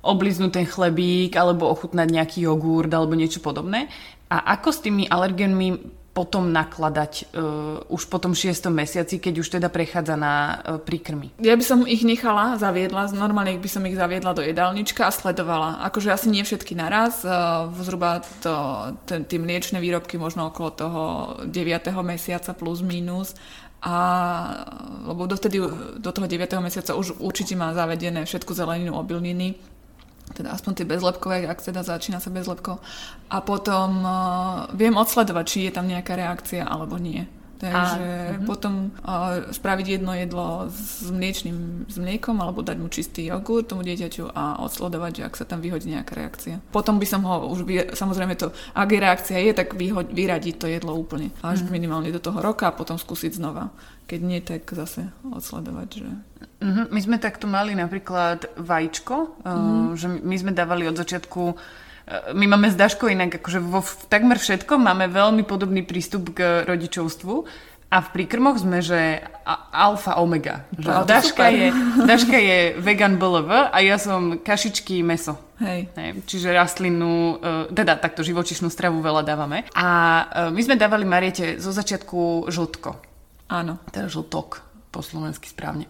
obliznúť 0.00 0.64
ten 0.64 0.64
chlebík 0.64 1.36
alebo 1.36 1.68
ochutnať 1.68 2.08
nejaký 2.08 2.48
jogurt 2.48 2.88
alebo 2.88 3.12
niečo 3.12 3.44
podobné. 3.44 3.92
A 4.32 4.56
ako 4.56 4.72
s 4.72 4.80
tými 4.80 5.04
alergénmi 5.06 5.95
potom 6.16 6.48
nakladať 6.48 7.12
uh, 7.36 7.84
už 7.92 8.08
po 8.08 8.16
tom 8.16 8.32
šiestom 8.32 8.72
mesiaci, 8.72 9.20
keď 9.20 9.34
už 9.44 9.60
teda 9.60 9.68
prechádza 9.68 10.16
na 10.16 10.56
uh, 10.56 10.80
príkrmy? 10.80 11.36
Ja 11.44 11.52
by 11.52 11.60
som 11.60 11.84
ich 11.84 12.00
nechala, 12.08 12.56
zaviedla, 12.56 13.12
normálne 13.12 13.60
by 13.60 13.68
som 13.68 13.84
ich 13.84 14.00
zaviedla 14.00 14.32
do 14.32 14.40
jedálnička 14.40 15.04
a 15.04 15.12
sledovala. 15.12 15.84
Akože 15.84 16.08
asi 16.08 16.32
nie 16.32 16.40
všetky 16.40 16.72
naraz, 16.72 17.20
uh, 17.20 17.68
zhruba 17.84 18.24
to, 18.40 18.56
ten, 19.04 19.28
tie 19.28 19.36
mliečne 19.36 19.76
výrobky 19.76 20.16
možno 20.16 20.48
okolo 20.48 20.70
toho 20.72 21.02
9. 21.44 21.52
mesiaca 22.00 22.56
plus 22.56 22.80
minus 22.80 23.36
a 23.84 23.96
lebo 25.04 25.28
dovtedy, 25.28 25.60
do 26.00 26.10
toho 26.10 26.24
9. 26.24 26.48
mesiaca 26.64 26.96
už 26.96 27.20
určite 27.20 27.52
má 27.54 27.76
zavedené 27.76 28.24
všetku 28.24 28.56
zeleninu, 28.56 28.96
obilniny, 28.96 29.75
teda 30.34 30.50
aspoň 30.56 30.72
tie 30.82 30.86
bezlepkové, 30.88 31.46
ak 31.46 31.62
teda 31.62 31.86
začína 31.86 32.18
sa 32.18 32.32
bezlepko. 32.32 32.82
A 33.30 33.38
potom 33.44 34.02
uh, 34.02 34.66
viem 34.74 34.96
odsledovať, 34.96 35.44
či 35.46 35.58
je 35.68 35.72
tam 35.74 35.86
nejaká 35.86 36.18
reakcia 36.18 36.66
alebo 36.66 36.98
nie. 36.98 37.26
Takže 37.56 37.72
a, 37.72 38.36
uh-huh. 38.36 38.44
potom 38.44 38.92
uh, 39.00 39.48
spraviť 39.48 39.86
jedno 39.96 40.12
jedlo 40.12 40.68
s 40.68 41.08
mliečným 41.08 41.88
s 41.88 41.96
mliekom 41.96 42.36
alebo 42.44 42.60
dať 42.60 42.76
mu 42.76 42.92
čistý 42.92 43.32
jogurt 43.32 43.72
tomu 43.72 43.80
dieťaťu 43.80 44.28
a 44.28 44.60
odsledovať, 44.60 45.24
ak 45.24 45.40
sa 45.40 45.48
tam 45.48 45.64
vyhodí 45.64 45.88
nejaká 45.88 46.12
reakcia. 46.20 46.60
Potom 46.68 47.00
by 47.00 47.06
som 47.08 47.24
ho 47.24 47.48
už, 47.48 47.64
vy, 47.64 47.96
samozrejme 47.96 48.36
to, 48.36 48.52
ak 48.76 48.88
je 48.92 49.00
reakcia 49.00 49.38
je, 49.40 49.52
tak 49.56 49.72
vyhoď, 49.72 50.12
vyradiť 50.12 50.54
to 50.60 50.68
jedlo 50.68 50.92
úplne. 50.92 51.32
Až 51.40 51.64
uh-huh. 51.64 51.72
minimálne 51.72 52.12
do 52.12 52.20
toho 52.20 52.44
roka 52.44 52.68
a 52.68 52.76
potom 52.76 53.00
skúsiť 53.00 53.40
znova. 53.40 53.72
Keď 54.06 54.20
nie, 54.22 54.38
tak 54.38 54.70
zase 54.70 55.10
odsledovať, 55.26 55.88
že... 55.98 56.08
Uh-huh. 56.62 56.86
My 56.94 57.00
sme 57.02 57.16
takto 57.18 57.50
mali 57.50 57.74
napríklad 57.74 58.54
vajíčko, 58.54 59.42
uh-huh. 59.42 59.98
že 59.98 60.06
my 60.08 60.36
sme 60.38 60.54
dávali 60.54 60.86
od 60.86 60.94
začiatku 60.94 61.58
my 62.38 62.46
máme 62.46 62.70
s 62.70 62.78
Daškou 62.78 63.10
inak, 63.10 63.42
akože 63.42 63.58
vo 63.58 63.82
takmer 64.06 64.38
všetkom 64.38 64.78
máme 64.78 65.10
veľmi 65.10 65.42
podobný 65.42 65.82
prístup 65.82 66.38
k 66.38 66.62
rodičovstvu. 66.62 67.34
A 67.86 68.02
v 68.02 68.08
príkrmoch 68.10 68.58
sme, 68.58 68.82
že 68.82 69.22
alfa 69.70 70.18
omega. 70.18 70.66
Že 70.74 71.06
Daška, 71.06 71.46
je, 71.54 71.66
Daška 72.02 72.38
je 72.38 72.58
vegan 72.82 73.14
BLV 73.14 73.70
a 73.70 73.78
ja 73.78 73.94
som 73.94 74.42
kašičky 74.42 75.06
meso. 75.06 75.38
Hej. 75.62 75.94
Hej. 75.94 76.26
Čiže 76.26 76.50
rastlinu, 76.50 77.38
e, 77.38 77.70
teda 77.70 77.94
takto 77.94 78.26
živočišnú 78.26 78.66
stravu 78.74 78.98
veľa 78.98 79.22
dávame. 79.22 79.70
A 79.78 79.86
my 80.50 80.60
sme 80.66 80.74
dávali 80.74 81.06
Mariete 81.06 81.62
zo 81.62 81.70
začiatku 81.70 82.50
žltko. 82.50 83.15
Áno. 83.46 83.78
Teda 83.94 84.10
žltok 84.10 84.66
po 84.90 85.04
slovensky 85.04 85.52
správne. 85.52 85.84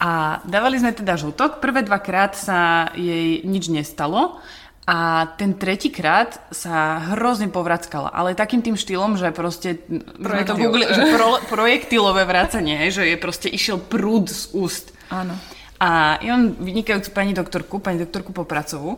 A 0.00 0.40
dávali 0.48 0.80
sme 0.80 0.96
teda 0.96 1.20
žltok. 1.20 1.60
Prvé 1.60 1.84
dvakrát 1.84 2.32
sa 2.32 2.88
jej 2.96 3.44
nič 3.44 3.68
nestalo 3.68 4.40
a 4.88 5.28
ten 5.36 5.52
tretíkrát 5.52 6.40
sa 6.48 7.12
hrozne 7.12 7.52
povrackala, 7.52 8.08
ale 8.08 8.32
takým 8.32 8.64
tým 8.64 8.72
štýlom, 8.72 9.20
že 9.20 9.36
proste 9.36 9.84
Projektil. 10.16 10.48
to 10.48 10.54
Google, 10.64 10.84
že 10.88 11.04
pro, 11.12 11.44
projektilové 11.44 12.24
vracanie, 12.24 12.88
že 12.88 13.04
je 13.04 13.20
proste 13.20 13.52
išiel 13.52 13.76
prúd 13.76 14.32
z 14.32 14.48
úst. 14.56 14.96
Áno. 15.12 15.36
A 15.76 16.16
ja 16.24 16.34
mám 16.34 16.56
vynikajúcu 16.56 17.12
pani 17.12 17.36
doktorku, 17.36 17.84
pani 17.84 18.00
doktorku 18.00 18.32
Popracovú, 18.32 18.96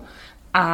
a 0.50 0.66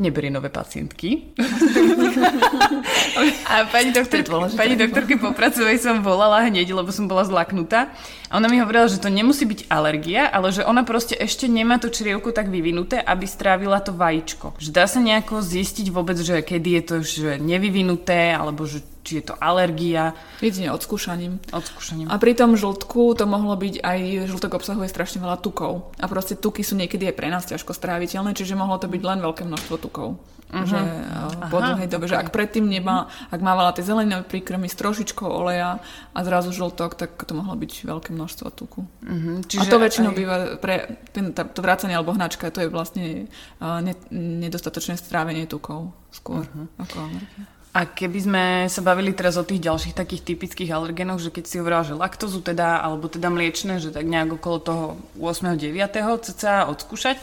neberie 0.00 0.30
nové 0.30 0.48
pacientky. 0.48 1.34
a 3.52 3.64
pani, 3.68 3.92
doktor, 3.92 4.24
pani 4.56 4.76
doktorke 4.76 5.16
Popracovej 5.20 5.78
som 5.82 6.00
volala 6.00 6.48
hneď, 6.48 6.72
lebo 6.72 6.92
som 6.94 7.10
bola 7.10 7.26
zlaknutá. 7.26 7.92
A 8.32 8.40
ona 8.40 8.48
mi 8.48 8.64
hovorila, 8.64 8.88
že 8.88 8.96
to 8.96 9.12
nemusí 9.12 9.44
byť 9.44 9.68
alergia, 9.68 10.24
ale 10.24 10.56
že 10.56 10.64
ona 10.64 10.88
proste 10.88 11.12
ešte 11.12 11.52
nemá 11.52 11.76
to 11.76 11.92
črievko 11.92 12.32
tak 12.32 12.48
vyvinuté, 12.48 12.96
aby 12.96 13.28
strávila 13.28 13.84
to 13.84 13.92
vajíčko. 13.92 14.56
Že 14.56 14.70
dá 14.72 14.88
sa 14.88 15.04
nejako 15.04 15.44
zistiť 15.44 15.92
vôbec, 15.92 16.16
že 16.16 16.40
kedy 16.40 16.80
je 16.80 16.82
to 16.82 16.96
že 17.04 17.30
nevyvinuté, 17.36 18.32
alebo 18.32 18.64
že 18.64 18.80
či 19.02 19.20
je 19.20 19.28
to 19.28 19.34
alergia. 19.42 20.14
Jedine 20.38 20.70
odskúšaním. 20.70 21.42
Odskúšaním. 21.50 22.06
A 22.06 22.16
pri 22.22 22.38
tom 22.38 22.54
žltku 22.54 23.18
to 23.18 23.26
mohlo 23.26 23.58
byť 23.58 23.82
aj, 23.82 24.30
žltok 24.30 24.62
obsahuje 24.62 24.86
strašne 24.86 25.18
veľa 25.18 25.42
tukov. 25.42 25.90
A 25.98 26.06
proste 26.06 26.38
tuky 26.38 26.62
sú 26.62 26.78
niekedy 26.78 27.10
aj 27.10 27.18
pre 27.18 27.28
nás 27.28 27.44
ťažko 27.44 27.74
stráviteľné, 27.74 28.32
čiže 28.32 28.54
mohlo 28.54 28.78
to 28.78 28.86
byť 28.86 29.02
len 29.02 29.18
veľké 29.20 29.42
množstvo 29.44 29.74
tukov. 29.82 29.91
Uh-huh. 30.52 30.68
Že 30.68 30.78
Aha, 30.84 31.48
po 31.48 31.64
dlhej 31.64 31.88
dobe, 31.88 32.04
okay. 32.04 32.12
že 32.12 32.20
ak 32.20 32.28
predtým 32.28 32.68
nemá, 32.68 33.08
ak 33.32 33.40
mávala 33.40 33.72
tie 33.72 33.80
zelené 33.80 34.20
príkrmy 34.20 34.68
s 34.68 34.76
trošičkou 34.76 35.24
oleja 35.24 35.80
a 36.12 36.18
zrazu 36.20 36.52
žltok, 36.52 36.92
tak 36.92 37.16
to 37.16 37.32
mohlo 37.32 37.56
byť 37.56 37.88
veľké 37.88 38.12
množstvo 38.12 38.52
tuku. 38.52 38.84
Uh-huh. 38.84 39.40
Čiže 39.48 39.64
a 39.64 39.72
to 39.72 39.80
väčšinou 39.80 40.12
aj... 40.12 40.16
býva 40.20 40.36
pre 40.60 41.00
ten, 41.16 41.32
tá, 41.32 41.48
to 41.48 41.64
vracanie 41.64 41.96
alebo 41.96 42.12
hnačka, 42.12 42.52
to 42.52 42.60
je 42.60 42.68
vlastne 42.68 43.32
uh, 43.64 43.80
ne, 43.80 43.96
nedostatočné 44.12 45.00
strávenie 45.00 45.48
tukov 45.48 45.96
skôr 46.12 46.44
uh-huh. 46.44 46.68
ako 46.84 47.00
alergia. 47.00 47.48
A 47.72 47.88
keby 47.88 48.18
sme 48.20 48.44
sa 48.68 48.84
bavili 48.84 49.16
teraz 49.16 49.40
o 49.40 49.48
tých 49.48 49.64
ďalších 49.64 49.96
takých 49.96 50.28
typických 50.28 50.76
alergénoch, 50.76 51.16
že 51.16 51.32
keď 51.32 51.44
si 51.48 51.56
hovorila, 51.56 51.80
že 51.80 51.96
laktozu 51.96 52.44
teda, 52.44 52.84
alebo 52.84 53.08
teda 53.08 53.32
mliečne, 53.32 53.80
že 53.80 53.88
tak 53.88 54.04
nejak 54.04 54.36
okolo 54.36 54.56
toho 54.60 54.84
8. 55.16 55.56
9. 55.56 55.72
cca 56.20 56.68
odskúšať, 56.68 57.16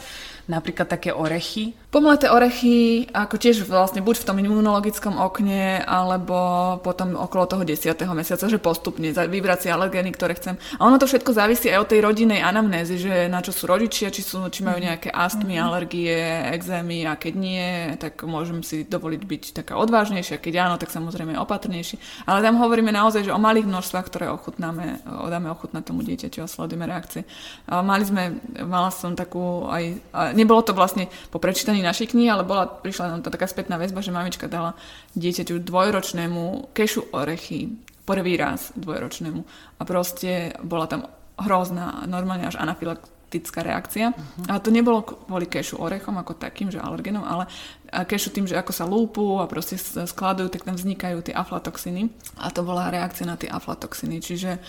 napríklad 0.48 0.88
také 0.88 1.12
orechy, 1.12 1.74
Pomleté 1.90 2.30
orechy, 2.30 3.10
ako 3.10 3.34
tiež 3.34 3.66
vlastne 3.66 3.98
buď 3.98 4.22
v 4.22 4.26
tom 4.30 4.38
imunologickom 4.38 5.18
okne, 5.18 5.82
alebo 5.82 6.78
potom 6.86 7.18
okolo 7.18 7.50
toho 7.50 7.66
10. 7.66 7.98
mesiaca, 8.14 8.46
že 8.46 8.62
postupne 8.62 9.10
vybrať 9.10 9.66
si 9.66 9.68
alergény, 9.74 10.14
ktoré 10.14 10.38
chcem. 10.38 10.54
A 10.78 10.86
ono 10.86 11.02
to 11.02 11.10
všetko 11.10 11.34
závisí 11.34 11.66
aj 11.66 11.82
od 11.82 11.90
tej 11.90 12.06
rodinej 12.06 12.46
anamnézy, 12.46 12.94
že 12.94 13.26
na 13.26 13.42
čo 13.42 13.50
sú 13.50 13.66
rodičia, 13.66 14.14
či, 14.14 14.22
sú, 14.22 14.38
či 14.54 14.62
majú 14.62 14.78
nejaké 14.78 15.10
astmy, 15.10 15.58
mm-hmm. 15.58 15.66
alergie, 15.66 16.14
exémy 16.54 17.10
a 17.10 17.18
keď 17.18 17.34
nie, 17.34 17.66
tak 17.98 18.22
môžem 18.22 18.62
si 18.62 18.86
dovoliť 18.86 19.22
byť 19.26 19.42
taká 19.58 19.74
odvážnejšia, 19.74 20.38
keď 20.38 20.70
áno, 20.70 20.78
tak 20.78 20.94
samozrejme 20.94 21.34
opatrnejší. 21.42 22.22
Ale 22.22 22.38
tam 22.38 22.54
hovoríme 22.62 22.94
naozaj, 22.94 23.26
že 23.26 23.34
o 23.34 23.42
malých 23.42 23.66
množstvách, 23.66 24.06
ktoré 24.06 24.30
ochutnáme, 24.30 25.02
dáme 25.26 25.50
ochutnať 25.50 25.90
tomu 25.90 26.06
dieťaťu 26.06 26.38
a 26.38 26.46
sledujeme 26.46 26.86
reakcie. 26.86 27.26
Mali 27.66 28.06
sme, 28.06 28.38
mala 28.62 28.94
som 28.94 29.18
takú 29.18 29.66
aj, 29.66 29.98
nebolo 30.32 30.62
to 30.62 30.72
vlastne 30.72 31.06
po 31.30 31.38
prečítaní 31.38 31.82
našej 31.82 32.14
knihy, 32.14 32.28
ale 32.30 32.46
bola, 32.46 32.66
prišla 32.66 33.10
nám 33.12 33.22
to 33.22 33.30
taká 33.30 33.46
spätná 33.46 33.76
väzba, 33.76 34.02
že 34.04 34.14
mamička 34.14 34.50
dala 34.50 34.78
dieťaťu 35.14 35.62
dvojročnému 35.62 36.72
kešu 36.74 37.12
orechy, 37.14 37.74
prvý 38.04 38.34
raz 38.34 38.74
dvojročnému. 38.74 39.40
A 39.78 39.82
proste 39.86 40.56
bola 40.66 40.90
tam 40.90 41.06
hrozná, 41.40 42.04
normálne 42.10 42.50
až 42.50 42.58
anafylaktická 42.60 43.62
reakcia. 43.62 44.12
Uh-huh. 44.12 44.50
A 44.50 44.58
to 44.58 44.74
nebolo 44.74 45.06
kvôli 45.06 45.46
kešu 45.46 45.78
orechom 45.78 46.18
ako 46.18 46.36
takým, 46.36 46.68
že 46.68 46.82
alergenom, 46.82 47.22
ale 47.22 47.46
kešu 47.90 48.34
tým, 48.34 48.46
že 48.50 48.58
ako 48.58 48.72
sa 48.74 48.84
lúpu 48.86 49.38
a 49.38 49.46
proste 49.46 49.78
skladujú, 49.80 50.50
tak 50.50 50.66
tam 50.66 50.74
vznikajú 50.74 51.22
tie 51.22 51.34
aflatoxiny. 51.34 52.10
A 52.42 52.50
to 52.50 52.66
bola 52.66 52.90
reakcia 52.90 53.26
na 53.26 53.38
tie 53.38 53.48
aflatoxiny. 53.50 54.20
Čiže 54.20 54.60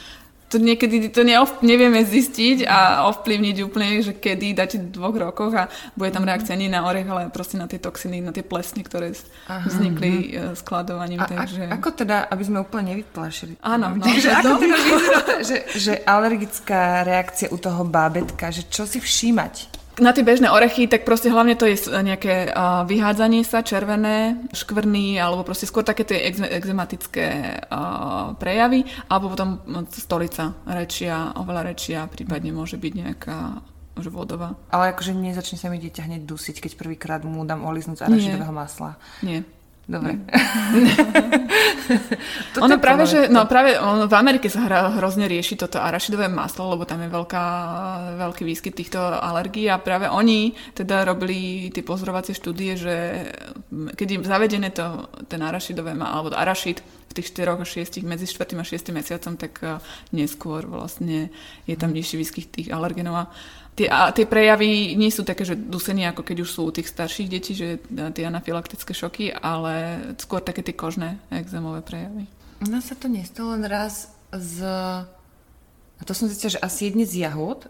to 0.52 0.60
niekedy 0.60 1.08
to 1.08 1.24
neov, 1.24 1.64
nevieme 1.64 2.04
zistiť 2.04 2.68
a 2.68 3.08
ovplyvniť 3.08 3.56
úplne, 3.64 4.04
že 4.04 4.20
kedy 4.20 4.52
dáte 4.52 4.84
v 4.84 4.92
dvoch 4.92 5.16
rokoch 5.16 5.56
a 5.56 5.72
bude 5.96 6.12
tam 6.12 6.28
reakcia 6.28 6.60
nie 6.60 6.68
na 6.68 6.84
orech, 6.84 7.08
ale 7.08 7.32
proste 7.32 7.56
na 7.56 7.72
tie 7.72 7.80
toxiny, 7.80 8.20
na 8.20 8.36
tie 8.36 8.44
plesne, 8.44 8.84
ktoré 8.84 9.16
Aha, 9.48 9.64
vznikli 9.66 10.36
uh 10.36 10.54
skladovaním. 10.54 11.22
A, 11.22 11.28
takže... 11.30 11.70
a, 11.70 11.78
ako 11.80 11.90
teda, 11.96 12.28
aby 12.28 12.44
sme 12.44 12.58
úplne 12.60 12.92
nevyplašili? 12.92 13.62
Áno. 13.64 13.96
No, 13.96 14.04
takže 14.04 14.30
ako 14.36 14.56
teda 14.60 14.78
vyzerá, 14.78 15.22
že, 15.46 15.58
že 15.78 15.94
alergická 16.04 17.08
reakcia 17.08 17.48
u 17.54 17.58
toho 17.62 17.88
bábetka, 17.88 18.52
že 18.52 18.68
čo 18.68 18.84
si 18.84 19.00
všímať? 19.00 19.81
Na 20.02 20.18
tie 20.18 20.26
bežné 20.26 20.50
orechy, 20.50 20.90
tak 20.90 21.06
proste 21.06 21.30
hlavne 21.30 21.54
to 21.54 21.70
je 21.70 21.78
nejaké 21.94 22.50
uh, 22.50 22.82
vyhádzanie 22.90 23.46
sa, 23.46 23.62
červené, 23.62 24.50
škvrny, 24.50 25.22
alebo 25.22 25.46
proste 25.46 25.70
skôr 25.70 25.86
také 25.86 26.02
tie 26.10 26.26
ex- 26.26 26.42
exematické 26.42 27.62
uh, 27.70 28.34
prejavy, 28.34 28.82
alebo 29.14 29.30
potom 29.30 29.62
stolica 29.94 30.58
rečia, 30.66 31.38
oveľa 31.38 31.70
rečia, 31.70 32.10
prípadne 32.10 32.50
môže 32.50 32.82
byť 32.82 32.94
nejaká 32.98 33.38
už 34.02 34.10
vodová. 34.10 34.58
Ale 34.74 34.98
akože 34.98 35.14
nezačne 35.14 35.62
sa 35.62 35.70
mi 35.70 35.78
dieťa 35.78 36.10
hneď 36.10 36.26
dusiť, 36.26 36.66
keď 36.66 36.72
prvýkrát 36.82 37.22
mu 37.22 37.46
dám 37.46 37.62
oliznúť 37.62 38.02
arašidového 38.02 38.54
masla. 38.56 38.98
Nie. 39.22 39.46
Dobre. 39.91 40.23
ono 42.63 42.80
práve, 42.80 43.04
že, 43.04 43.27
no 43.27 43.43
práve 43.43 43.75
ono, 43.75 44.08
v 44.08 44.15
Amerike 44.15 44.47
sa 44.47 44.63
hra, 44.63 44.95
hrozne 44.95 45.27
rieši 45.27 45.60
toto 45.60 45.84
arašidové 45.84 46.32
maslo, 46.32 46.71
lebo 46.71 46.88
tam 46.88 47.04
je 47.04 47.12
veľká, 47.12 47.45
veľký 48.15 48.43
výskyt 48.47 48.71
týchto 48.71 49.04
alergií 49.04 49.67
a 49.67 49.84
práve 49.84 50.08
oni 50.08 50.56
teda 50.71 51.04
robili 51.04 51.67
tie 51.75 51.84
pozorovacie 51.84 52.32
štúdie, 52.32 52.80
že 52.80 52.95
keď 53.67 54.08
je 54.08 54.17
zavedené 54.23 54.71
to, 54.71 55.12
ten 55.27 55.43
arašidové, 55.43 55.91
alebo 55.91 56.32
arašid 56.32 56.80
v 57.12 57.19
tých 57.19 57.36
4 57.36 57.60
a 57.60 57.65
6, 57.67 58.08
medzi 58.08 58.23
4 58.23 58.56
a 58.56 58.63
6 58.63 58.95
mesiacom, 58.95 59.36
tak 59.36 59.60
eh, 59.60 59.75
neskôr 60.15 60.63
vlastne 60.63 61.27
je 61.67 61.75
tam 61.75 61.91
nižší 61.91 62.15
výskyt 62.15 62.47
tých 62.47 62.71
alergenov 62.71 63.27
a 63.27 63.30
tie, 63.76 63.88
a 63.88 64.12
tie 64.12 64.28
prejavy 64.28 64.96
nie 65.00 65.12
sú 65.12 65.24
také, 65.24 65.48
že 65.48 65.56
dusenie, 65.56 66.08
ako 66.10 66.22
keď 66.26 66.38
už 66.44 66.50
sú 66.50 66.62
u 66.68 66.76
tých 66.76 66.92
starších 66.92 67.32
detí, 67.32 67.54
že 67.56 67.80
tie 67.88 68.24
anafylaktické 68.28 68.92
šoky, 68.92 69.32
ale 69.32 70.06
skôr 70.20 70.44
také 70.44 70.62
tie 70.62 70.76
kožné 70.76 71.18
exémové 71.32 71.82
prejavy. 71.82 72.28
U 72.62 72.70
nás 72.70 72.92
sa 72.92 72.96
to 72.96 73.10
nestalo 73.10 73.58
len 73.58 73.66
raz 73.66 74.14
z... 74.30 74.62
A 75.98 76.02
to 76.06 76.18
som 76.18 76.26
zistila, 76.26 76.58
že 76.58 76.64
asi 76.66 76.90
jedne 76.90 77.06
z 77.06 77.26
jahod, 77.26 77.70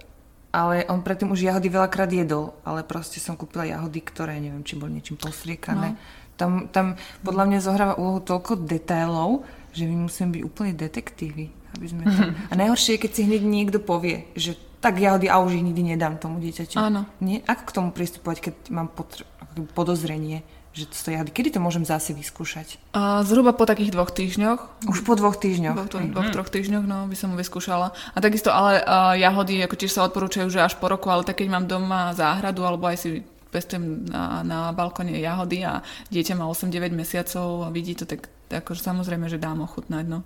ale 0.51 0.87
on 0.87 1.03
predtým 1.03 1.31
už 1.31 1.47
jahody 1.47 1.67
veľakrát 1.71 2.11
jedol, 2.11 2.55
ale 2.63 2.83
proste 2.83 3.19
som 3.19 3.39
kúpila 3.39 3.67
jahody, 3.67 4.03
ktoré 4.03 4.39
neviem, 4.39 4.63
či 4.63 4.79
boli 4.79 4.99
niečím 4.99 5.19
posriekané. 5.19 5.95
No. 5.95 5.99
Tam, 6.35 6.51
tam 6.71 6.85
podľa 7.23 7.45
mňa 7.47 7.59
zohráva 7.59 7.99
úlohu 7.99 8.23
toľko 8.23 8.67
detailov, 8.67 9.43
že 9.71 9.87
my 9.87 10.07
musíme 10.07 10.35
byť 10.35 10.41
úplne 10.43 10.73
detektívy. 10.75 11.51
Aby 11.75 11.85
sme 11.87 12.01
to... 12.07 12.21
A 12.51 12.53
najhoršie 12.55 12.99
je, 12.99 13.03
keď 13.03 13.11
si 13.15 13.21
hneď 13.27 13.41
niekto 13.43 13.79
povie, 13.79 14.27
že 14.35 14.59
tak 14.81 14.97
jahody 14.97 15.29
a 15.29 15.37
už 15.39 15.61
ich 15.61 15.63
nikdy 15.63 15.93
nedám 15.95 16.17
tomu 16.17 16.41
dieťaťu. 16.41 16.81
Áno. 16.81 17.05
Nie? 17.21 17.45
Ako 17.45 17.63
k 17.69 17.75
tomu 17.77 17.89
pristupovať, 17.93 18.37
keď 18.49 18.53
mám 18.73 18.89
potr- 18.89 19.29
podozrenie, 19.77 20.41
že 20.73 20.89
to 20.89 20.95
stojí 20.97 21.13
jahody? 21.15 21.29
Kedy 21.29 21.55
to 21.55 21.59
môžem 21.61 21.85
zase 21.85 22.17
vyskúšať? 22.17 22.81
A 22.97 23.21
zhruba 23.21 23.53
po 23.53 23.69
takých 23.69 23.93
dvoch 23.93 24.09
týždňoch. 24.09 24.89
Už 24.89 25.05
po 25.05 25.13
dvoch 25.13 25.37
týždňoch? 25.37 25.77
Po 25.77 25.85
dvoch, 25.85 26.09
dvoch 26.09 26.29
troch 26.33 26.49
týždňoch, 26.49 26.85
no, 26.89 27.05
by 27.05 27.15
som 27.15 27.37
vyskúšala. 27.37 27.93
A 27.93 28.17
takisto, 28.17 28.49
ale 28.49 28.81
uh, 28.81 29.13
jahody, 29.13 29.61
ako 29.61 29.75
tiež 29.77 29.93
sa 29.93 30.09
odporúčajú, 30.09 30.49
že 30.49 30.65
až 30.65 30.79
po 30.81 30.89
roku, 30.89 31.13
ale 31.13 31.27
tak 31.27 31.43
keď 31.43 31.47
mám 31.53 31.65
doma 31.69 32.17
záhradu, 32.17 32.65
alebo 32.65 32.89
aj 32.89 32.97
si 32.97 33.09
pestujem 33.51 34.07
na, 34.07 34.41
na 34.47 34.59
balkóne 34.71 35.19
jahody 35.19 35.67
a 35.67 35.83
dieťa 36.07 36.39
má 36.39 36.47
8-9 36.47 36.95
mesiacov 36.95 37.67
a 37.67 37.69
vidí 37.69 37.93
to, 37.93 38.07
tak 38.07 38.31
akože 38.47 38.79
samozrejme, 38.83 39.27
že 39.27 39.39
dám 39.39 39.63
ochutnať, 39.63 40.05
no, 40.07 40.23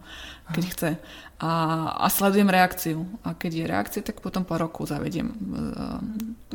keď 0.54 0.64
Aha. 0.64 0.72
chce. 0.74 0.90
A, 1.36 1.52
a 2.00 2.08
sledujem 2.08 2.48
reakciu. 2.48 3.04
A 3.28 3.36
keď 3.36 3.52
je 3.52 3.66
reakcia, 3.68 4.02
tak 4.08 4.24
potom 4.24 4.48
po 4.48 4.56
roku 4.56 4.88
zavediem. 4.88 5.36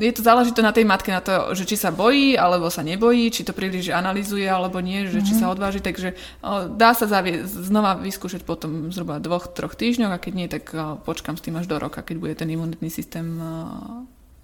Je 0.00 0.08
to 0.08 0.24
záleží 0.24 0.56
to 0.56 0.64
na 0.64 0.72
tej 0.72 0.88
matke, 0.88 1.12
na 1.12 1.20
to, 1.20 1.52
že 1.52 1.68
či 1.68 1.76
sa 1.76 1.92
bojí, 1.92 2.32
alebo 2.32 2.72
sa 2.72 2.80
nebojí, 2.80 3.28
či 3.28 3.44
to 3.44 3.52
príliš 3.52 3.92
analizuje, 3.92 4.48
alebo 4.48 4.80
nie, 4.80 5.04
že 5.04 5.20
mm-hmm. 5.20 5.28
či 5.28 5.34
sa 5.36 5.46
mhm. 5.48 5.52
odváži. 5.52 5.80
Takže 5.84 6.08
o, 6.40 6.72
dá 6.72 6.96
sa 6.96 7.04
zavie- 7.04 7.44
znova 7.44 8.00
vyskúšať 8.00 8.40
potom 8.48 8.88
zhruba 8.88 9.20
dvoch, 9.20 9.52
troch 9.52 9.76
týždňoch 9.76 10.16
a 10.16 10.22
keď 10.22 10.32
nie, 10.32 10.48
tak 10.48 10.72
o, 10.72 10.96
počkam 10.96 11.36
s 11.36 11.44
tým 11.44 11.60
až 11.60 11.68
do 11.68 11.76
roka, 11.76 12.00
keď 12.00 12.16
bude 12.16 12.34
ten 12.40 12.48
imunitný 12.48 12.88
systém 12.88 13.36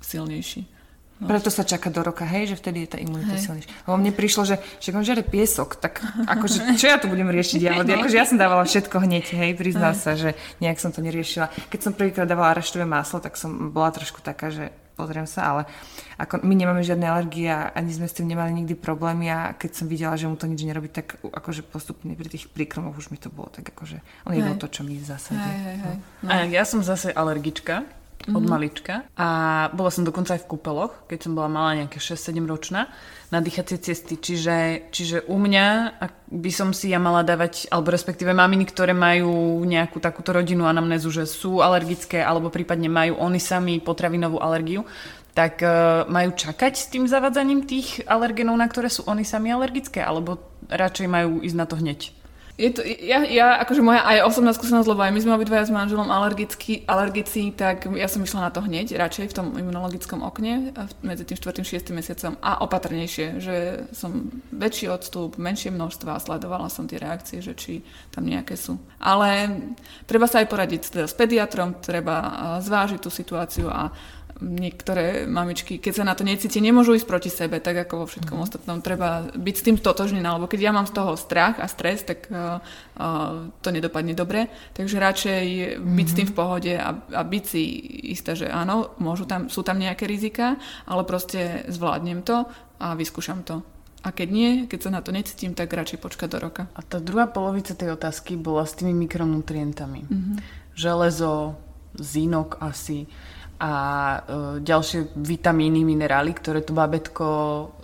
silnejší. 0.05 0.76
No. 1.17 1.33
Preto 1.33 1.49
sa 1.49 1.65
čaká 1.65 1.89
do 1.89 2.05
roka, 2.05 2.29
hej, 2.29 2.53
že 2.53 2.61
vtedy 2.61 2.85
je 2.85 2.89
tá 2.93 2.99
imunita 3.01 3.41
silnejšia. 3.41 3.89
Lebo 3.89 3.97
mne 3.97 4.13
prišlo, 4.13 4.43
že 4.45 4.61
však 4.85 4.95
on 5.01 5.05
žere 5.05 5.25
piesok, 5.25 5.81
tak 5.81 6.05
akože, 6.29 6.77
čo 6.77 6.93
ja 6.93 7.01
tu 7.01 7.09
budem 7.09 7.33
riešiť 7.33 7.57
jahody? 7.57 7.97
No. 7.97 8.05
Akože 8.05 8.17
ja 8.21 8.29
som 8.29 8.37
dávala 8.37 8.69
všetko 8.69 9.01
hneď, 9.01 9.25
hej, 9.33 9.57
priznám 9.57 9.97
sa, 9.97 10.13
že 10.13 10.37
nejak 10.61 10.77
som 10.77 10.93
to 10.93 11.01
neriešila. 11.01 11.49
Keď 11.73 11.81
som 11.81 11.97
prvýkrát 11.97 12.29
dávala 12.29 12.53
araštové 12.53 12.85
maslo, 12.85 13.25
tak 13.25 13.41
som 13.41 13.73
bola 13.73 13.97
trošku 13.97 14.21
taká, 14.21 14.53
že 14.53 14.69
pozriem 14.97 15.29
sa, 15.29 15.41
ale 15.53 15.63
ako 16.17 16.41
my 16.41 16.53
nemáme 16.57 16.81
žiadne 16.81 17.05
alergie 17.05 17.53
a 17.53 17.69
ani 17.77 17.93
sme 17.93 18.09
s 18.09 18.17
tým 18.17 18.33
nemali 18.33 18.49
nikdy 18.53 18.73
problémy 18.77 19.29
a 19.29 19.53
keď 19.53 19.71
som 19.73 19.87
videla, 19.89 20.17
že 20.17 20.25
mu 20.25 20.41
to 20.41 20.49
nič 20.49 20.65
nerobí, 20.65 20.89
tak 20.89 21.21
akože 21.21 21.69
postupne 21.69 22.17
pri 22.17 22.29
tých 22.33 22.49
príkromoch 22.49 22.97
už 22.97 23.13
mi 23.13 23.21
to 23.21 23.29
bolo 23.29 23.53
tak 23.53 23.69
akože, 23.77 24.01
on 24.25 24.33
jedol 24.33 24.57
to, 24.57 24.73
čo 24.73 24.89
mi 24.89 24.97
v 24.97 25.05
zásade. 25.05 25.37
Hej, 25.37 25.61
hej, 25.61 25.77
hej. 25.85 25.97
No. 26.25 26.29
A 26.33 26.35
ja 26.49 26.65
som 26.65 26.81
zase 26.81 27.13
alergička 27.13 27.85
od 28.27 28.43
mm-hmm. 28.43 28.49
malička. 28.51 28.95
A 29.15 29.29
bola 29.71 29.91
som 29.93 30.03
dokonca 30.03 30.35
aj 30.35 30.43
v 30.43 30.51
kúpeloch, 30.51 31.07
keď 31.07 31.29
som 31.29 31.33
bola 31.39 31.47
mala 31.47 31.85
nejaké 31.85 32.03
6-7 32.03 32.43
ročná 32.49 32.91
na 33.31 33.39
dýchacie 33.43 33.79
cesty. 33.79 34.19
Čiže, 34.19 34.89
čiže 34.91 35.17
u 35.31 35.39
mňa, 35.39 35.99
ak 35.99 36.13
by 36.31 36.51
som 36.51 36.71
si 36.71 36.91
ja 36.91 36.99
mala 36.99 37.23
dávať, 37.23 37.71
alebo 37.71 37.95
respektíve 37.95 38.35
maminy, 38.35 38.67
ktoré 38.67 38.95
majú 38.95 39.63
nejakú 39.63 39.99
takúto 40.03 40.35
rodinu 40.35 40.67
anamnézu, 40.67 41.11
že 41.11 41.25
sú 41.27 41.63
alergické, 41.63 42.23
alebo 42.23 42.51
prípadne 42.51 42.91
majú 42.91 43.19
oni 43.19 43.39
sami 43.39 43.79
potravinovú 43.79 44.43
alergiu, 44.43 44.87
tak 45.37 45.61
uh, 45.61 46.09
majú 46.09 46.33
čakať 46.33 46.73
s 46.73 46.89
tým 46.89 47.05
zavadzaním 47.05 47.69
tých 47.69 48.01
alergenov, 48.09 48.57
na 48.57 48.65
ktoré 48.65 48.89
sú 48.89 49.05
oni 49.05 49.21
sami 49.21 49.53
alergické, 49.53 50.01
alebo 50.01 50.41
radšej 50.73 51.07
majú 51.13 51.45
ísť 51.45 51.57
na 51.61 51.67
to 51.69 51.77
hneď? 51.77 52.16
Je 52.57 52.73
to, 52.73 52.81
ja, 52.85 53.21
ja, 53.29 53.61
akože 53.61 53.85
moja 53.85 54.01
aj 54.01 54.33
osobná 54.33 54.57
skúsenosť, 54.57 54.89
lebo 54.89 55.05
aj 55.05 55.13
my 55.13 55.21
sme 55.21 55.37
obidvaja 55.37 55.69
s 55.69 55.77
manželom 55.77 56.09
alergickí, 56.09 56.89
alergici, 56.89 57.53
tak 57.53 57.85
ja 57.85 58.09
som 58.09 58.25
išla 58.25 58.49
na 58.49 58.51
to 58.51 58.65
hneď, 58.65 58.97
radšej 58.97 59.29
v 59.29 59.37
tom 59.37 59.47
imunologickom 59.61 60.25
okne, 60.25 60.73
medzi 61.05 61.29
tým 61.29 61.37
4. 61.37 61.61
6. 61.61 61.93
mesiacom 61.93 62.33
a 62.41 62.65
opatrnejšie, 62.65 63.27
že 63.45 63.57
som 63.93 64.33
väčší 64.57 64.89
odstup, 64.89 65.37
menšie 65.37 65.69
množstva 65.69 66.17
a 66.17 66.23
sledovala 66.25 66.73
som 66.73 66.89
tie 66.89 66.97
reakcie, 66.97 67.45
že 67.45 67.53
či 67.53 67.85
tam 68.09 68.25
nejaké 68.25 68.57
sú. 68.57 68.81
Ale 69.05 69.53
treba 70.09 70.25
sa 70.25 70.41
aj 70.41 70.49
poradiť 70.49 70.97
teda 70.97 71.05
s 71.05 71.13
pediatrom, 71.13 71.77
treba 71.85 72.17
zvážiť 72.65 73.05
tú 73.05 73.13
situáciu 73.13 73.69
a 73.69 73.93
niektoré 74.41 75.25
mamičky, 75.25 75.81
keď 75.81 75.93
sa 75.93 76.05
na 76.05 76.13
to 76.13 76.21
necíti, 76.21 76.61
nemôžu 76.61 76.97
ísť 76.97 77.09
proti 77.09 77.31
sebe, 77.33 77.57
tak 77.61 77.89
ako 77.89 78.05
vo 78.05 78.07
všetkom 78.07 78.37
mm. 78.37 78.45
ostatnom. 78.45 78.77
Treba 78.85 79.25
byť 79.33 79.55
s 79.57 79.65
tým 79.65 79.77
totožnená, 79.81 80.37
lebo 80.37 80.45
keď 80.45 80.61
ja 80.69 80.73
mám 80.77 80.85
z 80.85 80.97
toho 80.97 81.17
strach 81.17 81.57
a 81.57 81.67
stres, 81.71 82.05
tak 82.05 82.29
uh, 82.29 82.61
uh, 83.01 83.49
to 83.65 83.69
nedopadne 83.73 84.13
dobre. 84.13 84.53
Takže 84.77 85.01
radšej 85.01 85.45
mm. 85.81 85.97
byť 85.97 86.07
s 86.07 86.17
tým 86.17 86.29
v 86.29 86.35
mhm. 86.35 86.39
pohode 86.39 86.73
a, 86.77 86.89
a 86.93 87.23
byť 87.25 87.45
si 87.45 87.63
istá, 88.13 88.37
že 88.37 88.51
áno, 88.53 88.93
môžu 89.01 89.25
tam, 89.25 89.49
sú 89.49 89.65
tam 89.65 89.81
nejaké 89.81 90.05
rizika, 90.05 90.61
ale 90.85 91.09
proste 91.09 91.65
zvládnem 91.73 92.21
to 92.21 92.45
a 92.77 92.93
vyskúšam 92.93 93.41
to. 93.41 93.65
A 94.07 94.15
keď 94.15 94.29
nie, 94.31 94.51
keď 94.71 94.87
sa 94.87 94.91
na 94.95 95.03
to 95.03 95.11
necítim, 95.11 95.51
tak 95.57 95.75
radšej 95.75 95.99
počkať 95.99 96.29
do 96.31 96.39
roka. 96.39 96.63
A 96.79 96.81
tá 96.85 97.03
druhá 97.03 97.27
polovica 97.27 97.75
tej 97.75 97.99
otázky 97.99 98.39
bola 98.39 98.63
s 98.63 98.79
tými 98.79 98.95
mikronutrientami. 98.95 100.07
Mm-hmm. 100.07 100.37
Železo, 100.79 101.59
zinok 101.99 102.63
asi 102.63 103.11
a 103.57 103.73
e, 103.73 104.19
ďalšie 104.61 105.17
vitamíny, 105.17 105.81
minerály, 105.81 106.37
ktoré 106.37 106.61
to 106.61 106.77
babetko 106.77 107.27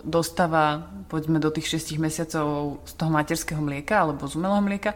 dostáva 0.05 0.85
povedzme 1.09 1.41
do 1.41 1.49
tých 1.49 1.77
6 1.81 1.97
mesiacov 1.97 2.81
z 2.85 2.93
toho 2.93 3.09
materského 3.09 3.61
mlieka 3.61 4.05
alebo 4.05 4.25
z 4.29 4.37
umelého 4.37 4.61
mlieka 4.65 4.91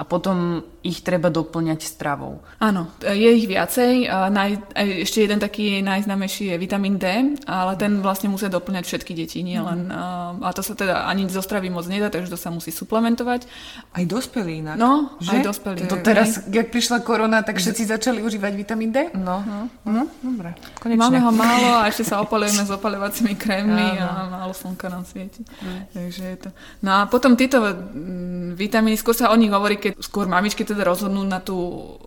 a 0.00 0.02
potom 0.08 0.64
ich 0.80 1.04
treba 1.04 1.28
doplňať 1.28 1.84
stravou. 1.84 2.40
Áno, 2.56 2.88
je 3.04 3.36
ich 3.36 3.44
viacej. 3.44 4.08
A 4.08 4.32
naj, 4.32 4.72
ešte 5.04 5.28
jeden 5.28 5.36
taký 5.36 5.84
najznámejší 5.84 6.48
je 6.48 6.56
vitamín 6.56 6.96
D, 6.96 7.36
ale 7.44 7.76
ten 7.76 8.00
vlastne 8.00 8.32
musia 8.32 8.48
doplňať 8.48 8.84
všetky 8.88 9.12
deti, 9.12 9.44
nie 9.44 9.60
mhm. 9.60 9.66
len... 9.68 9.80
Mm. 9.92 10.40
A 10.40 10.56
to 10.56 10.64
sa 10.64 10.72
teda 10.72 11.04
ani 11.04 11.28
zo 11.28 11.44
stravy 11.44 11.68
moc 11.68 11.84
nedá, 11.84 12.08
takže 12.08 12.32
to 12.32 12.40
sa 12.40 12.48
musí 12.48 12.72
suplementovať. 12.72 13.44
Aj 13.92 14.04
dospelí 14.08 14.64
inak. 14.64 14.80
No, 14.80 15.20
že? 15.20 15.36
aj 15.36 15.52
dospelí. 15.52 15.84
To 15.84 16.00
teraz, 16.00 16.48
jak 16.48 16.72
prišla 16.72 17.04
korona, 17.04 17.44
tak 17.44 17.60
všetci 17.60 17.92
začali 17.92 18.24
užívať 18.24 18.52
vitamín 18.56 18.88
D? 18.88 19.12
No, 19.12 19.44
no, 19.44 19.68
no 19.84 20.08
dobre. 20.24 20.56
Konečne. 20.80 20.96
Máme 20.96 21.20
ho 21.20 21.28
málo 21.28 21.84
a 21.84 21.92
ešte 21.92 22.08
sa 22.08 22.24
opalujeme 22.24 22.64
s 22.64 22.72
opalovacími 22.72 23.36
krémmi 23.36 24.00
a 24.00 24.32
málo 24.32 24.56
slnka 24.56 24.88
nám 24.88 25.04
svieti. 25.04 25.44
Mm. 25.44 25.80
Takže 25.92 26.22
je 26.24 26.36
to... 26.40 26.48
No 26.80 27.04
a 27.04 27.10
potom 27.10 27.36
títo 27.36 27.60
mm, 27.60 28.56
vitamíny, 28.56 28.96
skôr 28.96 29.12
sa 29.12 29.28
o 29.28 29.36
nich 29.36 29.52
hovorí, 29.52 29.76
keď 29.76 29.89
keď 29.90 30.06
skôr 30.06 30.30
mamičky 30.30 30.62
teda 30.62 30.86
rozhodnú 30.86 31.26
na 31.26 31.42
tú 31.42 31.58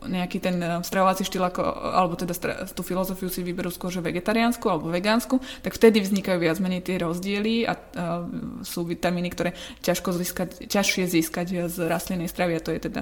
nejaký 0.08 0.40
ten 0.40 0.56
eh, 0.64 0.80
stravovací 0.80 1.28
štýl, 1.28 1.44
ako, 1.44 1.62
alebo 1.92 2.16
teda 2.16 2.32
tú 2.72 2.82
filozofiu 2.82 3.28
si 3.28 3.44
vyberú 3.44 3.68
skôr, 3.68 3.92
že 3.92 4.00
vegetariánsku 4.00 4.64
alebo 4.72 4.88
vegánsku, 4.88 5.44
tak 5.60 5.76
vtedy 5.76 6.00
vznikajú 6.00 6.40
viac 6.40 6.64
menej 6.64 6.88
tie 6.88 6.96
rozdiely 7.04 7.68
a, 7.68 7.76
a 7.76 7.76
sú 8.64 8.88
vitamíny, 8.88 9.28
ktoré 9.36 9.52
ťažko 9.84 10.16
získať, 10.16 10.50
ťažšie 10.72 11.04
získať 11.12 11.68
z 11.68 11.78
rastlinnej 11.84 12.32
stravy 12.32 12.56
a 12.56 12.64
to 12.64 12.72
je 12.72 12.80
teda 12.88 13.02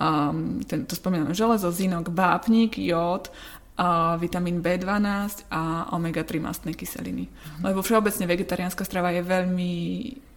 um, 0.00 0.64
ten, 0.64 0.88
to 0.88 0.96
spomínam 0.96 1.36
železo, 1.36 1.68
zinok, 1.68 2.08
vápnik, 2.08 2.80
jód 2.80 3.28
a 3.76 4.16
vitamín 4.20 4.60
B12 4.60 5.48
a 5.48 5.92
omega-3 5.96 6.40
mastné 6.40 6.72
kyseliny. 6.76 7.28
Mm. 7.28 7.72
Lebo 7.72 7.80
všeobecne 7.80 8.28
vegetariánska 8.28 8.84
strava 8.84 9.12
je 9.16 9.24
veľmi 9.24 9.72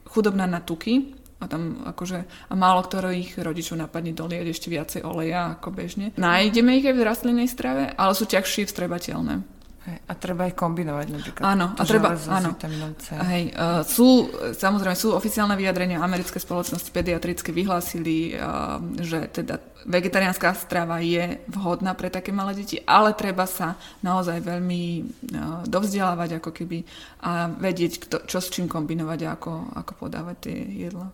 chudobná 0.08 0.48
na 0.48 0.64
tuky, 0.64 1.25
a 1.46 1.48
tam 1.48 1.86
akože 1.86 2.50
a 2.50 2.54
málo 2.58 2.82
ktorých 2.82 3.38
rodičov 3.46 3.78
napadne 3.78 4.18
dolieť 4.18 4.50
ešte 4.50 4.74
viacej 4.74 5.06
oleja 5.06 5.54
ako 5.62 5.70
bežne. 5.70 6.10
Nájdeme 6.18 6.82
ich 6.82 6.90
aj 6.90 6.98
v 6.98 7.06
rastlinnej 7.06 7.46
strave, 7.46 7.94
ale 7.94 8.18
sú 8.18 8.26
ťažšie 8.26 8.66
vstrebateľné. 8.66 9.56
Hej, 9.86 10.02
a 10.10 10.14
treba 10.18 10.50
ich 10.50 10.58
kombinovať 10.58 11.08
napríklad. 11.14 11.46
Áno, 11.46 11.78
a 11.78 11.82
treba, 11.86 12.18
áno. 12.18 12.58
C. 12.98 13.14
Hej, 13.22 13.54
uh, 13.54 13.86
sú, 13.86 14.34
samozrejme, 14.58 14.98
sú 14.98 15.14
oficiálne 15.14 15.54
vyjadrenia, 15.54 16.02
americké 16.02 16.42
spoločnosti 16.42 16.90
pediatrické 16.90 17.54
vyhlásili, 17.54 18.34
uh, 18.34 18.82
že 18.98 19.30
teda 19.30 19.62
vegetariánska 19.86 20.58
strava 20.58 20.98
je 21.06 21.38
vhodná 21.54 21.94
pre 21.94 22.10
také 22.10 22.34
malé 22.34 22.58
deti, 22.58 22.82
ale 22.82 23.14
treba 23.14 23.46
sa 23.46 23.78
naozaj 24.02 24.42
veľmi 24.42 24.82
uh, 25.06 25.62
dovzdelávať 25.70 26.42
ako 26.42 26.50
keby 26.50 26.82
a 27.22 27.54
vedieť, 27.54 28.10
kto, 28.10 28.16
čo 28.26 28.42
s 28.42 28.50
čím 28.50 28.66
kombinovať 28.66 29.20
a 29.22 29.38
ako, 29.38 29.70
ako 29.86 29.92
podávať 30.02 30.50
tie 30.50 30.58
jedla. 30.90 31.14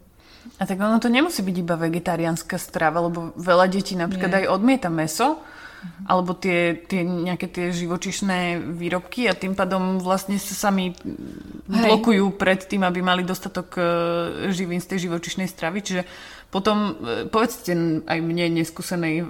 A 0.57 0.63
tak 0.65 0.77
ono 0.77 0.97
to 1.01 1.09
nemusí 1.09 1.41
byť 1.41 1.55
iba 1.57 1.75
vegetariánska 1.77 2.57
strava, 2.57 3.01
lebo 3.05 3.33
veľa 3.37 3.65
detí 3.69 3.93
napríklad 3.97 4.29
Nie. 4.29 4.39
aj 4.45 4.51
odmieta 4.53 4.89
meso, 4.89 5.41
alebo 6.05 6.37
tie, 6.37 6.77
tie 6.85 7.01
nejaké 7.01 7.49
tie 7.49 7.73
živočišné 7.73 8.61
výrobky 8.77 9.25
a 9.25 9.33
tým 9.33 9.57
pádom 9.57 9.97
vlastne 9.97 10.37
sa 10.37 10.69
sami 10.69 10.93
Hej. 10.93 11.65
blokujú 11.65 12.37
pred 12.37 12.61
tým, 12.61 12.85
aby 12.85 13.01
mali 13.01 13.25
dostatok 13.25 13.69
uh, 13.77 13.85
živín 14.53 14.77
z 14.77 14.93
tej 14.93 15.09
živočišnej 15.09 15.49
stravy. 15.49 15.81
Čiže 15.81 16.01
potom 16.53 16.77
uh, 16.77 17.25
povedzte 17.25 17.73
aj 18.05 18.19
mne 18.21 18.61
neskúsenej 18.61 19.25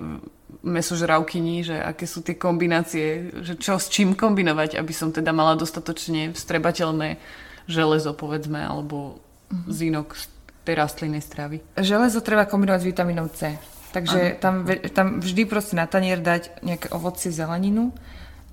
mesožravkyni, 0.61 1.63
že 1.63 1.75
aké 1.79 2.05
sú 2.05 2.21
tie 2.21 2.35
kombinácie, 2.35 3.31
že 3.41 3.55
čo 3.55 3.79
s 3.79 3.87
čím 3.87 4.13
kombinovať, 4.13 4.75
aby 4.75 4.93
som 4.93 5.15
teda 5.15 5.31
mala 5.31 5.55
dostatočne 5.55 6.35
vstrebateľné 6.35 7.17
železo, 7.65 8.11
povedzme, 8.13 8.59
alebo 8.59 9.17
uh-huh. 9.17 9.71
zinok 9.71 10.19
z 10.19 10.25
tej 10.65 10.75
rastlinnej 10.77 11.23
stravy. 11.23 11.61
Železo 11.77 12.21
treba 12.21 12.45
kombinovať 12.45 12.81
s 12.81 12.89
vitamínom 12.89 13.27
C. 13.33 13.57
Takže 13.91 14.39
tam, 14.39 14.63
tam 14.95 15.19
vždy 15.19 15.43
proste 15.43 15.75
na 15.75 15.83
tanier 15.83 16.23
dať 16.23 16.63
nejaké 16.63 16.87
ovocie, 16.95 17.27
zeleninu 17.27 17.91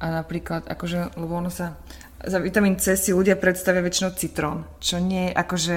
a 0.02 0.22
napríklad, 0.22 0.66
akože, 0.66 1.14
lebo 1.14 1.38
ono 1.38 1.46
sa, 1.46 1.78
za 2.18 2.42
vitamín 2.42 2.74
C 2.82 2.98
si 2.98 3.14
ľudia 3.14 3.38
predstavia 3.38 3.78
väčšinou 3.78 4.18
citrón, 4.18 4.66
čo 4.82 4.98
nie 4.98 5.30
je 5.30 5.32
akože 5.38 5.76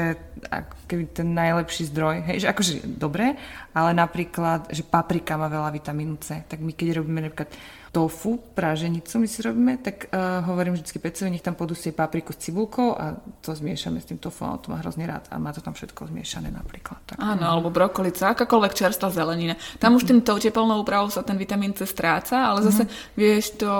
ako 0.49 0.73
keby 0.89 1.03
ten 1.13 1.27
najlepší 1.37 1.93
zdroj, 1.93 2.15
hej, 2.33 2.37
že 2.41 2.47
akože 2.49 2.73
dobre, 2.97 3.37
ale 3.77 3.91
napríklad, 3.93 4.73
že 4.73 4.81
paprika 4.81 5.37
má 5.37 5.45
veľa 5.45 5.69
vitamínu 5.69 6.17
C, 6.17 6.41
tak 6.49 6.57
my 6.65 6.73
keď 6.73 6.97
robíme 6.97 7.21
napríklad 7.29 7.53
tofu, 7.91 8.39
práženicu 8.55 9.19
my 9.19 9.27
si 9.27 9.43
robíme, 9.43 9.75
tak 9.83 10.07
uh, 10.15 10.39
hovorím 10.47 10.79
vždy 10.79 10.95
Pecovi, 10.95 11.27
nech 11.27 11.43
tam 11.43 11.59
podusie 11.59 11.91
papriku 11.91 12.31
s 12.31 12.39
cibulkou 12.39 12.95
a 12.95 13.19
to 13.43 13.51
zmiešame 13.51 13.99
s 13.99 14.07
tým 14.07 14.15
tofu, 14.15 14.47
a 14.47 14.55
to 14.55 14.71
má 14.71 14.79
hrozne 14.79 15.03
rád 15.03 15.27
a 15.27 15.35
má 15.35 15.51
to 15.51 15.59
tam 15.59 15.75
všetko 15.75 16.07
zmiešané 16.07 16.55
napríklad. 16.55 17.03
Tak. 17.03 17.19
Áno, 17.19 17.43
alebo 17.43 17.67
brokolica, 17.67 18.31
akákoľvek 18.31 18.73
čerstvá 18.79 19.11
zelenina. 19.11 19.59
Tam 19.75 19.91
mm-hmm. 19.91 19.97
už 19.99 20.03
tým 20.07 20.19
tou 20.23 20.39
teplnou 20.39 20.79
úpravou 20.87 21.11
sa 21.11 21.19
ten 21.19 21.35
vitamín 21.35 21.75
C 21.75 21.83
stráca, 21.83 22.55
ale 22.55 22.63
zase 22.63 22.87
mm-hmm. 22.87 23.19
vieš 23.19 23.59
to 23.59 23.71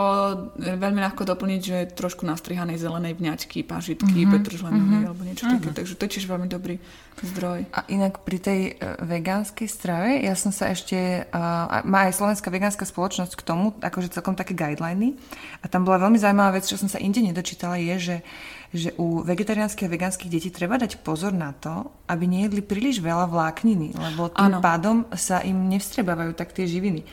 veľmi 0.60 1.00
ľahko 1.00 1.24
doplniť, 1.24 1.62
že 1.63 1.78
trošku 1.95 2.28
nastrihanej 2.28 2.84
zelenej 2.84 3.15
vňačky, 3.15 3.63
pažitky, 3.63 4.28
mm-hmm. 4.28 4.34
petržlenovej 4.43 4.84
mm-hmm. 4.84 5.08
alebo 5.08 5.21
niečo 5.24 5.47
mm-hmm. 5.47 5.63
také, 5.63 5.69
takže 5.71 5.93
to 5.95 6.04
je 6.04 6.12
tiež 6.19 6.26
veľmi 6.28 6.52
dobrý 6.52 6.76
zdroj. 7.21 7.69
A 7.71 7.86
inak 7.88 8.28
pri 8.28 8.38
tej 8.43 8.60
uh, 8.76 9.00
vegánskej 9.08 9.67
strave, 9.71 10.19
ja 10.19 10.36
som 10.36 10.50
sa 10.52 10.74
ešte, 10.74 11.28
uh, 11.32 11.84
má 11.88 12.10
aj 12.10 12.17
Slovenská 12.17 12.50
vegánska 12.50 12.84
spoločnosť 12.84 13.39
k 13.39 13.45
tomu, 13.45 13.78
akože 14.02 14.18
celkom 14.18 14.34
také 14.34 14.58
guideliny. 14.58 15.14
A 15.62 15.70
tam 15.70 15.86
bola 15.86 16.02
veľmi 16.02 16.18
zaujímavá 16.18 16.58
vec, 16.58 16.66
čo 16.66 16.82
som 16.82 16.90
sa 16.90 16.98
inde 16.98 17.22
nedočítala, 17.22 17.78
je, 17.78 17.96
že, 18.02 18.18
že 18.74 18.90
u 18.98 19.22
vegetariánskych 19.22 19.86
a 19.86 19.94
vegánskych 19.94 20.34
detí 20.34 20.50
treba 20.50 20.82
dať 20.82 21.06
pozor 21.06 21.30
na 21.38 21.54
to, 21.54 21.94
aby 22.10 22.26
nejedli 22.26 22.66
príliš 22.66 22.98
veľa 22.98 23.30
vlákniny, 23.30 23.94
lebo 23.94 24.34
tým 24.34 24.58
ano. 24.58 24.66
pádom 24.66 25.06
sa 25.14 25.46
im 25.46 25.70
nevstrebávajú 25.70 26.34
tak 26.34 26.58
tie 26.58 26.66
živiny. 26.66 27.06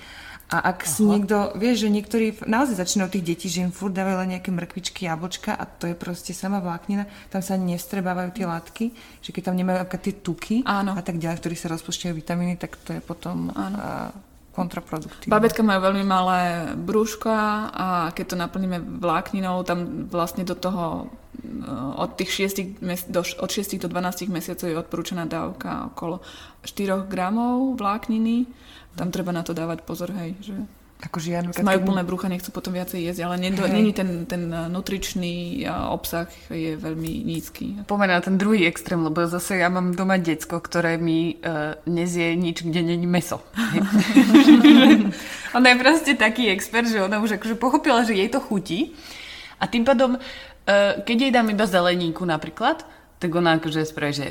A 0.48 0.72
ak 0.72 0.88
Aha. 0.88 0.88
si 0.88 1.04
niekto, 1.04 1.52
vieš, 1.60 1.84
že 1.84 1.92
niektorí 1.92 2.26
naozaj 2.48 2.80
začínajú 2.80 3.20
tých 3.20 3.36
detí, 3.36 3.46
že 3.52 3.60
im 3.60 3.68
furt 3.68 3.92
dávajú 3.92 4.24
len 4.24 4.32
nejaké 4.32 4.48
mrkvičky, 4.48 5.04
jablčka 5.04 5.52
a 5.52 5.68
to 5.68 5.92
je 5.92 5.92
proste 5.92 6.32
sama 6.32 6.64
vláknina, 6.64 7.04
tam 7.28 7.44
sa 7.44 7.60
nevstrebávajú 7.60 8.32
tie 8.32 8.48
látky, 8.48 8.84
že 9.20 9.30
keď 9.36 9.52
tam 9.52 9.60
nemajú 9.60 9.84
tie 10.00 10.14
tuky 10.24 10.56
Áno. 10.64 10.96
a 10.96 11.04
tak 11.04 11.20
ďalej, 11.20 11.36
v 11.36 11.42
ktorých 11.44 11.60
sa 11.60 11.68
rozpúšťajú 11.76 12.12
vitamíny, 12.16 12.56
tak 12.56 12.80
to 12.80 12.96
je 12.96 13.00
potom 13.04 13.52
Áno. 13.52 13.76
Kontraproduktívne. 14.58 15.30
Babetka 15.30 15.62
majú 15.62 15.86
veľmi 15.86 16.02
malé 16.02 16.40
brúška 16.74 17.70
a 17.70 17.86
keď 18.10 18.34
to 18.34 18.36
naplníme 18.36 18.78
vlákninou, 18.98 19.62
tam 19.62 20.10
vlastne 20.10 20.42
do 20.42 20.58
toho 20.58 21.06
eh, 21.06 22.02
od 22.02 22.18
tých 22.18 22.50
6, 22.50 22.82
do, 23.14 23.22
od 23.22 23.50
6 23.50 23.78
do 23.78 23.86
12 23.86 24.26
mesiacov 24.34 24.66
je 24.66 24.74
odporúčaná 24.74 25.30
dávka 25.30 25.94
okolo 25.94 26.18
4 26.66 27.06
gramov 27.06 27.78
vlákniny 27.78 28.50
tam 28.98 29.14
treba 29.14 29.30
na 29.30 29.46
to 29.46 29.54
dávať 29.54 29.86
pozor, 29.86 30.10
hej, 30.10 30.34
že 30.42 30.58
Ako 30.98 31.22
žiadne, 31.22 31.54
majú 31.62 31.94
plné 31.94 32.02
brucha, 32.02 32.26
nechcú 32.26 32.50
potom 32.50 32.74
viacej 32.74 33.06
jesť, 33.06 33.30
ale 33.30 33.38
není 33.38 33.94
ten, 33.94 34.26
ten 34.26 34.50
nutričný 34.50 35.62
obsah 35.94 36.26
je 36.50 36.74
veľmi 36.74 37.22
nízky. 37.22 37.86
Pomená 37.86 38.18
ten 38.18 38.34
druhý 38.34 38.66
extrém, 38.66 38.98
lebo 38.98 39.22
zase 39.30 39.62
ja 39.62 39.70
mám 39.70 39.94
doma 39.94 40.18
decko, 40.18 40.58
ktoré 40.58 40.98
mi 40.98 41.38
uh, 41.38 41.78
nezie 41.86 42.34
nič, 42.34 42.66
kde 42.66 42.82
není 42.82 43.06
meso. 43.06 43.38
ona 45.56 45.66
je 45.70 45.76
proste 45.78 46.12
taký 46.18 46.50
expert, 46.50 46.90
že 46.90 46.98
ona 46.98 47.22
už 47.22 47.38
akože 47.38 47.54
pochopila, 47.54 48.02
že 48.02 48.18
jej 48.18 48.26
to 48.26 48.42
chutí 48.42 48.98
a 49.62 49.70
tým 49.70 49.86
pádom, 49.86 50.18
uh, 50.18 50.98
keď 51.06 51.16
jej 51.22 51.30
dám 51.30 51.46
iba 51.46 51.62
zeleníku 51.62 52.26
napríklad, 52.26 52.82
tak 53.22 53.30
ona 53.30 53.62
akože 53.62 53.86
spraví, 53.86 54.14
že 54.18 54.26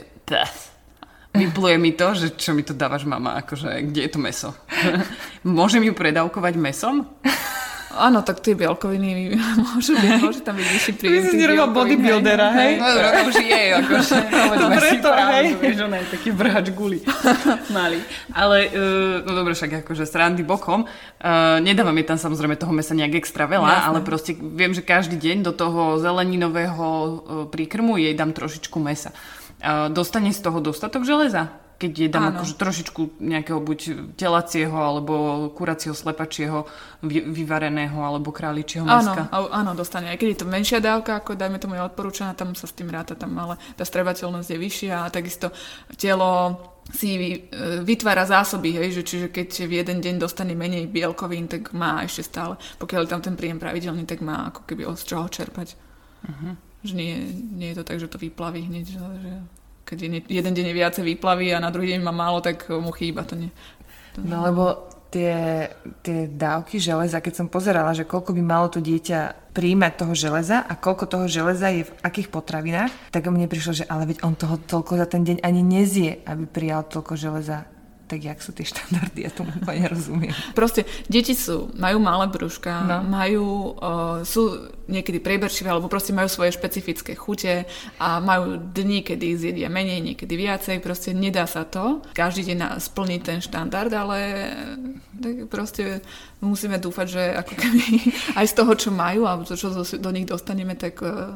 Vypluje 1.37 1.75
mi 1.77 1.91
to, 1.93 2.17
že 2.17 2.33
čo 2.33 2.57
mi 2.57 2.65
to 2.65 2.73
dávaš 2.73 3.05
mama, 3.05 3.37
akože 3.45 3.93
kde 3.93 4.01
je 4.05 4.09
to 4.09 4.19
meso. 4.19 4.49
Môžem 5.45 5.85
ju 5.85 5.93
predávkovať 5.93 6.53
mesom? 6.57 7.05
Áno, 7.97 8.21
tak 8.21 8.45
tie 8.45 8.53
bielkoviny 8.53 9.33
môžu, 9.57 9.97
byť, 9.97 10.11
môžu 10.21 10.41
tam 10.45 10.53
byť 10.53 10.67
vyšší 10.69 10.91
príjem. 11.01 11.17
Ty 11.17 11.29
si 11.33 11.37
nerobila 11.41 11.67
bodybuildera, 11.73 12.47
hej? 12.53 12.73
No, 12.77 12.87
už 13.25 13.35
je, 13.41 13.63
akože. 13.73 14.17
To 14.57 14.67
preto, 14.73 15.09
hej. 15.13 15.45
Vieš, 15.57 15.77
ona 15.85 15.97
je 16.01 16.07
taký 16.13 16.29
vrhač 16.33 16.67
guli. 16.73 17.01
Malý. 17.75 18.01
Ale, 18.33 18.69
uh, 18.69 19.25
no 19.25 19.31
dobre, 19.33 19.57
však 19.57 19.85
akože 19.85 20.05
srandy 20.05 20.45
bokom. 20.45 20.85
Uh, 20.85 21.57
nedávam 21.61 21.93
je 21.97 22.05
tam 22.05 22.17
samozrejme 22.21 22.57
toho 22.57 22.73
mesa 22.73 22.93
nejak 22.93 23.17
extra 23.17 23.49
veľa, 23.49 23.69
Jasne. 23.69 23.85
ale 23.89 23.99
proste 24.05 24.31
viem, 24.37 24.73
že 24.73 24.85
každý 24.85 25.17
deň 25.17 25.37
do 25.45 25.53
toho 25.53 25.97
zeleninového 25.97 26.85
uh, 26.85 27.09
príkrmu 27.49 27.97
jej 27.97 28.13
dám 28.13 28.33
trošičku 28.33 28.77
mesa 28.77 29.09
dostane 29.89 30.29
z 30.33 30.39
toho 30.41 30.59
dostatok 30.61 31.03
železa? 31.03 31.49
Keď 31.77 31.93
je 31.93 32.09
dám 32.09 32.33
akože 32.33 32.57
trošičku 32.57 33.21
nejakého 33.21 33.61
buď 33.61 33.79
telacieho, 34.17 34.73
alebo 34.73 35.45
kuracieho, 35.53 35.93
slepačieho, 35.93 36.65
vyvareného, 37.05 38.01
alebo 38.01 38.33
králičieho 38.33 38.81
meska. 38.81 39.29
Áno, 39.29 39.45
áno, 39.53 39.71
dostane. 39.77 40.09
Aj 40.09 40.17
keď 40.17 40.27
je 40.33 40.39
to 40.41 40.49
menšia 40.49 40.81
dávka, 40.81 41.21
ako 41.21 41.37
dajme 41.37 41.61
tomu 41.61 41.77
je 41.77 41.85
odporúčaná, 41.85 42.33
tam 42.33 42.57
sa 42.57 42.65
s 42.65 42.73
tým 42.73 42.89
ráta, 42.89 43.13
tam 43.13 43.37
ale 43.37 43.61
tá 43.77 43.85
strebateľnosť 43.85 44.49
je 44.49 44.57
vyššia 44.57 45.05
a 45.05 45.13
takisto 45.13 45.53
telo 46.01 46.57
si 46.89 47.13
e, 47.13 47.37
vytvára 47.85 48.25
zásoby, 48.25 48.73
hej, 48.73 48.97
že 48.97 49.03
čiže 49.05 49.27
keď 49.29 49.69
v 49.69 49.73
jeden 49.77 49.97
deň 50.01 50.15
dostane 50.17 50.57
menej 50.57 50.89
bielkovín, 50.89 51.45
tak 51.45 51.77
má 51.77 52.01
ešte 52.01 52.25
stále, 52.25 52.57
pokiaľ 52.81 53.05
je 53.05 53.11
tam 53.11 53.21
ten 53.21 53.35
príjem 53.37 53.61
pravidelný, 53.61 54.07
tak 54.09 54.25
má 54.25 54.49
ako 54.49 54.65
keby 54.65 54.87
od 54.87 54.97
čoho 54.97 55.29
čerpať. 55.29 55.77
Uh-huh. 56.25 56.57
Že 56.85 56.93
nie, 56.93 57.13
nie 57.57 57.67
je 57.73 57.77
to 57.81 57.87
tak, 57.87 57.97
že 57.97 58.11
to 58.11 58.21
vyplaví 58.21 58.65
hneď, 58.69 58.85
že, 58.85 58.99
že 58.99 59.31
keď 59.87 59.97
je 60.03 60.09
jeden 60.29 60.53
deň 60.53 60.65
je 60.67 60.75
viacej 60.75 61.03
vyplaví 61.15 61.49
a 61.55 61.63
na 61.63 61.71
druhý 61.71 61.95
deň 61.95 62.01
má 62.03 62.11
málo, 62.11 62.43
tak 62.43 62.67
mu 62.67 62.91
chýba. 62.91 63.23
To 63.23 63.39
nie, 63.39 63.49
to 64.13 64.21
no 64.21 64.43
lebo 64.43 64.87
tie, 65.07 65.67
tie 66.03 66.27
dávky 66.27 66.77
železa, 66.77 67.23
keď 67.23 67.33
som 67.33 67.47
pozerala, 67.47 67.95
že 67.95 68.03
koľko 68.03 68.35
by 68.35 68.43
malo 68.43 68.67
to 68.67 68.83
dieťa 68.83 69.51
príjmať 69.55 69.93
toho 69.97 70.13
železa 70.13 70.61
a 70.61 70.73
koľko 70.77 71.05
toho 71.07 71.25
železa 71.25 71.71
je 71.73 71.87
v 71.87 71.95
akých 72.03 72.29
potravinách, 72.29 72.91
tak 73.09 73.25
mne 73.25 73.49
prišlo, 73.49 73.73
že 73.83 73.89
ale 73.89 74.13
veď 74.13 74.27
on 74.27 74.35
toho 74.37 74.59
toľko 74.59 74.99
za 74.99 75.07
ten 75.07 75.23
deň 75.23 75.41
ani 75.41 75.61
nezie, 75.63 76.21
aby 76.27 76.45
prijal 76.45 76.85
toľko 76.85 77.15
železa 77.17 77.65
tak 78.07 78.23
jak 78.23 78.39
sú 78.39 78.55
tie 78.55 78.63
štandardy, 78.63 79.27
ja 79.27 79.31
tomu 79.35 79.51
úplne 79.51 79.83
nerozumiem. 79.83 80.31
Proste 80.55 80.87
deti 81.11 81.35
sú, 81.35 81.75
majú 81.75 81.99
malé 81.99 82.31
brúška, 82.31 82.87
no. 82.87 83.03
majú, 83.03 83.75
uh, 83.75 84.23
sú 84.23 84.71
niekedy 84.87 85.19
preberčivé, 85.19 85.69
alebo 85.69 85.91
proste 85.91 86.15
majú 86.15 86.31
svoje 86.31 86.55
špecifické 86.55 87.13
chute 87.13 87.67
a 87.99 88.23
majú 88.23 88.57
dni, 88.57 89.03
kedy 89.03 89.27
zjedia 89.35 89.67
menej, 89.67 90.01
niekedy 90.01 90.33
viacej, 90.33 90.79
proste 90.79 91.11
nedá 91.11 91.45
sa 91.45 91.67
to 91.67 92.01
každý 92.15 92.55
deň 92.55 92.79
splniť 92.79 93.21
ten 93.21 93.39
štandard, 93.43 93.91
ale 93.91 94.17
tak 95.17 95.35
proste 95.51 95.99
musíme 96.39 96.79
dúfať, 96.79 97.07
že 97.07 97.23
ako 97.35 97.53
keby 97.53 97.83
aj 98.39 98.45
z 98.47 98.53
toho, 98.55 98.73
čo 98.73 98.89
majú, 98.89 99.27
alebo 99.27 99.43
to, 99.43 99.59
čo 99.59 99.75
do 99.75 100.11
nich 100.15 100.25
dostaneme, 100.25 100.73
tak 100.79 101.03
uh, 101.03 101.35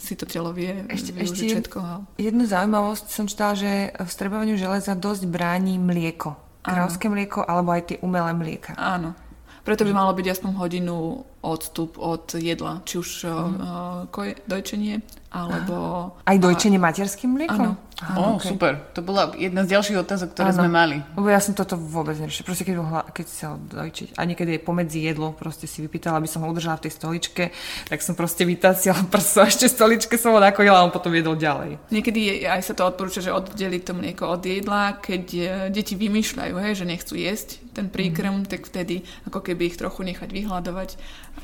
si 0.00 0.16
to 0.16 0.24
telo 0.24 0.54
vie 0.56 0.86
ešte, 0.88 1.12
ešte 1.14 1.42
všetko. 1.44 1.78
Jednu 2.16 2.48
zaujímavosť 2.48 3.06
som 3.12 3.28
čítala, 3.28 3.54
že 3.58 3.92
v 3.92 4.08
strebovaniu 4.08 4.56
železa 4.56 4.96
dosť 4.96 5.28
bráni 5.28 5.76
mlieko. 5.76 6.38
Krávské 6.64 7.08
mlieko 7.08 7.44
alebo 7.48 7.72
aj 7.72 7.82
tie 7.94 7.96
umelé 8.04 8.32
mlieka. 8.36 8.76
Áno. 8.76 9.16
Preto 9.64 9.84
by 9.84 9.92
malo 9.92 10.16
byť 10.16 10.26
aspoň 10.32 10.50
hodinu 10.56 11.28
odstup 11.48 11.96
od 11.96 12.36
jedla, 12.36 12.84
či 12.84 13.00
už 13.00 13.24
mm. 13.24 14.08
uh, 14.12 14.36
dojčenie, 14.44 15.00
alebo... 15.32 15.76
Aj 16.24 16.36
dojčenie 16.36 16.80
materským 16.80 17.36
mliekom? 17.36 17.76
Áno. 17.76 17.88
Áno, 17.98 18.38
okay. 18.38 18.54
super. 18.54 18.78
To 18.94 19.02
bola 19.02 19.34
jedna 19.34 19.66
z 19.66 19.74
ďalších 19.74 19.98
otázok, 20.06 20.30
ktoré 20.30 20.54
ano. 20.54 20.62
sme 20.62 20.70
mali. 20.70 20.96
Lebo 21.18 21.26
ja 21.34 21.42
som 21.42 21.50
toto 21.50 21.74
vôbec 21.74 22.14
neriešila. 22.14 22.46
Proste 22.46 22.62
keď, 22.62 22.74
mohla, 22.78 23.02
keď 23.10 23.24
si 23.26 23.34
chcel 23.42 23.58
dojčiť 23.58 24.08
a 24.14 24.22
niekedy 24.22 24.50
je 24.54 24.60
pomedzi 24.62 25.02
jedlo, 25.02 25.34
proste 25.34 25.66
si 25.66 25.82
vypýtala, 25.82 26.22
aby 26.22 26.30
som 26.30 26.46
ho 26.46 26.48
udržala 26.48 26.78
v 26.78 26.86
tej 26.86 26.92
stoličke, 26.94 27.50
tak 27.90 27.98
som 27.98 28.14
proste 28.14 28.46
vytacila 28.46 29.02
prso 29.10 29.42
a 29.42 29.48
ešte 29.50 29.66
stoličke 29.66 30.14
som 30.14 30.30
ho 30.30 30.38
nakojila 30.38 30.78
a 30.78 30.86
on 30.86 30.94
potom 30.94 31.10
jedol 31.10 31.34
ďalej. 31.34 31.90
Niekedy 31.90 32.20
je, 32.22 32.34
aj 32.46 32.70
sa 32.70 32.78
to 32.78 32.86
odporúča, 32.86 33.18
že 33.18 33.34
oddeliť 33.34 33.82
to 33.82 33.92
mlieko 33.98 34.30
od 34.30 34.46
jedla, 34.46 34.94
keď 35.02 35.24
e, 35.34 35.42
deti 35.74 35.98
vymýšľajú, 35.98 36.54
hej, 36.54 36.72
že 36.78 36.86
nechcú 36.86 37.18
jesť 37.18 37.58
ten 37.74 37.90
príkrm, 37.90 38.46
mm. 38.46 38.50
tak 38.50 38.62
vtedy 38.70 39.02
ako 39.26 39.42
keby 39.42 39.74
ich 39.74 39.78
trochu 39.78 40.06
nechať 40.06 40.30
vyhľadovať. 40.30 40.90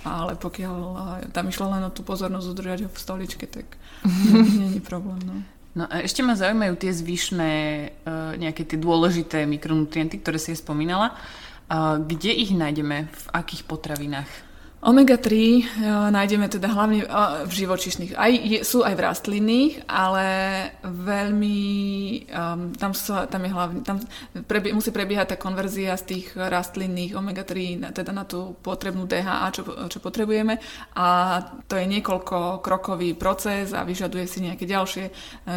Ale 0.03 0.35
pokiaľ 0.35 0.77
e, 0.77 0.97
tam 1.31 1.47
išlo 1.47 1.71
len 1.71 1.87
o 1.87 1.95
tú 1.95 2.03
pozornosť 2.03 2.47
udržať 2.51 2.79
ho 2.85 2.91
v 2.91 2.99
stoličke, 2.99 3.47
tak 3.47 3.79
nie 4.59 4.79
je 4.79 4.83
problém. 4.83 5.23
No. 5.23 5.37
No 5.75 5.91
a 5.91 6.07
ešte 6.07 6.23
ma 6.23 6.39
zaujímajú 6.39 6.79
tie 6.79 6.95
zvyšné, 6.95 7.53
uh, 8.07 8.39
nejaké 8.39 8.63
tie 8.63 8.79
dôležité 8.79 9.43
mikronutrienty, 9.43 10.23
ktoré 10.23 10.39
si 10.39 10.55
je 10.55 10.63
spomínala. 10.63 11.19
Uh, 11.67 11.99
kde 11.99 12.31
ich 12.31 12.55
nájdeme? 12.55 13.11
V 13.11 13.27
akých 13.35 13.67
potravinách? 13.67 14.31
Omega-3 14.85 15.33
uh, 15.33 16.13
nájdeme 16.13 16.45
teda 16.45 16.69
hlavne 16.69 17.09
uh, 17.09 17.49
v 17.49 17.53
živočišných. 17.65 18.13
Aj, 18.21 18.33
sú 18.61 18.85
aj 18.85 18.93
v 18.93 19.01
rastlinných, 19.01 19.73
ale 19.89 20.27
veľmi 20.85 21.61
um, 22.29 22.69
tam, 22.77 22.93
sa, 22.93 23.25
tam 23.25 23.49
je 23.49 23.51
hlavne, 23.57 23.81
tam 23.81 23.97
prebie, 24.45 24.77
musí 24.77 24.93
prebiehať 24.93 25.33
tá 25.33 25.37
konverzia 25.41 25.97
z 25.97 26.05
tých 26.13 26.37
rastlinných 26.37 27.17
omega-3 27.17 27.81
na, 27.81 27.89
teda 27.97 28.13
na 28.13 28.29
tú 28.29 28.61
potrebnú 28.61 29.09
DHA, 29.09 29.57
čo, 29.57 29.63
čo 29.89 29.99
potrebujeme. 30.05 30.61
A 31.01 31.41
to 31.65 31.81
je 31.81 31.89
niekoľko 31.89 32.61
krokový 32.61 33.17
proces 33.17 33.73
a 33.73 33.89
vyžaduje 33.89 34.29
si 34.29 34.45
nejaké 34.45 34.69
ďalšie 34.69 35.05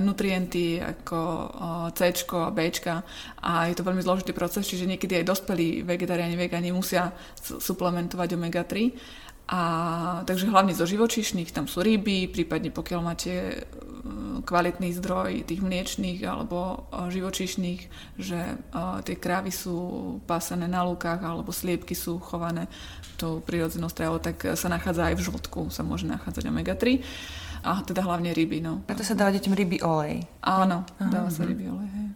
nutrienty 0.07 0.79
ako 0.79 1.19
C 1.91 1.99
a 2.15 2.47
B 2.55 2.59
a 3.43 3.51
je 3.67 3.75
to 3.75 3.83
veľmi 3.83 3.99
zložitý 3.99 4.31
proces, 4.31 4.63
čiže 4.63 4.87
niekedy 4.87 5.19
aj 5.19 5.27
dospelí 5.27 5.83
vegetariáni, 5.83 6.39
vegani 6.39 6.71
musia 6.71 7.11
suplementovať 7.43 8.39
omega-3 8.39 9.16
a 9.47 9.61
takže 10.27 10.51
hlavne 10.51 10.75
zo 10.75 10.83
živočíšnych, 10.83 11.55
tam 11.55 11.71
sú 11.71 11.79
ryby, 11.79 12.27
prípadne 12.27 12.67
pokiaľ 12.67 12.99
máte 12.99 13.31
e, 13.31 13.55
kvalitný 14.43 14.91
zdroj 14.91 15.47
tých 15.47 15.63
mliečných 15.63 16.19
alebo 16.27 16.91
e, 16.91 17.07
živočíšnych, 17.07 17.81
že 18.19 18.59
uh, 18.75 18.99
tie 19.07 19.15
krávy 19.15 19.55
sú 19.55 19.75
pásané 20.27 20.67
na 20.67 20.83
lúkach 20.83 21.23
alebo 21.23 21.55
sliepky 21.55 21.95
sú 21.95 22.19
chované 22.19 22.67
tou 23.15 23.39
prírodzenou 23.39 23.87
stravou, 23.87 24.19
tak 24.19 24.43
sa 24.59 24.67
nachádza 24.67 25.07
aj 25.07 25.15
v 25.15 25.25
žltku, 25.31 25.71
sa 25.71 25.81
môže 25.81 26.03
nachádzať 26.11 26.43
omega-3. 26.51 26.99
A 27.63 27.81
teda 27.87 28.03
hlavne 28.03 28.35
ryby, 28.35 28.59
no. 28.59 28.83
Preto 28.83 29.01
sa 29.01 29.17
dáva 29.17 29.33
deťom 29.33 29.55
ryby 29.55 29.79
olej. 29.81 30.27
Áno, 30.43 30.85
dáva 30.99 31.31
sa 31.31 31.47
ryby 31.47 31.65
olej, 31.71 31.89
hej. 31.89 32.07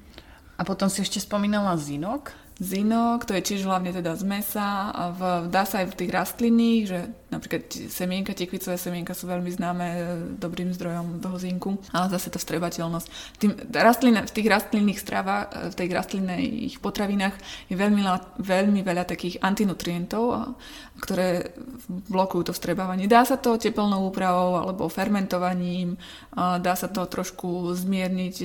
A 0.59 0.61
potom 0.61 0.93
si 0.93 1.01
ešte 1.01 1.17
spomínala 1.17 1.73
zinok 1.73 2.29
zinok, 2.61 3.25
to 3.25 3.33
je 3.33 3.41
tiež 3.41 3.65
hlavne 3.65 3.89
teda 3.89 4.13
z 4.13 4.21
mesa, 4.21 4.93
v, 5.17 5.49
dá 5.49 5.65
sa 5.65 5.81
aj 5.81 5.91
v 5.91 5.97
tých 5.97 6.11
rastlinných, 6.13 6.83
že 6.85 6.99
napríklad 7.33 7.73
semienka, 7.89 8.37
tekvicové 8.37 8.77
semienka 8.77 9.17
sú 9.17 9.25
veľmi 9.25 9.49
známe 9.49 9.85
e, 9.89 9.99
dobrým 10.37 10.69
zdrojom 10.69 11.25
toho 11.25 11.37
zinku, 11.41 11.81
ale 11.89 12.13
zase 12.13 12.29
to 12.29 12.37
vstrebateľnosť. 12.37 13.07
Tým, 13.41 13.51
rastlin, 13.73 14.21
v 14.21 14.35
tých 14.35 14.45
rastlinných 14.45 14.99
stravách, 15.01 15.45
e, 15.49 15.73
v 15.73 15.75
tých 15.79 15.91
rastlinných 15.95 16.75
potravinách 16.85 17.35
je 17.73 17.75
veľmi, 17.79 18.03
veľmi 18.37 18.81
veľa 18.85 19.09
takých 19.09 19.41
antinutrientov, 19.41 20.53
ktoré 21.01 21.57
blokujú 21.89 22.47
to 22.47 22.53
vstrebávanie. 22.53 23.09
Dá 23.09 23.25
sa 23.25 23.41
to 23.41 23.57
teplnou 23.57 24.13
úpravou 24.13 24.61
alebo 24.61 24.85
fermentovaním, 24.85 25.97
dá 26.37 26.77
sa 26.77 26.85
to 26.85 27.01
trošku 27.09 27.73
zmierniť, 27.73 28.35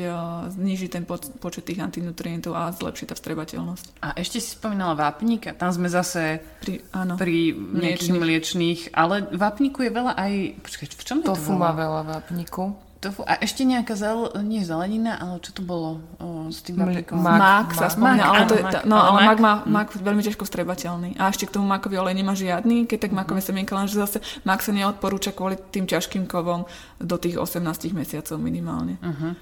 znižiť 0.56 0.90
ten 0.90 1.04
počet 1.36 1.68
tých 1.68 1.84
antinutrientov 1.84 2.56
a 2.56 2.72
zlepšiť 2.72 3.12
tá 3.12 3.14
vstrebateľnosť. 3.14 3.84
A 4.00 4.16
ešte 4.16 4.40
si 4.40 4.56
spomínala 4.56 4.96
vápnik 4.96 5.52
a 5.52 5.52
tam 5.52 5.68
sme 5.68 5.92
zase 5.92 6.40
pri, 6.64 6.80
áno, 6.96 7.20
pri 7.20 7.52
nejakých 7.52 8.16
mliečných, 8.16 8.80
ale 8.96 9.28
vápniku 9.36 9.84
je 9.84 9.92
veľa 9.92 10.16
aj... 10.16 10.32
Počkaj, 10.64 10.86
v 10.96 11.04
čom 11.04 11.18
je 11.20 11.28
Tofu 11.28 11.52
to 11.52 11.52
veľa? 11.52 11.60
má 11.60 11.70
veľa 11.76 12.02
vápniku. 12.08 12.85
Tofu. 13.06 13.22
A 13.22 13.38
ešte 13.38 13.62
nejaká 13.62 13.94
zel, 13.94 14.34
nie 14.42 14.66
zelenina, 14.66 15.14
ale 15.22 15.38
čo 15.38 15.54
to 15.54 15.62
bolo 15.62 16.02
o, 16.18 16.50
s 16.50 16.66
tým 16.66 16.82
vápnikom? 16.82 17.22
Mak, 17.22 17.38
mak 17.38 17.68
sa 17.78 17.86
spomína, 17.86 18.26
ale, 18.26 18.50
to 18.50 18.54
je, 18.58 18.64
mak, 18.66 18.82
no, 18.82 18.98
ale 18.98 19.18
mak, 19.22 19.38
má, 19.38 19.52
mhm. 19.62 19.70
mak 19.70 19.88
veľmi 19.94 20.22
ťažko 20.26 20.42
strebateľný. 20.42 21.14
A 21.22 21.30
ešte 21.30 21.46
k 21.46 21.54
tomu 21.54 21.70
makový 21.70 22.02
olej 22.02 22.18
nemá 22.18 22.34
žiadny, 22.34 22.90
keď 22.90 23.06
tak 23.06 23.12
mhm. 23.14 23.18
makové 23.22 23.40
semienka, 23.46 23.78
lenže 23.78 23.94
zase 23.94 24.18
mak 24.42 24.66
sa 24.66 24.74
neodporúča 24.74 25.30
kvôli 25.30 25.54
tým 25.70 25.86
ťažkým 25.86 26.26
kovom 26.26 26.66
do 26.98 27.16
tých 27.16 27.38
18 27.38 27.62
mesiacov 27.94 28.36
minimálne. 28.42 28.98
Uh-huh. 28.98 29.38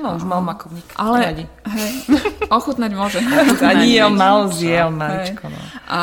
No, 0.00 0.16
už 0.16 0.24
mal 0.24 0.40
makovník. 0.40 0.88
Ale 0.96 1.44
hej, 1.68 1.92
ochutnať 2.48 2.90
môže. 2.96 3.20
A 3.60 3.76
nie, 3.76 4.00
on 4.00 4.16
mal 4.16 4.48
zjel 4.48 4.88
maličko. 4.88 5.52
No. 5.52 5.60
A 5.84 6.00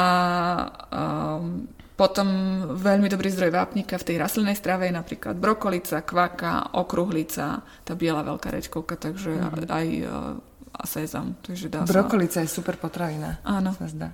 um, 0.94 1.66
potom 2.02 2.28
veľmi 2.74 3.06
dobrý 3.06 3.30
zdroj 3.30 3.52
vápnika 3.52 3.94
v 3.96 4.04
tej 4.04 4.16
rastlinnej 4.18 4.54
strave 4.54 4.90
je 4.90 4.94
napríklad 4.94 5.36
brokolica, 5.36 6.02
kvaka, 6.02 6.74
okruhlica, 6.74 7.46
tá 7.80 7.94
biela 7.94 8.22
veľká 8.22 8.50
rečkovka, 8.50 8.98
takže 8.98 9.38
Mhm. 9.38 9.70
aj 9.70 9.88
uh, 10.02 10.34
a 10.74 10.84
sezam. 10.84 11.38
Takže 11.38 11.68
dá 11.68 11.84
sa... 11.84 11.92
Brokolica 11.92 12.40
je 12.40 12.50
super 12.50 12.74
potravina. 12.76 13.38
Áno, 13.44 13.76
Sa 13.76 13.86
zdá. 13.86 14.10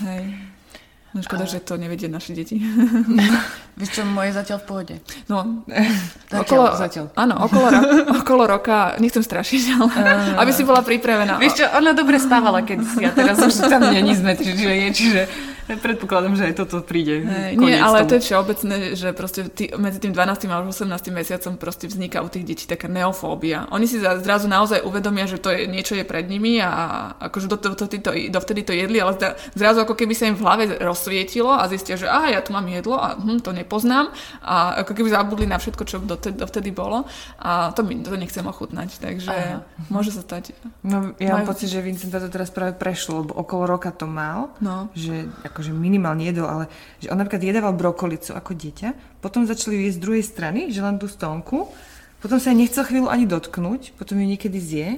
hej. 0.00 0.32
No 1.08 1.20
škoda, 1.20 1.44
že 1.44 1.60
to 1.60 1.74
nevedie 1.74 2.06
naše 2.06 2.32
deti. 2.32 2.60
Vieš 3.78 3.90
čo, 3.90 4.02
moje 4.04 4.30
zatiaľ 4.30 4.58
v 4.58 4.66
pohode. 4.66 4.94
No, 5.26 5.64
Zatiaľ, 6.28 6.40
okolo, 6.40 6.64
zatiaľ. 6.74 7.04
Áno, 7.14 7.34
okolo, 7.40 7.66
ro- 7.66 7.88
okolo 8.20 8.42
roka, 8.46 8.96
nechcem 8.96 9.20
strašiť, 9.20 9.62
ale 9.74 9.92
aby 10.36 10.50
si 10.50 10.62
bola 10.62 10.80
pripravená. 10.80 11.36
Vieš 11.36 11.54
čo, 11.56 11.66
ona 11.70 11.90
dobre 11.90 12.16
stávala 12.16 12.60
kedysi 12.60 13.00
a 13.02 13.10
teraz 13.10 13.36
už 13.38 13.52
tam 13.66 13.88
není 13.88 14.12
sme, 14.12 14.32
čiže 14.34 14.68
je, 14.68 14.88
čiže 14.92 15.22
predpokladám, 15.66 16.38
že 16.38 16.46
aj 16.46 16.54
toto 16.54 16.78
príde. 16.80 17.26
Koniec 17.26 17.58
nie, 17.58 17.74
ale 17.74 18.06
tomu. 18.06 18.08
to 18.08 18.12
je 18.14 18.22
všeobecné, 18.22 18.74
že 18.94 19.08
proste 19.10 19.40
tý, 19.50 19.74
medzi 19.74 19.98
tým 19.98 20.14
12. 20.14 20.46
a 20.46 20.62
18. 20.62 20.86
mesiacom 21.10 21.58
proste 21.58 21.90
vzniká 21.90 22.22
u 22.22 22.30
tých 22.30 22.46
detí 22.46 22.64
taká 22.70 22.86
neofóbia. 22.86 23.66
Oni 23.74 23.90
si 23.90 23.98
zrazu 23.98 24.46
naozaj 24.46 24.86
uvedomia, 24.86 25.26
že 25.26 25.42
to 25.42 25.50
je, 25.50 25.66
niečo 25.66 25.98
je 25.98 26.06
pred 26.06 26.30
nimi 26.30 26.62
a 26.62 26.70
akože 27.18 27.50
do, 27.50 27.56
do, 27.58 27.74
do, 27.74 27.86
to, 27.90 28.10
dovtedy 28.30 28.62
to 28.62 28.70
jedli, 28.70 29.02
ale 29.02 29.18
zrazu 29.58 29.82
ako 29.82 29.98
keby 29.98 30.14
sa 30.14 30.30
im 30.30 30.38
v 30.38 30.42
hlave 30.46 30.64
rozsvietilo 30.78 31.50
a 31.50 31.66
zistia, 31.66 31.98
že 31.98 32.06
aha, 32.06 32.38
ja 32.38 32.40
tu 32.44 32.54
mám 32.54 32.64
jedlo 32.70 32.94
a 33.00 33.18
hm, 33.18 33.42
to 33.42 33.50
nepoznám 33.50 34.14
a 34.46 34.86
ako 34.86 34.92
keby 34.94 35.08
zabudli 35.10 35.46
na 35.50 35.58
všetko, 35.58 35.82
čo 35.82 35.96
dovtedy, 35.98 36.36
dovtedy 36.38 36.70
bolo 36.70 37.08
a 37.42 37.72
to, 37.74 37.82
mi, 37.82 37.98
to 38.04 38.14
nechcem 38.14 38.46
ochutnať, 38.46 39.00
takže 39.02 39.32
Aha. 39.32 39.58
môže 39.90 40.14
sa 40.14 40.22
stať. 40.22 40.54
No, 40.84 41.16
ja 41.18 41.34
mám 41.34 41.48
pocit, 41.48 41.72
že 41.72 41.82
Vincenta 41.82 42.22
to 42.22 42.30
teraz 42.30 42.52
práve 42.52 42.76
prešlo, 42.76 43.26
lebo 43.26 43.32
okolo 43.34 43.66
roka 43.66 43.90
to 43.90 44.06
mal, 44.06 44.52
No. 44.60 44.88
že 44.94 45.26
akože 45.56 45.72
minimálne 45.72 46.28
jedol, 46.28 46.44
ale 46.44 46.64
že 47.00 47.08
on 47.08 47.16
napríklad 47.16 47.40
jedával 47.40 47.72
brokolicu 47.72 48.36
ako 48.36 48.52
dieťa, 48.52 49.18
potom 49.24 49.48
začali 49.48 49.88
jesť 49.88 49.96
z 49.96 50.04
druhej 50.04 50.24
strany, 50.28 50.60
že 50.68 50.84
len 50.84 51.00
tú 51.00 51.08
stonku, 51.08 51.72
potom 52.20 52.36
sa 52.36 52.52
nechcel 52.52 52.84
chvíľu 52.84 53.08
ani 53.08 53.24
dotknúť, 53.24 53.96
potom 53.96 54.20
ju 54.20 54.28
niekedy 54.28 54.60
zje, 54.60 54.88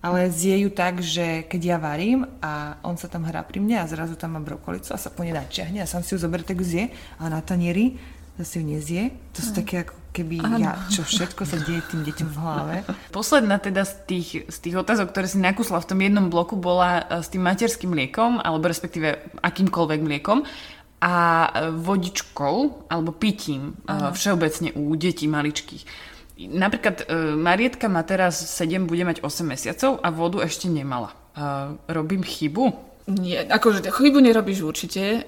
ale 0.00 0.32
zje 0.32 0.64
ju 0.64 0.70
tak, 0.72 1.04
že 1.04 1.44
keď 1.44 1.60
ja 1.60 1.76
varím 1.76 2.24
a 2.40 2.80
on 2.86 2.96
sa 2.96 3.10
tam 3.10 3.26
hrá 3.28 3.44
pri 3.44 3.60
mne 3.60 3.82
a 3.82 3.90
zrazu 3.90 4.16
tam 4.16 4.38
má 4.38 4.40
brokolicu 4.40 4.94
a 4.94 4.98
sa 4.98 5.12
po 5.12 5.26
nej 5.26 5.36
načiahne 5.36 5.82
a 5.82 5.90
sám 5.90 6.06
si 6.06 6.16
ju 6.16 6.22
zoberie, 6.22 6.46
tak 6.46 6.62
ju 6.62 6.66
zje 6.66 6.84
a 7.18 7.28
na 7.28 7.42
tanieri 7.42 7.98
zase 8.38 8.62
ju 8.62 8.64
nezie. 8.64 9.02
To 9.34 9.40
sú 9.42 9.50
také 9.50 9.82
ako 9.82 9.98
keby 10.14 10.36
ja, 10.58 10.74
čo 10.90 11.06
všetko 11.06 11.42
sa 11.46 11.58
deje 11.62 11.82
tým 11.90 12.02
deťom 12.06 12.28
v 12.30 12.38
hlave. 12.38 12.74
Posledná 13.14 13.58
teda 13.62 13.86
z 13.86 13.94
tých, 14.06 14.28
z 14.50 14.56
tých 14.58 14.76
otázok, 14.78 15.14
ktoré 15.14 15.26
si 15.30 15.38
nakúsla 15.38 15.78
v 15.78 15.88
tom 15.90 15.98
jednom 16.02 16.26
bloku, 16.26 16.58
bola 16.58 17.02
e, 17.06 17.22
s 17.22 17.30
tým 17.30 17.42
materským 17.44 17.90
mliekom, 17.94 18.42
alebo 18.42 18.66
respektíve 18.66 19.38
akýmkoľvek 19.42 20.00
mliekom 20.02 20.42
a 20.98 21.14
e, 21.14 21.48
vodičkou, 21.78 22.90
alebo 22.90 23.14
pitím 23.14 23.78
uh, 23.86 24.10
všeobecne 24.10 24.74
u 24.74 24.98
detí 24.98 25.30
maličkých. 25.30 25.86
Napríklad 26.38 27.06
e, 27.06 27.34
Marietka 27.38 27.86
má 27.86 28.02
teraz 28.02 28.38
7, 28.38 28.86
bude 28.90 29.06
mať 29.06 29.22
8 29.22 29.46
mesiacov 29.46 30.02
a 30.02 30.08
vodu 30.10 30.42
ešte 30.42 30.66
nemala. 30.66 31.14
Robím 31.86 32.26
chybu? 32.26 32.74
Nie, 33.14 33.46
akože 33.46 33.86
chybu 33.86 34.18
nerobíš 34.18 34.66
určite. 34.66 35.22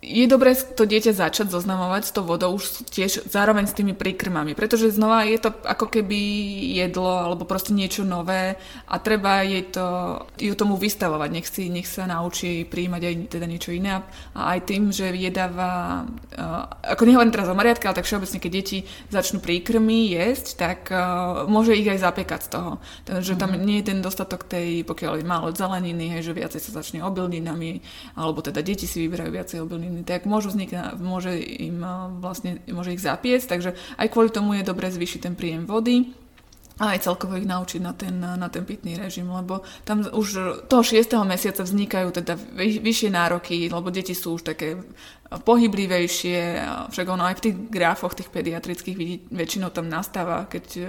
Je 0.00 0.24
dobré 0.24 0.56
to 0.56 0.88
dieťa 0.88 1.12
začať 1.12 1.52
zoznamovať 1.52 2.02
s 2.08 2.14
tou 2.16 2.24
vodou 2.24 2.56
už 2.56 2.88
tiež 2.88 3.28
zároveň 3.28 3.68
s 3.68 3.76
tými 3.76 3.92
príkrmami, 3.92 4.56
pretože 4.56 4.96
znova 4.96 5.28
je 5.28 5.36
to 5.36 5.52
ako 5.52 5.92
keby 5.92 6.16
jedlo 6.72 7.20
alebo 7.20 7.44
proste 7.44 7.76
niečo 7.76 8.00
nové 8.08 8.56
a 8.88 8.96
treba 8.96 9.44
jej 9.44 9.60
to, 9.68 9.84
ju 10.40 10.56
tomu 10.56 10.80
vystavovať, 10.80 11.28
nech, 11.28 11.44
si, 11.44 11.68
nech 11.68 11.84
sa 11.84 12.08
naučí 12.08 12.64
príjmať 12.64 13.02
aj 13.04 13.14
teda 13.28 13.44
niečo 13.44 13.76
iné 13.76 14.00
a 14.32 14.56
aj 14.56 14.72
tým, 14.72 14.88
že 14.88 15.12
jedáva, 15.12 16.08
uh, 16.08 16.64
ako 16.96 17.04
nehovorím 17.04 17.36
teraz 17.36 17.52
o 17.52 17.58
Mariatke, 17.58 17.84
ale 17.84 18.00
tak 18.00 18.08
všeobecne, 18.08 18.40
keď 18.40 18.52
deti 18.56 18.78
začnú 19.12 19.44
príkrmy 19.44 20.16
jesť, 20.16 20.46
tak 20.56 20.88
uh, 20.88 21.44
môže 21.44 21.76
ich 21.76 21.84
aj 21.84 22.08
zapiekať 22.08 22.40
z 22.40 22.48
toho. 22.48 22.80
Takže 23.04 23.36
tam 23.36 23.52
nie 23.52 23.84
je 23.84 23.92
ten 23.92 24.00
dostatok 24.00 24.48
tej, 24.48 24.80
pokiaľ 24.88 25.20
je 25.20 25.28
málo 25.28 25.52
zeleniny, 25.52 26.08
hej, 26.16 26.32
že 26.32 26.32
viacej 26.32 26.60
sa 26.64 26.80
začne 26.80 27.04
obilninami, 27.04 27.84
alebo 28.16 28.40
teda 28.40 28.64
deti 28.64 28.88
si 28.88 29.04
vyberajú 29.04 29.28
viacej 29.28 29.58
obilniny, 29.90 30.06
tak 30.06 30.30
môžu 30.30 30.54
vzniknúť, 30.54 31.02
môže 31.02 31.34
im 31.42 31.82
uh, 31.82 32.06
vlastne, 32.22 32.62
môže 32.70 32.94
ich 32.94 33.02
zapiecť, 33.02 33.46
takže 33.50 33.70
aj 33.98 34.06
kvôli 34.14 34.30
tomu 34.30 34.54
je 34.54 34.62
dobré 34.62 34.86
zvýšiť 34.88 35.20
ten 35.26 35.34
príjem 35.34 35.66
vody 35.66 36.14
a 36.80 36.96
aj 36.96 37.04
celkovo 37.04 37.36
ich 37.36 37.44
naučiť 37.44 37.80
na 37.84 37.92
ten, 37.92 38.14
na 38.16 38.48
ten 38.48 38.64
pitný 38.64 38.96
režim, 38.96 39.28
lebo 39.28 39.60
tam 39.84 40.00
už 40.00 40.64
toho 40.64 40.80
6. 40.80 41.12
mesiaca 41.28 41.60
vznikajú 41.60 42.08
teda 42.08 42.40
vy, 42.56 42.80
vyššie 42.80 43.10
nároky, 43.12 43.68
lebo 43.68 43.92
deti 43.92 44.16
sú 44.16 44.40
už 44.40 44.48
také 44.48 44.80
pohyblivejšie, 45.28 46.38
však 46.88 47.06
ono 47.06 47.28
aj 47.28 47.34
v 47.36 47.44
tých 47.44 47.56
grafoch 47.68 48.16
tých 48.16 48.32
pediatrických 48.32 48.96
vidí, 48.96 49.20
väčšinou 49.28 49.68
tam 49.70 49.92
nastáva, 49.92 50.48
keď 50.48 50.64
e, 50.74 50.80
e, 50.80 50.88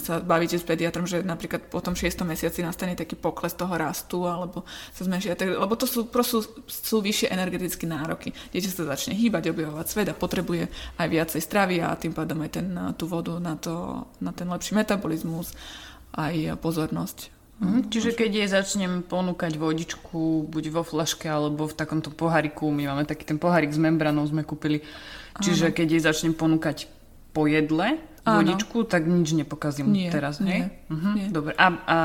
sa 0.00 0.24
bavíte 0.24 0.56
s 0.56 0.64
pediatrom, 0.64 1.04
že 1.04 1.20
napríklad 1.20 1.68
po 1.68 1.84
tom 1.84 1.92
6. 1.92 2.24
mesiaci 2.24 2.64
nastane 2.64 2.96
taký 2.96 3.20
pokles 3.20 3.52
toho 3.52 3.72
rastu, 3.76 4.24
alebo 4.24 4.64
sa 4.96 5.04
zmenšia, 5.04 5.36
lebo 5.36 5.76
to 5.76 5.84
sú, 5.84 6.08
prosto 6.08 6.40
sú 6.64 7.04
vyššie 7.04 7.28
energetické 7.28 7.84
nároky. 7.84 8.32
Dieťa 8.32 8.70
sa 8.72 8.96
začne 8.96 9.12
hýbať, 9.12 9.52
objavovať 9.52 9.86
svet 9.86 10.08
a 10.08 10.16
potrebuje 10.16 10.72
aj 10.96 11.06
viacej 11.06 11.40
stravy 11.44 11.84
a 11.84 11.92
tým 12.00 12.16
pádom 12.16 12.40
aj 12.40 12.50
ten, 12.56 12.66
tú 12.96 13.04
vodu 13.04 13.36
na, 13.36 13.60
to, 13.60 14.08
na 14.24 14.32
ten 14.32 14.48
lepší 14.48 14.72
metabolizmus, 14.72 15.52
aj 16.16 16.56
pozornosť. 16.56 17.28
Mhm. 17.60 17.92
Čiže 17.92 18.10
keď 18.16 18.30
jej 18.32 18.48
začnem 18.48 19.04
ponúkať 19.04 19.60
vodičku, 19.60 20.48
buď 20.48 20.64
vo 20.72 20.82
flaške 20.82 21.28
alebo 21.28 21.68
v 21.68 21.76
takomto 21.76 22.08
poháriku, 22.08 22.72
my 22.72 22.88
máme 22.88 23.04
taký 23.04 23.28
ten 23.28 23.36
pohárik 23.36 23.70
s 23.70 23.78
membranou, 23.78 24.24
sme 24.24 24.42
kúpili. 24.42 24.80
Čiže 25.44 25.76
keď 25.76 25.86
jej 25.92 26.02
začnem 26.02 26.32
ponúkať 26.32 26.88
po 27.32 27.48
jedle. 27.48 28.11
Vodičku, 28.22 28.86
tak 28.86 29.02
nič 29.02 29.34
nepokazím 29.34 29.90
Nie, 29.90 30.14
teraz, 30.14 30.38
nie, 30.38 30.52
hej? 30.52 30.60
Mhm. 30.88 31.10
nie. 31.18 31.26
Dobre. 31.34 31.52
A, 31.58 31.66
a 31.86 31.96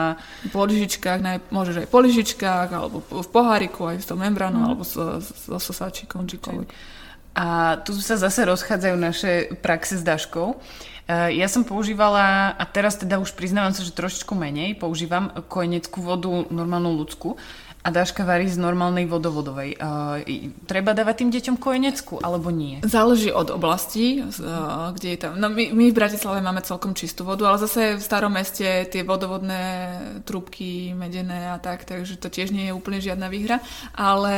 Po 0.50 0.66
lyžičkách, 0.66 1.20
naj, 1.22 1.38
môžeš 1.54 1.86
aj 1.86 1.88
po 1.94 2.00
lyžičkách, 2.02 2.70
alebo 2.74 2.98
v 3.06 3.30
poháriku, 3.30 3.86
aj 3.94 4.02
s 4.02 4.10
tou 4.10 4.18
membránou, 4.18 4.66
alebo 4.66 4.82
so, 4.82 5.22
so 5.22 5.62
sosáčikom, 5.62 6.26
číkoľvek. 6.26 6.70
A 7.38 7.78
tu 7.86 7.94
sa 8.02 8.18
zase 8.18 8.50
rozchádzajú 8.50 8.96
naše 8.98 9.32
praxe 9.62 9.94
s 9.94 10.02
Daškou. 10.02 10.58
E, 11.06 11.38
Ja 11.38 11.46
som 11.46 11.62
používala, 11.62 12.58
a 12.58 12.64
teraz 12.66 12.98
teda 12.98 13.22
už 13.22 13.38
priznávam 13.38 13.78
sa, 13.78 13.86
že 13.86 13.94
trošičku 13.94 14.34
menej, 14.34 14.74
používam 14.74 15.30
kojeneckú 15.46 16.02
vodu, 16.02 16.34
normálnu 16.50 16.98
ľudskú. 16.98 17.38
A 17.88 17.90
Dáška 17.90 18.28
varí 18.28 18.52
z 18.52 18.60
normálnej 18.60 19.08
vodovodovej. 19.08 19.80
Uh, 19.80 20.20
treba 20.68 20.92
dávať 20.92 21.24
tým 21.24 21.32
deťom 21.32 21.56
kojeneckú, 21.56 22.20
alebo 22.20 22.52
nie? 22.52 22.84
Záleží 22.84 23.32
od 23.32 23.48
oblasti, 23.48 24.28
a, 24.44 24.92
kde 24.92 25.16
je 25.16 25.20
tam. 25.24 25.40
No 25.40 25.48
my, 25.48 25.72
my 25.72 25.88
v 25.88 25.96
Bratislave 25.96 26.44
máme 26.44 26.60
celkom 26.68 26.92
čistú 26.92 27.24
vodu, 27.24 27.48
ale 27.48 27.64
zase 27.64 27.96
v 27.96 28.04
starom 28.04 28.36
meste 28.36 28.68
tie 28.92 29.08
vodovodné 29.08 29.64
trúbky 30.28 30.92
medené 31.00 31.48
a 31.48 31.64
tak, 31.64 31.88
takže 31.88 32.20
to 32.20 32.28
tiež 32.28 32.52
nie 32.52 32.68
je 32.68 32.76
úplne 32.76 33.00
žiadna 33.00 33.32
výhra. 33.32 33.64
Ale 33.96 34.36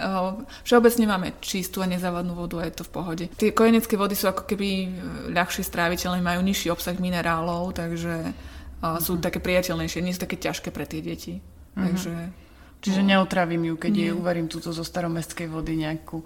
o, 0.00 0.40
všeobecne 0.64 1.04
máme 1.04 1.36
čistú 1.44 1.84
a 1.84 1.90
nezávadnú 1.92 2.32
vodu 2.32 2.64
a 2.64 2.72
je 2.72 2.80
to 2.80 2.88
v 2.88 2.94
pohode. 2.96 3.24
Tie 3.36 3.52
kojenecké 3.52 4.00
vody 4.00 4.16
sú 4.16 4.32
ako 4.32 4.48
keby 4.48 4.88
ľahšie 5.36 5.68
stráviteľné, 5.68 6.24
majú 6.24 6.40
nižší 6.40 6.72
obsah 6.72 6.96
minerálov, 6.96 7.76
takže 7.76 8.32
a, 8.80 8.96
sú 9.04 9.20
také 9.20 9.36
priateľnejšie, 9.44 10.00
nie 10.00 10.16
sú 10.16 10.24
také 10.24 10.40
ťažké 10.40 10.72
pre 10.72 10.88
tie 10.88 11.04
deti. 11.04 11.44
Takže 11.76 12.45
Čiže 12.80 13.02
neotravím 13.02 13.72
ju, 13.72 13.74
keď 13.80 13.92
jej 13.92 14.12
uvarím 14.12 14.46
túto 14.46 14.70
zo 14.70 14.84
staromestskej 14.84 15.48
vody 15.50 15.74
nejakú, 15.80 16.22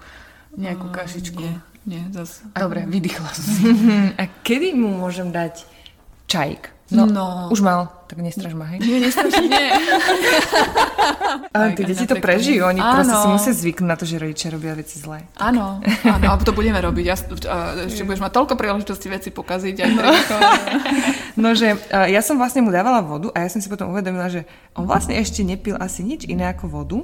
nejakú 0.59 0.87
kašičku. 0.91 1.41
nie, 1.41 1.57
nie, 1.87 2.03
zase. 2.13 2.45
Dobre, 2.53 2.85
vydýchla 2.85 3.31
som 3.33 3.45
si. 3.45 3.63
A 4.21 4.29
kedy 4.45 4.77
mu 4.77 5.01
môžem 5.01 5.31
dať 5.33 5.65
čajík? 6.27 6.80
No, 6.91 7.07
No. 7.07 7.47
už 7.55 7.63
mal, 7.63 7.87
tak 8.11 8.19
nestraž 8.19 8.51
ma, 8.53 8.67
hej? 8.67 8.83
Nie, 8.83 8.99
nestrašne, 8.99 9.47
nie. 9.47 9.67
Ale 11.55 11.71
aj 11.71 11.87
deti 11.87 12.05
to 12.05 12.19
prežijú, 12.19 12.67
oni 12.67 12.83
proste 12.83 13.15
si 13.15 13.27
Áno. 13.27 13.35
musia 13.39 13.53
zvyknúť 13.55 13.89
na 13.89 13.97
to, 13.97 14.05
že 14.07 14.19
rodičia 14.19 14.49
robia 14.51 14.75
veci 14.75 14.99
zlé. 14.99 15.23
Áno, 15.39 15.79
áno, 16.05 16.27
a 16.27 16.35
to 16.39 16.51
budeme 16.51 16.79
robiť. 16.79 17.05
Ja, 17.07 17.17
a 17.47 17.57
ešte 17.87 18.03
budeš 18.03 18.23
mať 18.23 18.33
toľko 18.35 18.55
príležitostí 18.59 19.07
veci 19.07 19.31
pokaziť. 19.31 19.77
Aj 19.79 19.91
no. 19.91 20.03
No, 21.41 21.55
že 21.55 21.79
ja 21.89 22.21
som 22.21 22.37
vlastne 22.37 22.61
mu 22.61 22.69
dávala 22.69 23.01
vodu 23.01 23.33
a 23.33 23.47
ja 23.47 23.49
som 23.49 23.63
si 23.63 23.71
potom 23.71 23.95
uvedomila, 23.95 24.29
že 24.29 24.45
on 24.75 24.85
vlastne 24.85 25.17
ešte 25.17 25.41
nepil 25.41 25.79
asi 25.79 26.03
nič 26.03 26.27
iné 26.27 26.51
ako 26.51 26.67
vodu. 26.69 26.99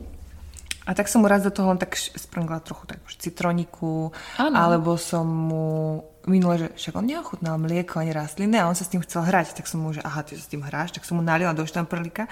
A 0.84 0.94
tak 0.94 1.10
som 1.10 1.22
mu 1.22 1.26
raz 1.26 1.42
do 1.42 1.50
toho 1.50 1.72
len 1.72 1.80
tak 1.80 1.96
sprngla 1.98 2.62
trochu 2.62 2.86
tak 2.86 3.02
už 3.02 3.18
citroniku, 3.18 4.14
Áno. 4.38 4.54
alebo 4.54 4.94
som 4.94 5.24
mu 5.26 5.98
minule, 6.26 6.58
že 6.58 6.68
však 6.74 6.94
on 6.98 7.06
neochutnal 7.06 7.56
mlieko 7.58 8.02
ani 8.02 8.12
rastliny 8.12 8.58
a 8.58 8.68
on 8.68 8.74
sa 8.74 8.82
s 8.82 8.92
tým 8.92 9.02
chcel 9.02 9.22
hrať, 9.22 9.56
tak 9.56 9.70
som 9.70 9.82
mu, 9.82 9.94
že 9.94 10.02
aha, 10.02 10.26
ty 10.26 10.34
sa 10.34 10.42
s 10.42 10.50
tým 10.50 10.62
hráš, 10.62 10.94
tak 10.94 11.06
som 11.06 11.18
mu 11.18 11.22
nalila 11.22 11.54
do 11.54 11.62
štamprlíka, 11.62 12.26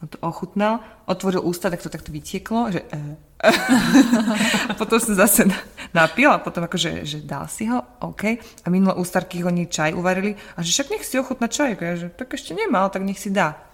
on 0.00 0.08
to 0.08 0.16
ochutnal, 0.24 0.80
otvoril 1.04 1.44
ústa, 1.44 1.68
tak 1.68 1.84
to 1.84 1.92
takto 1.92 2.08
vytieklo, 2.08 2.72
že 2.72 2.80
e. 2.88 3.00
a 4.68 4.72
potom 4.80 4.96
som 4.96 5.12
zase 5.12 5.44
napil 5.92 6.32
a 6.32 6.40
potom 6.40 6.64
akože, 6.64 7.04
že 7.04 7.20
dal 7.20 7.44
si 7.52 7.68
ho, 7.68 7.84
OK. 8.00 8.40
A 8.64 8.66
minulé 8.72 8.96
ústarky 8.96 9.44
oni 9.44 9.68
čaj 9.68 9.92
uvarili 9.92 10.36
a 10.56 10.64
že 10.64 10.72
však 10.72 10.88
nech 10.96 11.04
si 11.04 11.20
ochutná 11.20 11.52
čaj. 11.52 11.76
Ja, 11.76 11.94
že 12.00 12.08
tak 12.08 12.32
ešte 12.32 12.56
nemal, 12.56 12.88
tak 12.88 13.04
nech 13.04 13.20
si 13.20 13.28
dá. 13.28 13.69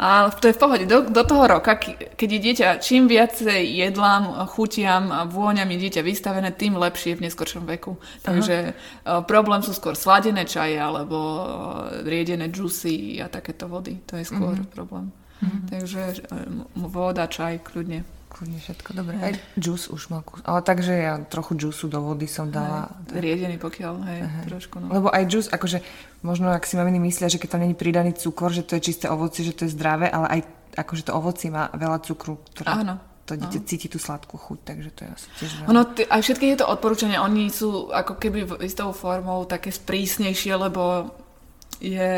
Ale 0.00 0.32
to 0.32 0.48
je 0.48 0.56
v 0.56 0.60
pohode. 0.64 0.84
Do, 0.88 1.12
do 1.12 1.22
toho 1.28 1.44
roka, 1.44 1.76
keď 2.16 2.28
je 2.32 2.40
dieťa, 2.40 2.68
čím 2.80 3.04
viacej 3.04 3.60
jedlám, 3.84 4.48
chutiam 4.48 5.12
a 5.12 5.28
vôňam 5.28 5.68
je 5.76 5.78
dieťa 5.84 6.00
vystavené, 6.00 6.56
tým 6.56 6.80
lepšie 6.80 7.20
v 7.20 7.28
neskoršom 7.28 7.68
veku. 7.68 8.00
Takže 8.24 8.72
uh, 8.72 9.20
problém 9.28 9.60
sú 9.60 9.76
skôr 9.76 9.92
sladené 9.92 10.48
čaje 10.48 10.80
alebo 10.80 11.16
uh, 11.20 11.44
riedené 12.00 12.48
džusy 12.48 13.20
a 13.20 13.28
takéto 13.28 13.68
vody. 13.68 14.00
To 14.08 14.16
je 14.16 14.24
skôr 14.24 14.56
mm-hmm. 14.56 14.72
problém. 14.72 15.12
Mm-hmm. 15.44 15.62
Takže 15.68 16.02
uh, 16.32 16.88
voda, 16.88 17.28
čaj, 17.28 17.60
kľudne. 17.60 18.19
Kľudne 18.30 18.62
všetko, 18.62 18.88
dobre. 18.94 19.14
Aj 19.18 19.34
džus 19.58 19.90
už 19.90 20.08
mal 20.08 20.22
kus. 20.22 20.38
Ale 20.46 20.62
takže 20.62 20.94
ja 20.94 21.18
trochu 21.18 21.58
džusu 21.58 21.90
do 21.90 21.98
vody 21.98 22.30
som 22.30 22.46
dala. 22.48 22.86
Aj, 22.86 23.18
riedený 23.18 23.58
pokiaľ, 23.58 23.94
hej, 24.06 24.20
Aj. 24.22 24.44
trošku. 24.46 24.78
No. 24.78 24.86
Lebo 24.88 25.10
aj 25.10 25.26
džus, 25.26 25.46
akože 25.50 25.82
možno 26.22 26.48
ak 26.48 26.62
si 26.62 26.78
maminy 26.78 27.02
myslia, 27.10 27.26
že 27.26 27.42
keď 27.42 27.58
tam 27.58 27.60
není 27.66 27.74
pridaný 27.74 28.14
cukor, 28.14 28.54
že 28.54 28.62
to 28.62 28.78
je 28.78 28.86
čisté 28.86 29.10
ovoci, 29.10 29.42
že 29.42 29.52
to 29.52 29.66
je 29.66 29.74
zdravé, 29.74 30.06
ale 30.08 30.26
aj 30.30 30.40
akože 30.78 31.10
to 31.10 31.12
ovoci 31.12 31.50
má 31.50 31.68
veľa 31.74 31.98
cukru, 32.06 32.38
ktoré 32.54 32.70
Áno. 32.70 32.94
to 33.26 33.34
dieťa 33.34 33.60
cíti 33.66 33.90
tú 33.90 33.98
sladkú 33.98 34.38
chuť, 34.38 34.58
takže 34.62 34.90
to 34.94 35.00
je 35.02 35.08
asi 35.10 35.26
tiež 35.36 35.50
veľa. 35.60 35.66
Ono, 35.74 35.80
t- 35.90 36.06
aj 36.06 36.20
všetky 36.22 36.44
tieto 36.54 36.70
odporúčania, 36.70 37.26
oni 37.26 37.50
sú 37.50 37.90
ako 37.90 38.14
keby 38.14 38.62
istou 38.62 38.94
formou 38.94 39.42
také 39.44 39.74
sprísnejšie, 39.74 40.54
lebo 40.54 41.10
je 41.82 42.14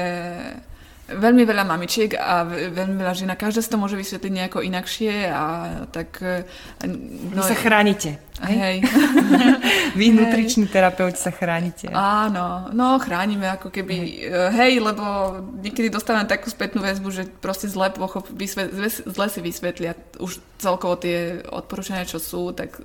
veľmi 1.11 1.43
veľa 1.43 1.65
mamičiek 1.67 2.15
a 2.15 2.47
veľmi 2.47 2.97
veľa 3.03 3.15
žena. 3.15 3.35
Každá 3.35 3.59
si 3.59 3.71
to 3.71 3.81
môže 3.81 3.99
vysvetliť 3.99 4.33
nejako 4.33 4.63
inakšie 4.63 5.27
a 5.29 5.45
tak... 5.91 6.23
No, 6.87 7.43
Vy 7.43 7.43
sa 7.43 7.59
chránite. 7.59 8.23
Hej. 8.43 8.87
Vy, 9.99 10.07
nutriční 10.15 10.67
terapeuti, 10.67 11.19
sa 11.19 11.31
chránite. 11.31 11.91
Áno, 11.93 12.71
no 12.75 12.99
chránime 12.99 13.51
ako 13.51 13.71
keby, 13.71 13.93
hej, 13.93 14.11
e, 14.25 14.51
hej 14.57 14.73
lebo 14.83 15.05
niekedy 15.63 15.93
dostávam 15.93 16.27
takú 16.27 16.51
spätnú 16.51 16.83
väzbu, 16.83 17.09
že 17.13 17.29
proste 17.29 17.71
zle, 17.71 17.93
pochop, 17.95 18.27
vysvet, 18.33 18.73
zle 19.07 19.27
si 19.31 19.41
vysvetlia 19.45 19.95
už 20.19 20.43
celkovo 20.59 20.99
tie 20.99 21.45
odporúčania, 21.51 22.09
čo 22.09 22.19
sú, 22.19 22.51
tak 22.57 22.83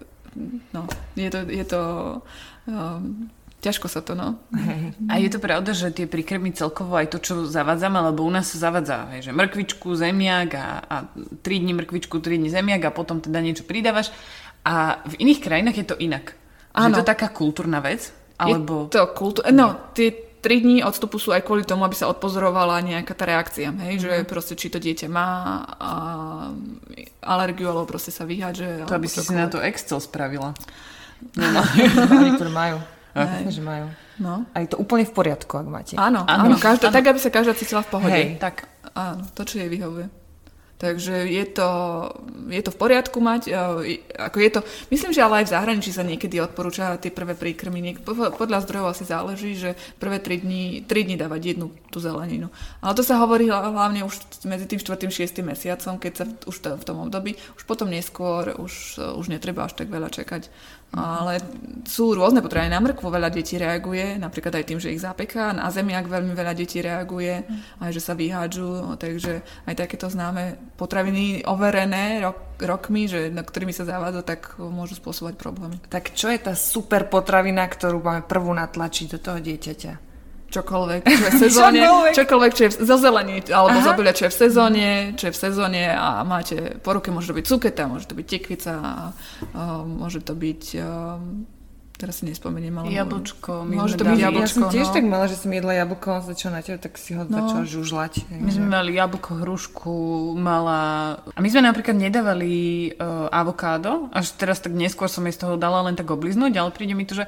no, 0.74 0.86
je 1.18 1.30
to, 1.32 1.39
je 1.49 1.65
to 1.65 1.82
um, 2.70 3.32
ťažko 3.68 3.88
sa 3.91 3.99
to, 3.99 4.15
no. 4.15 4.39
A 5.11 5.20
je 5.20 5.28
to 5.28 5.43
pravda, 5.43 5.76
že 5.76 5.91
tie 5.91 6.07
príkrmy 6.07 6.55
celkovo 6.55 6.95
aj 6.95 7.11
to, 7.11 7.18
čo 7.20 7.34
zavádzame, 7.43 7.99
lebo 8.11 8.24
u 8.24 8.32
nás 8.32 8.47
sa 8.47 8.72
zavádza, 8.72 9.11
hej, 9.11 9.28
že 9.28 9.32
mrkvičku, 9.36 9.91
zemiak 9.91 10.49
a, 10.55 10.68
a 10.88 10.95
3 11.11 11.43
dní 11.43 11.76
mrkvičku, 11.76 12.24
3 12.24 12.39
dní 12.39 12.49
zemiak 12.49 12.88
a 12.88 12.95
potom 12.95 13.20
teda 13.20 13.43
niečo 13.43 13.68
pridávaš. 13.68 14.15
A 14.63 15.03
v 15.03 15.20
iných 15.28 15.43
krajinách 15.43 15.78
je 15.80 15.88
to 15.88 15.95
inak. 15.99 16.36
Áno. 16.72 16.95
Že 16.95 16.99
je 16.99 17.01
to 17.03 17.11
taká 17.11 17.28
kultúrna 17.32 17.84
vec? 17.84 18.11
Alebo... 18.39 18.88
Je 18.88 18.95
to 18.95 19.03
kultúr... 19.11 19.43
No, 19.51 19.91
tie 19.91 20.28
3 20.41 20.63
dní 20.63 20.78
odstupu 20.86 21.20
sú 21.20 21.36
aj 21.36 21.43
kvôli 21.43 21.68
tomu, 21.68 21.84
aby 21.84 21.97
sa 21.97 22.07
odpozorovala 22.07 22.80
nejaká 22.86 23.11
tá 23.18 23.28
reakcia, 23.28 23.74
hej, 23.84 23.93
mm. 23.97 24.01
že 24.01 24.11
mhm. 24.24 24.28
proste 24.30 24.53
či 24.55 24.72
to 24.72 24.80
dieťa 24.80 25.07
má 25.11 25.28
a, 25.76 25.91
alergiu, 27.26 27.68
alebo 27.68 27.89
proste 27.89 28.15
sa 28.15 28.24
vyhádže. 28.24 28.88
To 28.88 28.95
aby 28.95 29.11
si 29.11 29.20
si 29.20 29.34
na 29.36 29.51
to 29.51 29.59
Excel 29.59 29.99
spravila. 29.99 30.55
Niektoré 32.26 32.51
majú. 32.53 32.78
Jasne, 33.26 33.51
že 33.53 33.63
majú. 33.63 33.86
No. 34.22 34.45
A 34.53 34.57
je 34.61 34.68
to 34.70 34.78
úplne 34.78 35.05
v 35.05 35.13
poriadku, 35.13 35.53
ak 35.57 35.68
máte. 35.70 35.93
Áno, 35.97 36.26
áno, 36.26 36.53
áno, 36.53 36.55
každá, 36.57 36.89
áno. 36.89 36.95
tak 36.97 37.05
aby 37.09 37.20
sa 37.22 37.30
každá 37.34 37.53
cítila 37.57 37.82
v 37.82 37.89
pohode. 37.89 38.13
Hej. 38.13 38.38
Tak. 38.38 38.70
Áno, 38.93 39.26
to, 39.34 39.41
čo 39.45 39.61
jej 39.61 39.70
vyhovuje. 39.70 40.09
Takže 40.78 41.26
je 41.26 41.45
to, 41.57 41.70
je 42.53 42.61
to 42.61 42.70
v 42.70 42.78
poriadku 42.78 43.18
mať, 43.18 43.49
ako 44.13 44.38
je 44.38 44.49
to, 44.53 44.59
myslím, 44.93 45.09
že 45.09 45.26
ale 45.26 45.41
aj 45.41 45.49
v 45.49 45.53
zahraničí 45.57 45.89
sa 45.89 46.05
niekedy 46.05 46.38
odporúča 46.38 47.01
tie 47.01 47.09
prvé 47.09 47.34
príkrmy, 47.34 47.82
Niek- 47.82 48.05
podľa 48.05 48.61
zdrojov 48.61 48.93
asi 48.93 49.01
záleží, 49.09 49.57
že 49.57 49.74
prvé 49.97 50.22
3 50.22 50.45
dní, 50.45 50.86
3 50.86 51.09
dní 51.09 51.18
dávať 51.18 51.57
jednu 51.57 51.74
tú 51.89 51.97
zeleninu. 51.97 52.53
Ale 52.78 52.93
to 52.93 53.01
sa 53.01 53.18
hovorí 53.18 53.49
hlavne 53.49 54.05
už 54.05 54.45
medzi 54.45 54.70
tým 54.70 54.78
4. 54.78 55.09
6. 55.09 55.41
mesiacom, 55.41 55.97
keď 55.97 56.13
sa 56.13 56.26
už 56.45 56.55
to, 56.61 56.70
v 56.78 56.86
tom 56.86 57.09
období, 57.09 57.34
už 57.57 57.65
potom 57.65 57.89
neskôr 57.89 58.53
už, 58.61 59.01
už 59.18 59.34
netreba 59.34 59.65
až 59.65 59.82
tak 59.82 59.89
veľa 59.89 60.13
čakať. 60.13 60.45
Ale 60.95 61.43
sú 61.83 62.15
rôzne 62.15 62.39
potraviny. 62.39 62.71
Na 62.71 62.79
mrkvu 62.79 63.11
veľa 63.11 63.27
detí 63.27 63.59
reaguje, 63.59 64.15
napríklad 64.15 64.55
aj 64.55 64.65
tým, 64.65 64.79
že 64.79 64.95
ich 64.95 65.03
zapeká. 65.03 65.51
Na 65.51 65.67
zemiak 65.67 66.07
veľmi 66.07 66.31
veľa 66.31 66.53
detí 66.55 66.79
reaguje, 66.79 67.43
aj 67.83 67.91
že 67.91 68.01
sa 68.01 68.15
vyhádžu. 68.15 68.95
Takže 68.95 69.43
aj 69.67 69.75
takéto 69.75 70.07
známe 70.07 70.55
potraviny 70.79 71.43
overené 71.43 72.23
rok, 72.23 72.39
rokmi, 72.63 73.11
že, 73.11 73.27
na 73.29 73.43
ktorými 73.43 73.75
sa 73.75 73.83
zavádza, 73.83 74.23
tak 74.23 74.55
môžu 74.57 74.95
spôsobovať 74.95 75.35
problémy. 75.35 75.77
Tak 75.91 76.15
čo 76.15 76.31
je 76.31 76.39
tá 76.39 76.55
super 76.55 77.05
potravina, 77.11 77.67
ktorú 77.67 77.99
máme 77.99 78.23
prvú 78.23 78.55
natlačiť 78.55 79.05
do 79.11 79.19
toho 79.19 79.39
dieťaťa? 79.43 80.07
Čokoľvek, 80.47 81.01
čo 81.03 81.23
je 81.23 81.31
v 81.31 81.39
sezóne, 81.49 81.79
čokoľvek. 81.83 82.13
čokoľvek, 82.15 82.51
čo 82.51 82.63
je 82.63 82.69
v, 82.71 82.75
zo 82.83 82.95
zelení, 82.97 83.35
alebo 83.51 83.77
obilia, 83.83 84.13
čo 84.15 84.25
je 84.27 84.31
v 84.31 84.37
sezóne, 84.37 84.87
čo 85.19 85.23
je 85.29 85.33
v 85.35 85.39
sezóne 85.39 85.81
a 85.91 86.23
máte 86.23 86.79
po 86.79 86.95
ruke, 86.95 87.11
môže 87.11 87.31
to 87.31 87.37
byť 87.37 87.45
cuketa, 87.45 87.83
môže 87.87 88.07
to 88.07 88.15
byť 88.15 88.27
tekvica, 88.27 88.73
a, 88.79 88.93
a 89.55 89.61
môže 89.83 90.23
to 90.23 90.33
byť 90.33 90.63
a, 90.79 91.19
teraz 91.97 92.21
si 92.21 92.29
nespomeniem, 92.29 92.77
ale... 92.77 92.93
Jablčko. 92.93 93.65
Môže 93.65 93.97
to 93.97 94.05
byť 94.05 94.21
jablčko, 94.21 94.45
Ja 94.45 94.53
som 94.53 94.63
tiež 94.69 94.87
no. 94.87 94.93
tak 94.93 95.03
mala, 95.09 95.25
že 95.25 95.35
som 95.41 95.49
jedla 95.49 95.73
jablko, 95.81 96.07
on 96.13 96.23
začal 96.29 96.51
na 96.53 96.61
teba, 96.61 96.77
tak 96.77 96.93
si 97.01 97.17
ho 97.17 97.25
no. 97.25 97.33
začal 97.33 97.65
žužľať. 97.65 98.13
My 98.37 98.51
sme 98.53 98.67
mali 98.69 98.93
jablko, 98.93 99.41
hrušku, 99.41 99.95
mala... 100.37 100.79
A 101.33 101.39
my 101.41 101.49
sme 101.49 101.65
napríklad 101.65 101.97
nedávali 101.97 102.53
uh, 102.93 103.33
avokádo, 103.33 104.13
až 104.13 104.29
teraz 104.37 104.61
tak 104.61 104.77
neskôr 104.77 105.09
som 105.09 105.25
jej 105.25 105.33
z 105.33 105.41
toho 105.41 105.57
dala 105.57 105.81
len 105.89 105.97
tak 105.97 106.05
obliznúť, 106.05 106.53
ale 106.61 106.69
príde 106.69 106.93
mi 106.93 107.03
to, 107.03 107.17
že 107.17 107.25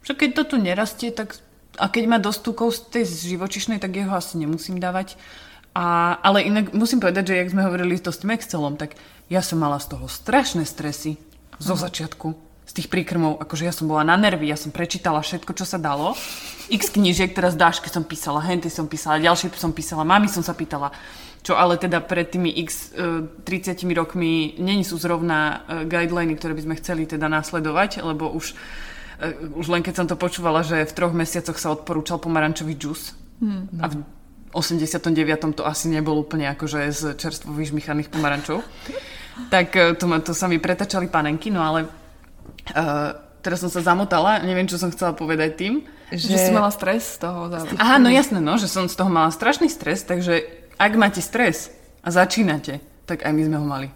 že 0.00 0.16
keď 0.16 0.30
to 0.32 0.42
tu 0.48 0.56
nerastie, 0.56 1.12
tak 1.12 1.36
a 1.78 1.86
keď 1.86 2.04
má 2.10 2.18
dosť 2.18 2.40
tukov 2.42 2.74
z 2.74 2.80
tej 2.90 3.04
živočišnej, 3.36 3.78
tak 3.78 3.94
jeho 3.94 4.10
asi 4.10 4.40
nemusím 4.40 4.82
dávať. 4.82 5.14
A, 5.70 6.18
ale 6.18 6.42
inak 6.42 6.74
musím 6.74 6.98
povedať, 6.98 7.30
že 7.30 7.38
jak 7.38 7.52
sme 7.54 7.62
hovorili 7.62 7.94
s 7.94 8.02
tým 8.02 8.34
Excelom, 8.34 8.74
tak 8.74 8.98
ja 9.30 9.38
som 9.38 9.62
mala 9.62 9.78
z 9.78 9.94
toho 9.94 10.10
strašné 10.10 10.66
stresy 10.66 11.14
zo 11.62 11.78
začiatku 11.78 12.50
z 12.70 12.72
tých 12.78 12.86
príkrmov, 12.86 13.42
akože 13.42 13.66
ja 13.66 13.74
som 13.74 13.90
bola 13.90 14.06
na 14.06 14.14
nervy, 14.14 14.46
ja 14.46 14.54
som 14.54 14.70
prečítala 14.70 15.18
všetko, 15.26 15.58
čo 15.58 15.66
sa 15.66 15.74
dalo. 15.74 16.14
X 16.70 16.94
knížiek 16.94 17.34
teraz 17.34 17.58
dáške 17.58 17.90
som 17.90 18.06
písala, 18.06 18.38
henty 18.46 18.70
som 18.70 18.86
písala, 18.86 19.18
ďalšie 19.18 19.50
som 19.58 19.74
písala, 19.74 20.06
mami 20.06 20.30
som 20.30 20.46
sa 20.46 20.54
pýtala. 20.54 20.94
Čo 21.42 21.58
ale 21.58 21.82
teda 21.82 21.98
pred 21.98 22.30
tými 22.30 22.52
x 22.62 22.94
uh, 22.94 23.26
e, 23.26 23.42
30 23.42 23.80
rokmi 23.96 24.60
není 24.60 24.86
sú 24.86 25.00
zrovna 25.00 25.64
uh, 25.66 25.82
guideliny, 25.88 26.38
ktoré 26.38 26.54
by 26.54 26.62
sme 26.62 26.78
chceli 26.78 27.10
teda 27.10 27.26
následovať, 27.26 28.06
lebo 28.06 28.30
už 28.30 28.54
už 29.56 29.66
len 29.68 29.84
keď 29.84 29.94
som 30.00 30.06
to 30.08 30.16
počúvala, 30.16 30.64
že 30.64 30.88
v 30.88 30.92
troch 30.96 31.12
mesiacoch 31.12 31.60
sa 31.60 31.76
odporúčal 31.76 32.16
pomarančový 32.16 32.72
džus. 32.76 33.12
Hmm. 33.40 33.68
A 33.80 33.88
v 33.88 34.00
89. 34.52 35.54
to 35.54 35.62
asi 35.62 35.86
nebol 35.86 36.18
úplne 36.18 36.50
akože 36.50 36.90
z 36.90 37.02
čerstvo 37.14 37.54
vyžmichaných 37.54 38.10
pomarančov. 38.10 38.64
tak 39.52 39.76
eh, 39.76 39.94
to, 39.94 40.06
to 40.20 40.32
sa 40.34 40.50
mi 40.50 40.58
pretačali 40.58 41.06
panenky, 41.06 41.48
no 41.48 41.62
ale 41.62 41.86
uh, 41.86 43.14
teraz 43.40 43.62
som 43.62 43.70
sa 43.70 43.80
zamotala, 43.80 44.42
neviem, 44.42 44.66
čo 44.66 44.76
som 44.76 44.90
chcela 44.90 45.14
povedať 45.14 45.50
tým. 45.56 45.74
Že, 46.10 46.26
že 46.34 46.38
si 46.50 46.50
mala 46.50 46.74
stres 46.74 47.16
z 47.16 47.22
toho. 47.22 47.46
Aha, 47.78 48.02
no 48.02 48.10
jasné, 48.10 48.42
no, 48.42 48.58
že 48.58 48.66
som 48.66 48.90
z 48.90 48.98
toho 48.98 49.06
mala 49.06 49.30
strašný 49.30 49.70
stres, 49.70 50.02
takže 50.02 50.42
ak 50.74 50.92
máte 50.98 51.22
stres 51.22 51.70
a 52.02 52.10
začínate, 52.10 52.82
tak 53.06 53.22
aj 53.22 53.30
my 53.30 53.42
sme 53.46 53.56
ho 53.62 53.66
mali. 53.66 53.88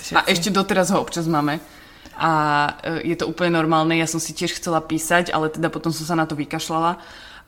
Všetci. 0.00 0.16
A 0.16 0.24
ešte 0.24 0.48
doteraz 0.48 0.88
ho 0.94 0.98
občas 1.02 1.28
máme 1.28 1.60
a 2.18 2.32
e, 2.82 3.14
je 3.14 3.16
to 3.16 3.30
úplne 3.30 3.54
normálne. 3.54 3.94
Ja 3.94 4.10
som 4.10 4.18
si 4.18 4.34
tiež 4.34 4.58
chcela 4.58 4.82
písať, 4.82 5.30
ale 5.30 5.54
teda 5.54 5.70
potom 5.70 5.94
som 5.94 6.02
sa 6.02 6.18
na 6.18 6.26
to 6.26 6.34
vykašľala. 6.34 6.98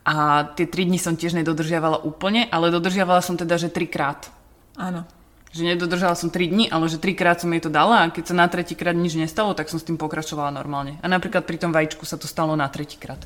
A 0.07 0.15
tie 0.57 0.65
tri 0.65 0.87
dni 0.87 0.97
som 0.97 1.19
tiež 1.19 1.37
nedodržiavala 1.37 2.07
úplne, 2.07 2.49
ale 2.49 2.73
dodržiavala 2.73 3.21
som 3.21 3.35
teda, 3.37 3.59
že 3.59 3.69
trikrát. 3.69 4.31
Áno. 4.79 5.05
Že 5.51 5.75
nedodržala 5.75 6.15
som 6.15 6.31
3 6.31 6.47
dni, 6.47 6.65
ale 6.71 6.87
že 6.87 7.03
trikrát 7.03 7.43
som 7.43 7.51
jej 7.51 7.59
to 7.59 7.69
dala 7.69 8.07
a 8.07 8.11
keď 8.15 8.31
sa 8.31 8.39
na 8.39 8.47
tretíkrát 8.47 8.95
nič 8.95 9.19
nestalo, 9.19 9.51
tak 9.51 9.67
som 9.67 9.83
s 9.83 9.85
tým 9.85 9.99
pokračovala 9.99 10.55
normálne. 10.55 11.03
A 11.03 11.11
napríklad 11.11 11.43
pri 11.43 11.59
tom 11.59 11.75
vajíčku 11.75 12.07
sa 12.07 12.15
to 12.15 12.31
stalo 12.31 12.55
na 12.55 12.71
tretíkrát. 12.71 13.19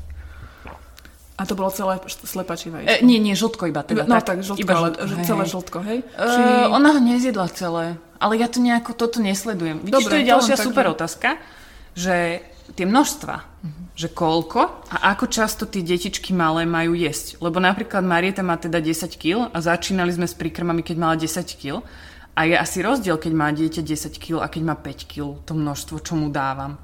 A 1.34 1.42
to 1.50 1.58
bolo 1.58 1.66
celé 1.74 1.98
slepačí 2.06 2.70
vajíčko? 2.70 3.02
E, 3.02 3.02
nie, 3.02 3.18
nie, 3.18 3.34
žltko 3.34 3.66
iba. 3.66 3.82
Teda, 3.82 4.06
no 4.06 4.22
tak, 4.22 4.38
tak 4.38 4.38
žltko, 4.46 4.62
iba 4.62 4.74
žltko, 4.78 5.02
ale 5.02 5.14
hej, 5.18 5.26
celé 5.26 5.44
žltko, 5.50 5.78
hej? 5.82 5.98
E, 6.14 6.26
Či... 6.30 6.40
Ona 6.70 6.88
ho 6.94 7.00
nezjedla 7.02 7.46
celé 7.50 7.98
ale 8.24 8.40
ja 8.40 8.48
to 8.48 8.56
nejako 8.56 8.96
toto 8.96 9.20
nesledujem. 9.20 9.84
Vidíš, 9.84 9.92
Dobre, 10.00 10.10
to 10.10 10.16
je 10.16 10.30
ďalšia 10.32 10.56
to 10.56 10.64
super 10.64 10.88
tak... 10.88 10.94
otázka, 10.96 11.28
že 11.92 12.40
tie 12.72 12.86
množstva, 12.88 13.34
uh-huh. 13.36 13.84
že 13.92 14.08
koľko 14.08 14.88
a 14.88 15.12
ako 15.12 15.28
často 15.28 15.68
tie 15.68 15.84
detičky 15.84 16.32
malé 16.32 16.64
majú 16.64 16.96
jesť. 16.96 17.36
Lebo 17.44 17.60
napríklad 17.60 18.00
Marieta 18.00 18.40
má 18.40 18.56
teda 18.56 18.80
10 18.80 19.20
kg 19.20 19.52
a 19.52 19.58
začínali 19.60 20.08
sme 20.08 20.24
s 20.24 20.32
príkrmami, 20.32 20.80
keď 20.80 20.96
mala 20.96 21.20
10 21.20 21.44
kg. 21.60 21.84
A 22.34 22.50
je 22.50 22.56
asi 22.56 22.82
rozdiel, 22.82 23.20
keď 23.20 23.32
má 23.36 23.52
dieťa 23.52 23.84
10 23.84 24.16
kg 24.18 24.42
a 24.42 24.48
keď 24.48 24.62
má 24.64 24.74
5 24.74 25.04
kg, 25.06 25.38
to 25.44 25.52
množstvo, 25.54 26.00
čo 26.00 26.16
mu 26.16 26.32
dávam. 26.32 26.80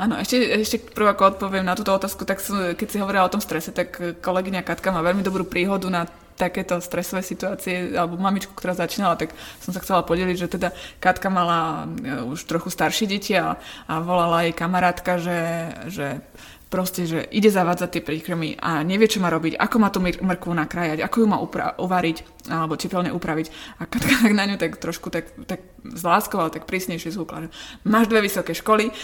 Áno, 0.00 0.16
ešte, 0.18 0.36
ešte 0.40 0.76
prv 0.80 1.12
ako 1.12 1.36
odpoviem 1.36 1.64
na 1.64 1.76
túto 1.76 1.92
otázku, 1.92 2.24
tak 2.24 2.40
som, 2.40 2.74
keď 2.74 2.88
si 2.88 2.98
hovorila 2.98 3.28
o 3.28 3.32
tom 3.32 3.44
strese, 3.44 3.70
tak 3.70 4.20
kolegyňa 4.24 4.64
Katka 4.64 4.88
má 4.90 5.04
veľmi 5.04 5.20
dobrú 5.20 5.44
príhodu 5.44 5.86
na 5.92 6.08
takéto 6.36 6.80
stresové 6.80 7.22
situácie, 7.22 7.94
alebo 7.94 8.18
mamičku, 8.18 8.56
ktorá 8.56 8.74
začínala, 8.74 9.20
tak 9.20 9.36
som 9.60 9.70
sa 9.70 9.78
chcela 9.84 10.02
podeliť, 10.02 10.36
že 10.36 10.48
teda 10.48 10.74
Katka 10.98 11.28
mala 11.28 11.84
e, 11.84 12.24
už 12.32 12.48
trochu 12.48 12.72
staršie 12.72 13.06
deti 13.06 13.36
a, 13.36 13.60
a 13.86 13.94
volala 14.00 14.48
jej 14.48 14.54
kamarátka, 14.56 15.20
že, 15.20 15.38
že 15.92 16.06
proste, 16.72 17.04
že 17.04 17.28
ide 17.28 17.52
zavádzať 17.52 17.88
tie 17.92 18.02
príkrmy 18.02 18.56
a 18.56 18.80
nevie, 18.80 19.04
čo 19.04 19.20
má 19.20 19.28
robiť, 19.28 19.60
ako 19.60 19.76
má 19.76 19.92
tú 19.92 20.00
mrkvu 20.00 20.52
nakrájať, 20.56 21.04
ako 21.04 21.16
ju 21.20 21.26
má 21.28 21.36
upra- 21.36 21.76
uvariť 21.76 22.41
alebo 22.50 22.74
tepelne 22.74 23.14
upraviť. 23.14 23.78
A 23.78 23.86
Katka 23.86 24.26
tak 24.26 24.32
na 24.34 24.48
ňu 24.48 24.56
tak 24.58 24.80
trošku 24.80 25.12
tak, 25.12 25.30
tak 25.46 25.62
z 25.82 26.02
láskou, 26.02 26.38
ale 26.38 26.54
tak 26.54 26.66
prísnejšie 26.66 27.14
zhúkla, 27.14 27.46
že 27.46 27.48
máš 27.86 28.06
dve 28.06 28.22
vysoké 28.22 28.54
školy, 28.54 28.94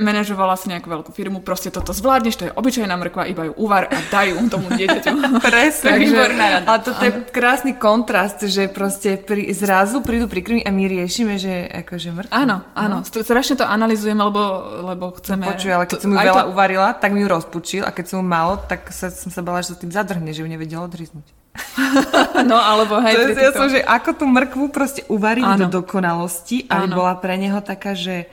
manažovala 0.00 0.56
si 0.56 0.72
nejakú 0.72 0.88
veľkú 0.88 1.10
firmu, 1.12 1.44
proste 1.44 1.68
toto 1.68 1.92
zvládneš, 1.92 2.34
to 2.40 2.44
je 2.48 2.52
obyčajná 2.56 2.96
mrkva, 2.96 3.28
iba 3.28 3.48
ju 3.48 3.52
uvar 3.60 3.88
a 3.88 3.96
daj 4.08 4.32
ju 4.32 4.36
tomu 4.48 4.72
dieťaťu. 4.72 5.12
Presne, 5.44 5.90
výborná 6.00 6.44
rada. 6.60 6.66
A 6.68 6.80
toto 6.80 7.02
je 7.04 7.12
krásny 7.28 7.76
kontrast, 7.76 8.44
že 8.48 8.68
proste 8.72 9.20
pri, 9.20 9.52
zrazu 9.52 10.00
prídu 10.00 10.24
príkrmy 10.28 10.64
a 10.64 10.72
my 10.72 10.84
riešime, 10.88 11.36
že 11.36 11.68
akože 11.84 12.08
mrkva. 12.16 12.32
Áno, 12.32 12.64
áno, 12.72 13.04
no. 13.04 13.04
strašne 13.04 13.60
to 13.60 13.66
analizujeme, 13.68 14.20
lebo, 14.24 14.42
lebo 14.88 15.12
chceme... 15.20 15.52
Počuj, 15.52 15.72
ale 15.72 15.84
keď 15.84 16.00
som 16.00 16.10
ju 16.12 16.18
veľa 16.18 16.44
to... 16.48 16.50
uvarila, 16.52 16.88
tak 16.96 17.12
mi 17.12 17.20
ju 17.20 17.28
rozpučil 17.28 17.82
a 17.84 17.92
keď 17.92 18.04
som 18.08 18.16
ju 18.20 18.24
malo, 18.24 18.56
tak 18.64 18.88
sa, 18.88 19.12
som 19.12 19.28
sa 19.28 19.44
bala, 19.44 19.60
že 19.60 19.76
sa 19.76 19.76
tým 19.76 19.92
zadrhne, 19.92 20.32
že 20.32 20.40
ju 20.40 20.48
nevedel 20.48 20.80
odriznúť. 20.80 21.45
no 22.50 22.56
alebo 22.56 23.00
hej. 23.02 23.14
To 23.16 23.20
je, 23.32 23.42
ja 23.42 23.52
som, 23.52 23.68
že 23.68 23.80
ako 23.80 24.10
tú 24.16 24.24
mrkvu 24.28 24.68
proste 24.70 25.02
uvariť 25.08 25.46
ano. 25.46 25.60
do 25.66 25.80
dokonalosti, 25.80 26.68
aby 26.68 26.86
ano. 26.90 26.96
bola 26.96 27.14
pre 27.16 27.36
neho 27.40 27.58
taká, 27.64 27.96
že 27.96 28.28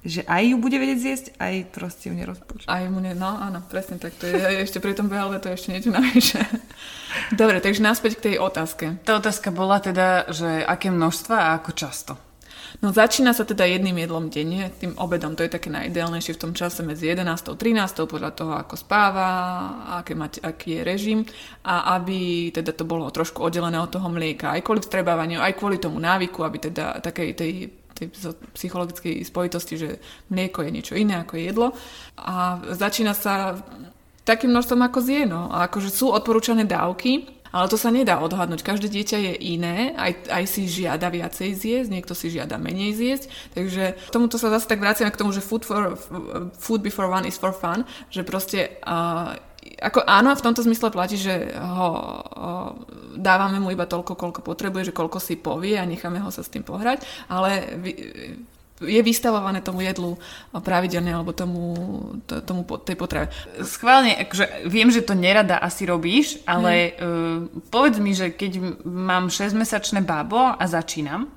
že 0.00 0.24
aj 0.24 0.48
ju 0.48 0.56
bude 0.56 0.80
vedieť 0.80 0.98
zjesť, 0.98 1.26
aj 1.36 1.54
proste 1.76 2.08
ju 2.08 2.16
nerozpúča. 2.16 2.64
Aj 2.72 2.88
mu 2.88 3.04
ne, 3.04 3.12
no 3.12 3.36
áno, 3.36 3.60
presne 3.68 4.00
tak. 4.00 4.16
To 4.16 4.24
je, 4.24 4.64
ešte 4.64 4.80
pri 4.80 4.96
tom 4.96 5.12
BLV 5.12 5.44
to 5.44 5.52
ešte 5.52 5.76
niečo 5.76 5.92
navyše. 5.92 6.40
Dobre, 7.36 7.60
takže 7.60 7.84
naspäť 7.84 8.16
k 8.16 8.24
tej 8.32 8.36
otázke. 8.40 8.96
Tá 9.04 9.20
otázka 9.20 9.52
bola 9.52 9.76
teda, 9.76 10.24
že 10.32 10.64
aké 10.64 10.88
množstva 10.88 11.36
a 11.36 11.48
ako 11.60 11.70
často? 11.76 12.16
No 12.78 12.94
začína 12.94 13.34
sa 13.34 13.42
teda 13.42 13.66
jedným 13.66 13.98
jedlom 13.98 14.30
denne, 14.30 14.70
tým 14.78 14.94
obedom, 14.94 15.34
to 15.34 15.42
je 15.42 15.50
také 15.50 15.68
najideálnejšie 15.74 16.38
v 16.38 16.42
tom 16.46 16.52
čase 16.54 16.86
medzi 16.86 17.10
11 17.10 17.26
a 17.26 17.54
13, 17.58 18.06
podľa 18.06 18.30
toho, 18.30 18.52
ako 18.54 18.74
spáva, 18.78 19.28
aké 19.98 20.14
mať, 20.14 20.46
aký 20.46 20.78
je 20.78 20.82
režim 20.86 21.20
a 21.66 21.98
aby 21.98 22.48
teda 22.54 22.70
to 22.70 22.86
bolo 22.86 23.10
trošku 23.10 23.42
oddelené 23.42 23.82
od 23.82 23.90
toho 23.90 24.06
mlieka, 24.06 24.54
aj 24.54 24.62
kvôli 24.62 24.80
vstrebávaniu, 24.80 25.42
aj 25.42 25.58
kvôli 25.58 25.82
tomu 25.82 25.98
návyku, 25.98 26.46
aby 26.46 26.70
teda 26.70 27.02
takej 27.02 27.30
tej 27.34 27.52
tej 28.00 28.32
psychologickej 28.56 29.20
spojitosti, 29.28 29.74
že 29.76 29.88
mlieko 30.32 30.64
je 30.64 30.70
niečo 30.72 30.94
iné 30.96 31.20
ako 31.20 31.36
je 31.36 31.42
jedlo. 31.44 31.68
A 32.16 32.56
začína 32.72 33.12
sa 33.12 33.60
takým 34.24 34.56
množstvom 34.56 34.80
ako 34.80 34.98
zje. 35.04 35.28
No. 35.28 35.52
A 35.52 35.68
akože 35.68 35.92
sú 35.92 36.08
odporúčané 36.08 36.64
dávky, 36.64 37.39
ale 37.50 37.66
to 37.70 37.76
sa 37.78 37.90
nedá 37.90 38.18
odhadnúť. 38.22 38.62
Každé 38.62 38.90
dieťa 38.90 39.18
je 39.18 39.34
iné, 39.54 39.94
aj, 39.98 40.30
aj 40.30 40.44
si 40.46 40.70
žiada 40.70 41.10
viacej 41.10 41.50
zjesť, 41.54 41.88
niekto 41.90 42.14
si 42.14 42.30
žiada 42.30 42.56
menej 42.56 42.94
zjesť. 42.94 43.26
Takže 43.54 43.84
tomuto 44.14 44.38
sa 44.38 44.50
zase 44.54 44.70
tak 44.70 44.82
vraciame 44.82 45.10
k 45.10 45.20
tomu, 45.20 45.34
že 45.34 45.42
food, 45.42 45.66
for, 45.66 45.98
food 46.58 46.80
before 46.80 47.10
one 47.10 47.26
is 47.26 47.38
for 47.38 47.50
fun, 47.50 47.82
že 48.08 48.22
proste 48.22 48.78
uh, 48.86 49.34
ako 49.60 50.04
áno, 50.08 50.32
v 50.32 50.44
tomto 50.44 50.64
zmysle 50.64 50.88
platí, 50.88 51.20
že 51.20 51.52
ho, 51.52 51.90
ho 52.24 52.54
dávame 53.16 53.60
mu 53.60 53.68
iba 53.68 53.84
toľko, 53.84 54.16
koľko 54.16 54.40
potrebuje, 54.40 54.92
že 54.92 54.96
koľko 54.96 55.20
si 55.20 55.36
povie 55.36 55.76
a 55.76 55.84
necháme 55.84 56.20
ho 56.20 56.32
sa 56.32 56.40
s 56.40 56.52
tým 56.52 56.64
pohrať, 56.64 57.04
ale 57.28 57.76
je 58.80 59.00
vystavované 59.04 59.60
tomu 59.60 59.84
jedlu 59.84 60.16
pravidelne 60.56 61.12
alebo 61.12 61.36
tomu, 61.36 61.76
tomu 62.48 62.64
tej 62.80 62.96
potrave. 62.96 63.28
Schválne, 63.60 64.16
akože 64.24 64.64
viem, 64.66 64.88
že 64.88 65.04
to 65.04 65.12
nerada 65.12 65.60
asi 65.60 65.84
robíš, 65.84 66.40
ale 66.48 66.96
hmm. 66.96 67.00
uh, 67.00 67.38
povedz 67.68 68.00
mi, 68.00 68.16
že 68.16 68.32
keď 68.32 68.82
mám 68.88 69.28
6-mesačné 69.28 70.00
bábo 70.00 70.40
a 70.40 70.64
začínam, 70.64 71.28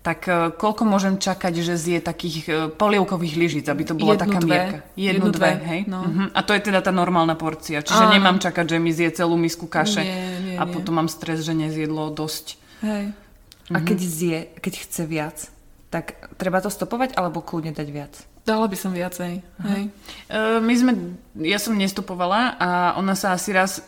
tak 0.00 0.26
uh, 0.26 0.50
koľko 0.50 0.88
môžem 0.88 1.20
čakať, 1.20 1.60
že 1.60 1.74
zje 1.76 1.98
takých 2.02 2.36
uh, 2.48 2.54
polievkových 2.72 3.34
lyžic, 3.36 3.64
aby 3.68 3.82
to 3.84 3.94
bola 3.94 4.16
Jednu, 4.16 4.24
taká 4.26 4.38
dve. 4.40 4.48
mierka? 4.50 4.78
Jednu, 4.96 5.06
Jednu 5.06 5.28
dve, 5.30 5.50
hej? 5.60 5.80
No. 5.86 6.00
Uh-huh. 6.02 6.28
A 6.32 6.40
to 6.42 6.56
je 6.56 6.62
teda 6.64 6.80
tá 6.80 6.90
normálna 6.90 7.36
porcia. 7.36 7.84
Čiže 7.84 8.08
Áno. 8.08 8.14
nemám 8.16 8.40
čakať, 8.40 8.66
že 8.66 8.78
mi 8.80 8.90
zje 8.90 9.12
celú 9.14 9.36
misku 9.36 9.68
kaše 9.68 10.02
nie, 10.02 10.24
nie, 10.40 10.56
a 10.56 10.64
nie. 10.64 10.72
potom 10.72 10.98
mám 10.98 11.08
stres, 11.12 11.44
že 11.44 11.52
nezjedlo 11.52 12.10
dosť. 12.16 12.56
Hej. 12.80 13.12
A 13.70 13.78
keď 13.78 13.98
zje, 14.02 14.38
keď 14.58 14.74
chce 14.82 15.02
viac, 15.06 15.38
tak 15.90 16.30
treba 16.38 16.62
to 16.62 16.70
stopovať 16.70 17.18
alebo 17.18 17.42
kľudne 17.42 17.74
dať 17.74 17.88
viac? 17.90 18.14
Dala 18.46 18.70
by 18.70 18.76
som 18.78 18.94
viacej. 18.94 19.42
Hej. 19.42 19.82
Uh, 20.30 20.62
my 20.62 20.74
sme, 20.78 20.92
ja 21.42 21.58
som 21.58 21.74
nestopovala 21.74 22.56
a 22.56 22.68
ona 22.94 23.18
sa 23.18 23.34
asi 23.34 23.50
raz 23.50 23.82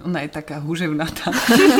ona 0.00 0.24
je 0.24 0.32
taká 0.32 0.64
huževnatá. 0.64 1.28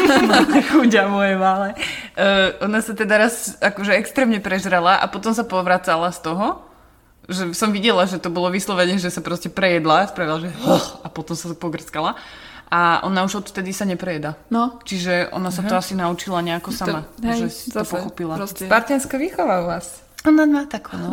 Chuďa 0.68 1.08
moje 1.08 1.40
malé. 1.40 1.72
Uh, 2.12 2.52
ona 2.60 2.84
sa 2.84 2.92
teda 2.92 3.16
raz 3.16 3.56
akože 3.64 3.96
extrémne 3.96 4.44
prežrala 4.44 5.00
a 5.00 5.08
potom 5.08 5.32
sa 5.32 5.46
povracala 5.46 6.12
z 6.12 6.20
toho, 6.20 6.60
že 7.30 7.54
som 7.54 7.70
videla, 7.70 8.04
že 8.04 8.18
to 8.18 8.28
bolo 8.28 8.50
vyslovene, 8.50 8.98
že 8.98 9.08
sa 9.08 9.22
proste 9.22 9.46
prejedla, 9.48 10.10
spravila, 10.10 10.42
že 10.42 10.50
a 11.00 11.08
potom 11.08 11.38
sa 11.38 11.50
pogrskala. 11.54 12.18
A 12.70 13.02
ona 13.02 13.26
už 13.26 13.42
odtedy 13.42 13.74
sa 13.74 13.82
neprejeda. 13.82 14.38
No. 14.46 14.78
Čiže 14.86 15.34
ona 15.34 15.50
sa 15.50 15.66
uh-huh. 15.66 15.74
to 15.74 15.80
asi 15.82 15.98
naučila 15.98 16.38
nejako 16.38 16.70
sama, 16.70 17.02
to, 17.18 17.26
hej, 17.26 17.40
že 17.46 17.48
si 17.50 17.66
to 17.74 17.82
pochopila. 17.82 18.38
Proste. 18.38 18.70
Spartianská 18.70 19.18
výchova 19.18 19.66
u 19.66 19.74
vás. 19.74 20.06
Ona 20.22 20.46
má 20.46 20.68
takú, 20.70 20.94
no. 20.94 21.10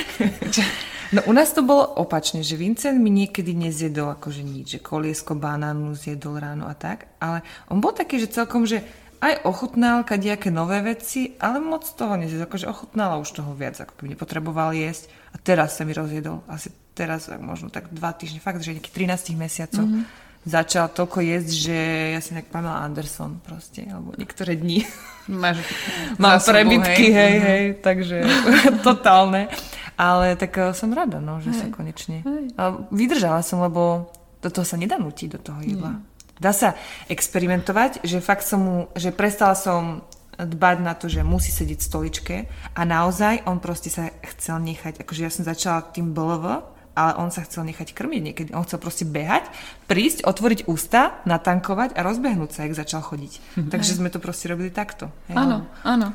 no 1.14 1.20
u 1.26 1.32
nás 1.36 1.50
to 1.52 1.60
bolo 1.60 1.84
opačne, 1.98 2.40
že 2.40 2.56
Vincent 2.56 2.96
mi 2.96 3.10
niekedy 3.12 3.52
nezjedol 3.52 4.14
akože 4.16 4.46
nič, 4.46 4.78
že 4.78 4.80
koliesko 4.80 5.36
banánu 5.36 5.92
zjedol 5.98 6.38
ráno 6.38 6.70
a 6.70 6.74
tak, 6.78 7.10
ale 7.18 7.42
on 7.66 7.82
bol 7.82 7.90
taký, 7.90 8.22
že 8.22 8.30
celkom, 8.30 8.62
že 8.62 8.86
aj 9.20 9.44
ochutnal 9.44 10.00
kadejaké 10.02 10.48
nové 10.48 10.80
veci, 10.80 11.36
ale 11.36 11.60
moc 11.60 11.84
toho 11.84 12.16
nezjedol, 12.16 12.48
akože 12.48 12.66
ochutnala 12.66 13.20
už 13.20 13.36
toho 13.36 13.52
viac, 13.52 13.76
ako 13.76 13.92
keby 14.00 14.16
nepotreboval 14.16 14.72
jesť. 14.72 15.12
A 15.32 15.36
teraz 15.36 15.76
sa 15.76 15.84
mi 15.84 15.92
rozjedol, 15.92 16.40
asi 16.48 16.72
teraz 16.96 17.28
možno 17.38 17.68
tak 17.68 17.92
dva 17.92 18.16
týždne, 18.16 18.40
fakt, 18.40 18.64
že 18.64 18.72
nejakých 18.72 18.96
13 19.16 19.36
mesiacov. 19.36 19.84
Mm-hmm 19.84 20.28
začal 20.44 20.88
toľko 20.88 21.20
jesť, 21.20 21.50
že 21.52 21.78
ja 22.16 22.20
si 22.24 22.32
nejak 22.32 22.48
Pamela 22.48 22.80
Anderson 22.80 23.44
proste, 23.44 23.84
alebo 23.84 24.16
niektoré 24.16 24.56
dni. 24.56 24.88
Máš 25.28 25.60
Mám 26.22 26.40
prebytky, 26.40 27.12
hej, 27.12 27.12
hej, 27.12 27.36
hej 27.44 27.64
takže 27.84 28.24
totálne. 28.86 29.52
Ale 30.00 30.32
tak 30.40 30.56
uh, 30.56 30.72
som 30.72 30.96
rada, 30.96 31.20
no, 31.20 31.44
že 31.44 31.52
hej. 31.52 31.60
sa 31.60 31.66
konečne... 31.68 32.24
Hej. 32.24 32.56
vydržala 32.88 33.44
som, 33.44 33.60
lebo 33.60 34.08
do 34.40 34.48
toho 34.48 34.64
sa 34.64 34.80
nedá 34.80 34.96
nutiť, 34.96 35.28
do 35.36 35.40
toho 35.44 35.60
jedla. 35.60 36.00
Nie. 36.00 36.09
Dá 36.40 36.56
sa 36.56 36.72
experimentovať, 37.12 38.00
že 38.00 38.24
fakt 38.24 38.48
som 38.48 38.60
mu, 38.60 38.76
že 38.96 39.12
prestala 39.12 39.52
som 39.52 40.02
dbať 40.40 40.76
na 40.80 40.96
to, 40.96 41.12
že 41.12 41.20
musí 41.20 41.52
sedieť 41.52 41.78
v 41.84 41.88
stoličke 41.92 42.36
a 42.72 42.80
naozaj 42.88 43.44
on 43.44 43.60
proste 43.60 43.92
sa 43.92 44.08
chcel 44.36 44.56
nechať, 44.64 45.04
akože 45.04 45.20
ja 45.20 45.28
som 45.28 45.44
začala 45.44 45.84
tým 45.92 46.16
BLV, 46.16 46.64
ale 46.96 47.12
on 47.22 47.30
sa 47.30 47.44
chcel 47.46 47.64
nechať 47.64 47.94
krmiť 47.94 48.22
niekedy. 48.22 48.48
On 48.52 48.66
chcel 48.66 48.82
proste 48.82 49.06
behať, 49.06 49.46
prísť, 49.86 50.26
otvoriť 50.26 50.66
ústa, 50.66 51.22
natankovať 51.24 51.94
a 51.94 52.00
rozbehnúť 52.02 52.50
sa, 52.50 52.66
jak 52.66 52.74
začal 52.76 53.00
chodiť. 53.00 53.32
Mm-hmm. 53.38 53.70
Takže 53.70 53.92
sme 53.94 54.10
to 54.10 54.18
proste 54.18 54.50
robili 54.50 54.74
takto. 54.74 55.08
Áno, 55.30 55.64
áno. 55.86 56.12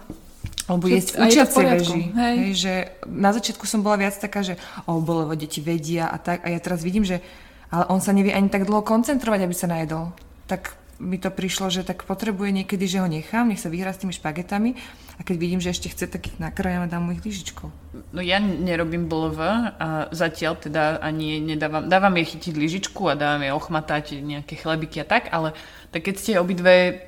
Alebo 0.65 0.89
jesť 0.89 1.21
učiacej 1.21 1.65
veži. 1.78 2.01
Hej. 2.09 2.36
Hej, 2.41 2.51
že 2.57 2.73
na 3.05 3.30
začiatku 3.30 3.69
som 3.69 3.86
bola 3.86 4.01
viac 4.01 4.17
taká, 4.17 4.41
že 4.41 4.57
o, 4.89 4.97
bolo 4.97 5.30
deti 5.38 5.61
vedia 5.61 6.09
a 6.09 6.17
tak. 6.17 6.41
A 6.41 6.49
ja 6.49 6.57
teraz 6.57 6.82
vidím, 6.82 7.05
že 7.05 7.21
ale 7.70 7.84
on 7.89 8.01
sa 8.01 8.13
nevie 8.13 8.34
ani 8.34 8.49
tak 8.51 8.68
dlho 8.68 8.86
koncentrovať, 8.86 9.39
aby 9.45 9.55
sa 9.55 9.72
najedol. 9.72 10.13
Tak 10.45 10.78
mi 10.99 11.20
to 11.20 11.28
prišlo, 11.28 11.68
že 11.68 11.84
tak 11.84 12.07
potrebuje 12.07 12.63
niekedy, 12.63 12.88
že 12.88 13.03
ho 13.03 13.07
nechám, 13.07 13.51
nech 13.51 13.59
sa 13.59 13.68
vyhrá 13.68 13.91
s 13.91 13.99
tými 13.99 14.16
špagetami 14.16 14.80
a 15.20 15.22
keď 15.24 15.36
vidím, 15.36 15.59
že 15.59 15.76
ešte 15.76 15.91
chce, 15.91 16.07
tak 16.07 16.28
ich 16.28 16.38
nakrájam 16.39 16.88
a 16.88 16.91
dám 16.91 17.07
mu 17.07 17.11
ich 17.11 17.24
lyžičkou. 17.24 17.68
No 18.16 18.20
ja 18.24 18.39
nerobím 18.39 19.11
BLV 19.11 19.39
a 19.76 20.07
zatiaľ 20.16 20.55
teda 20.59 21.03
ani 21.03 21.43
nedávam, 21.43 21.88
dávam 21.91 22.16
jej 22.16 22.36
chytiť 22.36 22.53
lyžičku 22.55 23.11
a 23.11 23.20
dávam 23.20 23.43
jej 23.43 23.51
ochmatať 23.51 24.05
nejaké 24.24 24.55
chlebiky 24.55 25.03
a 25.03 25.07
tak, 25.07 25.32
ale 25.36 25.51
tak 25.91 26.07
keď 26.07 26.16
ste 26.16 26.39
obidve 26.39 27.07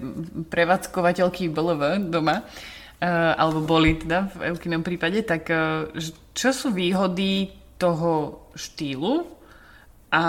prevádzkovateľky 0.52 1.48
BLV 1.52 2.12
doma, 2.12 2.44
uh, 2.44 3.40
alebo 3.40 3.64
boli 3.64 4.00
teda 4.00 4.32
v 4.36 4.52
Elkinom 4.52 4.84
prípade, 4.84 5.24
tak 5.24 5.48
uh, 5.48 5.88
čo 6.36 6.50
sú 6.52 6.76
výhody 6.76 7.56
toho 7.80 8.44
štýlu 8.56 9.37
a 10.12 10.24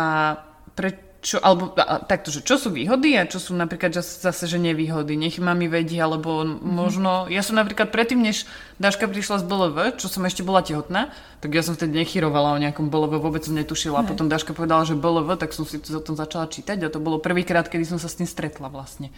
pre, 0.74 1.09
čo, 1.18 1.43
alebo 1.43 1.74
takto, 2.07 2.31
že 2.31 2.47
čo 2.47 2.55
sú 2.62 2.70
výhody 2.70 3.18
a 3.18 3.26
čo 3.26 3.43
sú 3.43 3.51
napríklad 3.51 3.91
zase, 3.99 4.45
že 4.47 4.55
nevýhody. 4.55 5.18
Nech 5.18 5.43
mami 5.43 5.66
vedí, 5.66 5.99
alebo 5.99 6.47
mm-hmm. 6.47 6.62
možno... 6.62 7.26
Ja 7.26 7.43
som 7.43 7.59
napríklad 7.59 7.91
predtým, 7.91 8.22
než 8.22 8.47
Daška 8.79 9.11
prišla 9.11 9.43
z 9.43 9.45
BLV, 9.45 9.79
čo 9.99 10.07
som 10.07 10.22
ešte 10.22 10.47
bola 10.47 10.62
tehotná, 10.62 11.11
tak 11.43 11.59
ja 11.59 11.66
som 11.66 11.74
vtedy 11.74 12.07
nechyrovala 12.07 12.55
o 12.55 12.62
nejakom 12.62 12.87
BLV, 12.87 13.18
vôbec 13.18 13.43
som 13.43 13.59
netušila. 13.59 14.03
A 14.03 14.07
potom 14.07 14.31
Daška 14.31 14.55
povedala, 14.55 14.87
že 14.87 14.95
BLV, 14.95 15.43
tak 15.43 15.51
som 15.51 15.66
si 15.66 15.83
to 15.83 15.99
o 15.99 16.03
tom 16.03 16.14
začala 16.14 16.47
čítať 16.47 16.87
a 16.87 16.93
to 16.93 17.03
bolo 17.03 17.18
prvýkrát, 17.18 17.66
kedy 17.66 17.83
som 17.83 17.99
sa 17.99 18.07
s 18.07 18.18
tým 18.18 18.31
stretla 18.31 18.70
vlastne. 18.70 19.11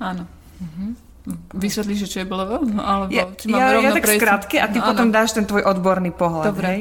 Áno. 0.00 0.24
Mm-hmm. 0.58 1.07
Vysvetlíš, 1.52 1.98
že 2.04 2.08
čo 2.08 2.18
je 2.20 2.26
BLV? 2.26 2.50
No, 2.72 2.80
alebo 2.80 3.12
ja, 3.12 3.28
či 3.30 3.48
ja, 3.48 3.72
rovno 3.72 3.90
ja 3.90 3.96
tak 3.96 4.04
prejsť? 4.04 4.20
skrátke 4.20 4.56
a 4.56 4.66
ty 4.66 4.78
No, 4.78 4.88
potom 4.88 5.06
áno. 5.08 5.14
dáš 5.14 5.30
ten 5.32 5.44
tvoj 5.44 5.62
odborný 5.64 6.10
pohľad, 6.10 6.46
Dobre. 6.48 6.66
hej? 6.66 6.80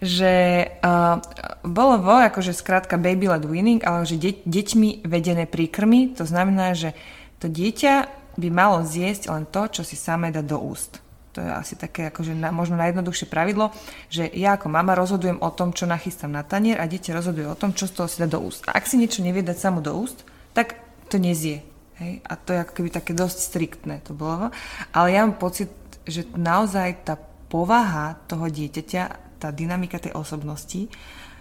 Že 0.00 0.32
uh, 0.80 1.16
BLV, 1.64 2.06
akože 2.28 2.52
skrátka 2.52 2.96
baby 2.96 3.26
led 3.26 3.44
winning, 3.44 3.80
ale 3.80 4.04
že 4.04 4.16
de- 4.16 4.42
deťmi 4.44 5.04
vedené 5.04 5.48
príkrmy, 5.48 6.12
to 6.12 6.28
znamená, 6.28 6.76
že 6.76 6.92
to 7.38 7.48
dieťa 7.48 7.94
by 8.36 8.48
malo 8.48 8.84
zjesť 8.84 9.32
len 9.32 9.44
to, 9.48 9.64
čo 9.70 9.80
si 9.80 9.96
samé 9.96 10.28
dá 10.28 10.44
do 10.44 10.60
úst. 10.60 11.00
To 11.32 11.44
je 11.44 11.48
asi 11.48 11.76
také 11.76 12.08
akože 12.08 12.32
na, 12.32 12.48
možno 12.48 12.80
najjednoduchšie 12.80 13.28
pravidlo, 13.28 13.68
že 14.08 14.24
ja 14.32 14.56
ako 14.56 14.72
mama 14.72 14.96
rozhodujem 14.96 15.36
o 15.40 15.52
tom, 15.52 15.72
čo 15.72 15.84
nachystám 15.84 16.32
na 16.32 16.40
tanier 16.40 16.80
a 16.80 16.88
dieťa 16.88 17.12
rozhoduje 17.12 17.44
o 17.44 17.56
tom, 17.56 17.76
čo 17.76 17.84
z 17.84 17.92
toho 17.92 18.08
si 18.08 18.20
dá 18.20 18.28
do 18.28 18.40
úst. 18.40 18.64
A 18.64 18.76
ak 18.76 18.88
si 18.88 18.96
niečo 18.96 19.20
nevie 19.20 19.44
dať 19.44 19.56
samo 19.56 19.80
do 19.80 19.92
úst, 19.92 20.24
tak 20.52 20.80
to 21.08 21.20
nezie. 21.20 21.60
Hej? 22.02 22.20
A 22.24 22.32
to 22.36 22.52
je 22.52 22.62
ako 22.62 22.72
keby 22.76 22.88
také 22.92 23.12
dosť 23.16 23.38
striktné 23.38 24.04
to 24.04 24.12
bolo. 24.12 24.52
Ale 24.92 25.08
ja 25.12 25.24
mám 25.24 25.40
pocit, 25.40 25.72
že 26.06 26.28
naozaj 26.34 27.06
tá 27.06 27.14
povaha 27.46 28.18
toho 28.26 28.50
dieťaťa, 28.50 29.02
tá 29.38 29.48
dynamika 29.52 30.00
tej 30.00 30.16
osobnosti 30.16 30.88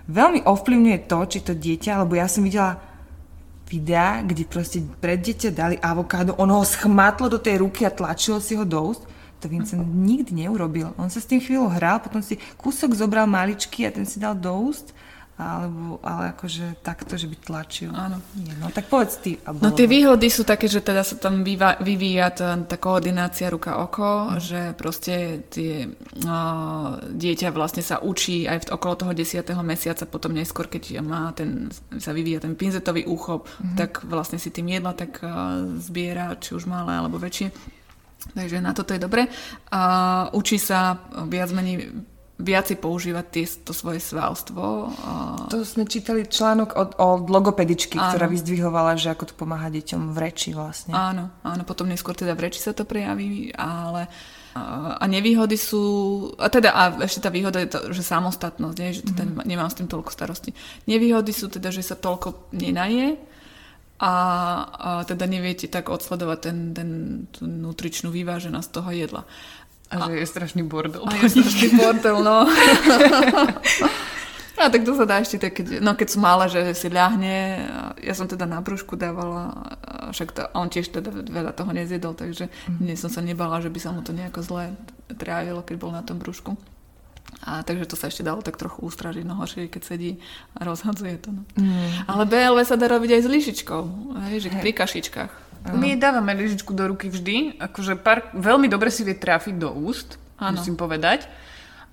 veľmi 0.06 0.45
ovplyvňuje 0.45 0.99
to, 1.10 1.20
či 1.26 1.39
to 1.41 1.53
dieťa, 1.58 2.06
lebo 2.06 2.14
ja 2.18 2.30
som 2.30 2.45
videla 2.45 2.78
videá, 3.66 4.22
kde 4.22 4.45
proste 4.45 4.86
pred 5.01 5.18
dieťa 5.18 5.49
dali 5.49 5.76
avokádo, 5.82 6.38
ono 6.38 6.62
ho 6.62 6.66
schmatlo 6.66 7.26
do 7.26 7.41
tej 7.41 7.66
ruky 7.66 7.82
a 7.84 7.93
tlačilo 7.93 8.38
si 8.38 8.53
ho 8.53 8.62
do 8.62 8.93
úst. 8.93 9.10
To 9.41 9.51
Vincent 9.51 9.84
nikdy 9.84 10.45
neurobil. 10.45 10.93
On 10.95 11.10
sa 11.12 11.20
s 11.20 11.28
tým 11.28 11.41
chvíľu 11.41 11.68
hral, 11.74 11.99
potom 11.99 12.22
si 12.22 12.39
kúsok 12.56 12.95
zobral 12.95 13.26
maličky 13.26 13.84
a 13.86 13.93
ten 13.93 14.06
si 14.06 14.22
dal 14.22 14.38
do 14.38 14.53
úst, 14.53 14.93
alebo, 15.36 15.99
ale 15.99 16.31
akože 16.31 16.79
takto, 16.79 17.19
že 17.19 17.27
by 17.27 17.36
tlačil. 17.36 17.91
Áno. 17.91 18.23
Nie, 18.39 18.55
no 18.55 18.71
tak 18.71 18.88
povedz 18.88 19.19
ty. 19.19 19.36
A 19.43 19.51
No 19.51 19.75
tie 19.75 19.83
výhody 19.83 20.31
sú 20.31 20.47
také, 20.47 20.71
že 20.71 20.79
teda 20.79 21.03
sa 21.03 21.19
tam 21.19 21.43
vyva, 21.43 21.75
vyvíja 21.83 22.31
tá, 22.31 22.55
tá 22.63 22.79
koordinácia 22.79 23.51
ruka-oko, 23.51 24.31
Mhm. 24.31 24.39
že 24.39 24.61
proste 24.79 25.43
tie, 25.51 25.91
uh, 26.23 26.95
dieťa 27.03 27.51
vlastne 27.51 27.83
sa 27.83 27.99
učí 27.99 28.47
aj 28.47 28.63
v, 28.63 28.79
okolo 28.79 28.93
toho 28.95 29.11
10. 29.11 29.59
mesiaca, 29.59 30.07
potom 30.07 30.31
neskôr, 30.31 30.71
keď 30.71 31.03
má 31.03 31.36
ten, 31.36 31.67
sa 31.99 32.15
vyvíja 32.15 32.39
ten 32.39 32.55
pinzetový 32.55 33.03
úchop, 33.03 33.51
Mhm. 33.59 33.75
tak 33.75 34.07
vlastne 34.07 34.39
si 34.39 34.55
tým 34.55 34.71
jedla 34.71 34.95
tak 34.95 35.19
uh, 35.19 35.67
zbiera, 35.83 36.39
či 36.39 36.55
už 36.55 36.63
malé 36.63 36.95
alebo 36.95 37.19
väčšie. 37.19 37.51
Takže 38.31 38.57
na 38.57 38.71
toto 38.71 38.95
je 38.95 39.03
dobre. 39.03 39.27
A 39.69 39.81
učí 40.31 40.55
sa 40.57 40.95
viac 41.27 41.51
menej 41.51 41.91
viacej 42.36 42.77
používať 42.83 43.25
tie, 43.31 43.45
to 43.63 43.71
svoje 43.71 44.03
svalstvo. 44.03 44.91
To 45.47 45.57
sme 45.63 45.88
čítali 45.88 46.27
článok 46.27 46.75
od, 46.75 46.89
od 46.99 47.31
logopedičky, 47.31 47.95
Áno. 47.95 48.11
ktorá 48.11 48.27
vyzdvihovala, 48.27 48.99
že 48.99 49.15
ako 49.15 49.31
to 49.31 49.33
pomáha 49.39 49.71
deťom 49.71 50.11
v 50.11 50.17
reči 50.19 50.51
vlastne. 50.51 50.91
Áno, 50.91 51.31
áno, 51.47 51.63
potom 51.63 51.88
neskôr 51.88 52.11
teda 52.11 52.36
v 52.36 52.51
reči 52.51 52.59
sa 52.59 52.75
to 52.75 52.83
prejaví, 52.83 53.55
ale 53.55 54.11
a 54.55 54.95
a 54.95 55.03
nevýhody 55.03 55.59
sú, 55.59 55.83
a 56.39 56.47
teda 56.47 56.71
a 56.71 56.83
ešte 57.03 57.27
tá 57.27 57.27
výhoda 57.27 57.59
je 57.59 57.75
to, 57.75 57.79
že 57.91 58.07
samostatnosť, 58.07 58.77
nie? 58.79 58.95
že 58.95 59.03
teda 59.03 59.23
mm. 59.27 59.43
nemám 59.43 59.67
s 59.67 59.75
tým 59.83 59.91
toľko 59.91 60.15
starosti. 60.15 60.55
Nevýhody 60.88 61.36
sú 61.36 61.51
teda, 61.51 61.75
že 61.75 61.83
sa 61.83 61.99
toľko 61.99 62.55
nenaje 62.55 63.19
a, 63.99 64.13
a 64.71 64.89
teda 65.03 65.27
neviete 65.27 65.67
tak 65.67 65.91
odsledovať 65.91 66.39
ten, 66.39 66.57
ten, 66.71 66.89
tú 67.36 67.43
nutričnú 67.47 68.15
vyváženosť 68.15 68.69
toho 68.71 68.89
jedla. 68.95 69.27
A 69.93 70.09
že 70.09 70.17
je 70.17 70.27
strašný 70.27 70.63
bordel. 70.65 71.05
A 71.05 71.13
je 71.21 71.29
strašný 71.29 71.67
bordel, 71.79 72.17
no. 72.27 72.49
A 74.55 74.71
tak 74.71 74.88
to 74.88 74.95
sa 74.95 75.03
dá 75.03 75.19
ešte 75.19 75.38
tak, 75.38 75.53
keď, 75.61 75.83
no 75.83 75.93
keď 75.93 76.07
sú 76.15 76.17
malé, 76.23 76.47
že 76.47 76.73
si 76.73 76.88
ľahne. 76.88 77.67
a 77.67 77.79
Ja 77.99 78.15
som 78.15 78.25
teda 78.25 78.47
na 78.47 78.63
brúšku 78.63 78.95
dávala, 78.95 79.51
a 79.83 80.09
však 80.15 80.29
to, 80.31 80.41
on 80.55 80.71
tiež 80.71 80.89
teda 80.95 81.11
veľa 81.11 81.51
toho 81.51 81.75
nezjedol, 81.75 82.15
takže 82.15 82.47
nie 82.79 82.95
som 82.95 83.11
sa 83.11 83.19
nebala, 83.19 83.59
že 83.59 83.69
by 83.69 83.79
sa 83.83 83.91
mu 83.91 84.01
to 84.01 84.15
nejako 84.15 84.41
zle 84.41 84.73
trávilo, 85.19 85.61
keď 85.61 85.75
bol 85.77 85.91
na 85.91 86.01
tom 86.01 86.17
brúšku. 86.17 86.55
A 87.45 87.61
takže 87.61 87.86
to 87.86 87.99
sa 87.99 88.07
ešte 88.09 88.25
dalo 88.25 88.41
tak 88.41 88.57
trochu 88.57 88.81
ustražiť, 88.81 89.21
no 89.21 89.38
horšie, 89.38 89.69
keď 89.69 89.81
sedí 89.86 90.17
a 90.55 90.65
rozhadzuje 90.65 91.19
to. 91.19 91.29
No. 91.36 91.41
Mm. 91.59 92.09
Ale 92.09 92.23
BLV 92.25 92.57
sa 92.65 92.79
dá 92.79 92.89
robiť 92.89 93.19
aj 93.19 93.21
s 93.21 93.27
lyžičkou, 93.29 93.81
hej, 94.31 94.38
že 94.39 94.49
pri 94.49 94.71
kašičkách. 94.71 95.44
My 95.74 95.97
dávame 95.97 96.38
lyžičku 96.38 96.74
do 96.78 96.93
ruky 96.93 97.09
vždy, 97.09 97.57
akože 97.57 97.97
pár, 97.97 98.30
veľmi 98.38 98.70
dobre 98.70 98.93
si 98.93 99.01
vie 99.01 99.18
trafiť 99.18 99.57
do 99.57 99.74
úst, 99.74 100.22
Áno. 100.38 100.61
musím 100.61 100.78
povedať. 100.78 101.26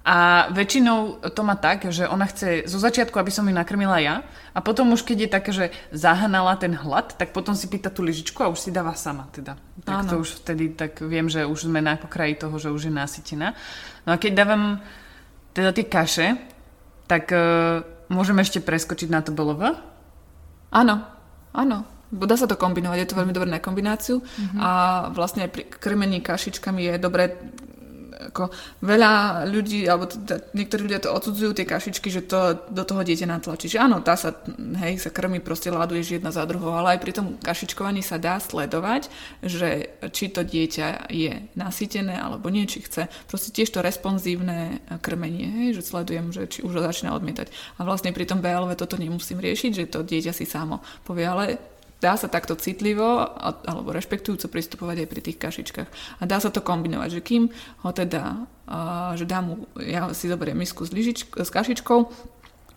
A 0.03 0.51
väčšinou 0.51 1.23
to 1.31 1.47
má 1.47 1.55
tak, 1.55 1.87
že 1.95 2.11
ona 2.11 2.27
chce 2.27 2.67
zo 2.67 2.83
začiatku, 2.83 3.15
aby 3.23 3.31
som 3.31 3.47
ju 3.47 3.55
nakrmila 3.55 4.03
ja 4.03 4.27
a 4.51 4.59
potom 4.59 4.91
už 4.91 5.07
keď 5.07 5.19
je 5.23 5.31
také, 5.31 5.51
že 5.55 5.67
zahanala 5.95 6.59
ten 6.59 6.75
hlad, 6.75 7.15
tak 7.15 7.31
potom 7.31 7.55
si 7.55 7.71
pýta 7.71 7.87
tú 7.87 8.03
lyžičku 8.03 8.43
a 8.43 8.51
už 8.51 8.67
si 8.67 8.75
dáva 8.75 8.99
sama 8.99 9.31
teda. 9.31 9.55
Tak 9.87 9.95
Áno. 9.95 10.11
to 10.11 10.15
už 10.27 10.43
vtedy 10.43 10.75
tak 10.75 10.99
viem, 11.07 11.31
že 11.31 11.47
už 11.47 11.71
sme 11.71 11.79
na 11.79 11.95
pokraji 11.95 12.35
toho, 12.35 12.59
že 12.59 12.75
už 12.75 12.91
je 12.91 12.93
nasytená. 12.93 13.55
No 14.03 14.11
a 14.11 14.17
keď 14.19 14.43
dávam 14.43 14.83
teda 15.55 15.71
tie 15.71 15.87
kaše, 15.87 16.29
tak 17.07 17.31
uh, 17.31 17.87
môžeme 18.11 18.43
ešte 18.43 18.59
preskočiť 18.59 19.07
na 19.07 19.23
to 19.23 19.31
BLV? 19.31 19.79
Áno, 20.75 20.95
áno. 21.55 21.87
Bo 22.13 22.29
Dá 22.29 22.37
sa 22.37 22.45
to 22.47 22.61
kombinovať, 22.61 22.99
je 23.01 23.09
to 23.09 23.19
veľmi 23.19 23.33
dobré 23.33 23.49
na 23.49 23.59
kombináciu 23.59 24.21
Mhm. 24.21 24.59
a 24.61 24.71
vlastne 25.11 25.49
aj 25.49 25.51
pri 25.51 25.63
krmení 25.65 26.21
kašičkami 26.21 26.81
je 26.93 26.95
dobré 27.01 27.25
ako 28.23 28.55
veľa 28.87 29.45
ľudí, 29.51 29.83
alebo 29.91 30.07
teda 30.07 30.55
niektorí 30.55 30.87
ľudia 30.87 31.03
to 31.03 31.11
odsudzujú, 31.11 31.59
tie 31.59 31.67
kašičky, 31.67 32.07
že 32.07 32.23
to 32.23 32.55
do 32.71 32.87
toho 32.87 33.03
dieťa 33.03 33.27
natlačí. 33.27 33.67
Že 33.67 33.83
áno, 33.83 33.99
tá 33.99 34.15
sa, 34.15 34.31
hej, 34.79 35.03
sa 35.03 35.11
krmi, 35.11 35.43
proste 35.43 35.75
láduješ 35.75 36.23
jedna 36.23 36.31
za 36.31 36.47
druhou, 36.47 36.71
ale 36.71 36.95
aj 36.95 37.03
pri 37.03 37.13
tom 37.19 37.27
kašičkovaní 37.43 37.99
sa 37.99 38.23
dá 38.23 38.39
sledovať, 38.39 39.11
že 39.43 39.91
či 40.15 40.31
to 40.31 40.47
dieťa 40.47 41.11
je 41.11 41.51
nasýtené 41.59 42.15
alebo 42.15 42.47
nie, 42.47 42.63
či 42.71 42.87
chce. 42.87 43.11
Proste 43.27 43.51
tiež 43.51 43.75
to 43.75 43.83
responsívne 43.83 44.79
krmenie, 45.03 45.67
hej, 45.67 45.83
že 45.83 45.91
sledujem, 45.91 46.31
že 46.31 46.47
či 46.47 46.63
už 46.63 46.79
ho 46.79 46.83
začína 46.87 47.19
odmietať. 47.19 47.51
A 47.79 47.83
vlastne 47.83 48.15
pri 48.15 48.23
tom 48.23 48.39
BLV 48.39 48.79
toto 48.79 48.95
nemusím 49.03 49.43
riešiť, 49.43 49.73
že 49.75 49.91
to 49.91 50.07
dieťa 50.07 50.31
si 50.31 50.47
samo 50.47 50.79
povie, 51.03 51.27
ale 51.27 51.72
dá 52.03 52.19
sa 52.19 52.27
takto 52.27 52.59
citlivo 52.59 53.23
alebo 53.63 53.95
rešpektujúco 53.95 54.51
pristupovať 54.51 55.07
aj 55.07 55.09
pri 55.09 55.21
tých 55.23 55.39
kašičkách. 55.39 55.89
A 56.19 56.23
dá 56.27 56.43
sa 56.43 56.51
to 56.51 56.59
kombinovať, 56.59 57.09
že 57.15 57.21
kým 57.23 57.47
ho 57.87 57.91
teda, 57.95 58.43
že 59.15 59.23
dám 59.23 59.45
mu, 59.47 59.55
ja 59.79 60.11
si 60.11 60.27
zoberiem 60.27 60.59
misku 60.59 60.83
s, 60.83 60.91
lyžič, 60.91 61.31
s 61.31 61.51
kašičkou 61.55 61.99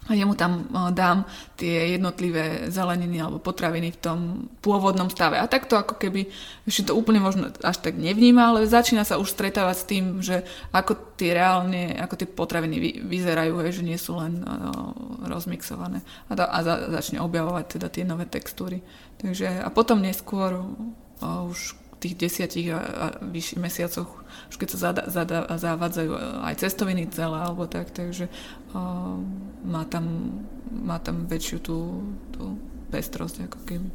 a 0.05 0.13
jemu 0.13 0.37
tam 0.37 0.69
a, 0.69 0.93
dám 0.93 1.25
tie 1.57 1.97
jednotlivé 1.97 2.69
zeleniny 2.69 3.17
alebo 3.21 3.41
potraviny 3.41 3.89
v 3.95 4.01
tom 4.01 4.19
pôvodnom 4.61 5.09
stave. 5.09 5.41
A 5.41 5.49
takto 5.49 5.75
ako 5.75 5.97
keby, 5.97 6.29
ešte 6.69 6.91
to 6.91 6.97
úplne 6.97 7.21
možno 7.21 7.49
až 7.65 7.77
tak 7.81 7.97
nevníma, 7.97 8.53
ale 8.53 8.69
začína 8.69 9.01
sa 9.01 9.17
už 9.17 9.33
stretávať 9.33 9.75
s 9.75 9.89
tým, 9.89 10.03
že 10.21 10.45
ako 10.69 11.17
tie 11.17 11.33
reálne, 11.33 11.97
ako 11.97 12.15
tie 12.21 12.27
potraviny 12.29 12.75
vy, 12.77 12.89
vyzerajú, 13.01 13.57
že 13.71 13.81
nie 13.81 13.97
sú 13.97 14.21
len 14.21 14.45
a, 14.45 14.93
rozmixované. 15.25 16.05
A, 16.29 16.37
da, 16.37 16.53
a 16.53 16.61
za, 16.61 16.75
začne 17.01 17.19
objavovať 17.23 17.79
teda 17.79 17.87
tie 17.89 18.05
nové 18.05 18.29
textúry. 18.29 18.85
Takže, 19.17 19.63
a 19.63 19.69
potom 19.73 20.03
neskôr 20.03 20.61
a 21.23 21.47
už 21.47 21.79
tých 21.99 22.15
desiatich 22.19 22.69
a, 22.71 22.79
a 22.79 23.05
vyšších 23.23 23.59
mesiacoch, 23.61 24.09
už 24.51 24.55
keď 24.55 24.67
sa 24.75 24.79
zada, 24.91 25.03
zada, 25.07 25.37
zavádzajú 25.47 26.11
aj 26.43 26.55
cestoviny 26.59 27.07
celé 27.09 27.37
alebo 27.39 27.65
tak, 27.65 27.91
takže 27.91 28.27
a, 28.75 29.15
má, 29.63 29.83
tam, 29.87 30.05
má 30.71 30.99
tam 30.99 31.25
väčšiu 31.25 31.57
tú, 31.63 32.03
tú 32.35 32.59
pestrosť 32.91 33.47
ako 33.47 33.59
keby. 33.65 33.89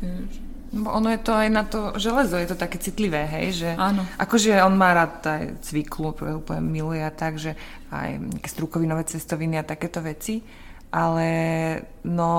Takže, 0.00 0.40
Bo 0.76 0.90
ono 0.90 1.14
je 1.14 1.20
to 1.22 1.32
aj 1.32 1.48
na 1.48 1.62
to 1.62 1.94
železo, 1.96 2.36
je 2.36 2.50
to 2.50 2.58
také 2.58 2.82
citlivé, 2.82 3.22
hej, 3.24 3.64
že 3.64 3.70
Áno. 3.78 4.02
akože 4.18 4.58
on 4.66 4.74
má 4.74 4.92
rád 4.92 5.22
aj 5.22 5.42
cviklu, 5.62 6.10
úplne 6.12 6.60
miluje 6.60 7.00
a 7.00 7.14
tak, 7.14 7.38
že 7.38 7.54
aj 7.94 8.18
strukovinové 8.44 9.06
cestoviny 9.06 9.62
a 9.62 9.64
takéto 9.64 10.02
veci, 10.02 10.42
ale 10.90 11.28
no 12.02 12.32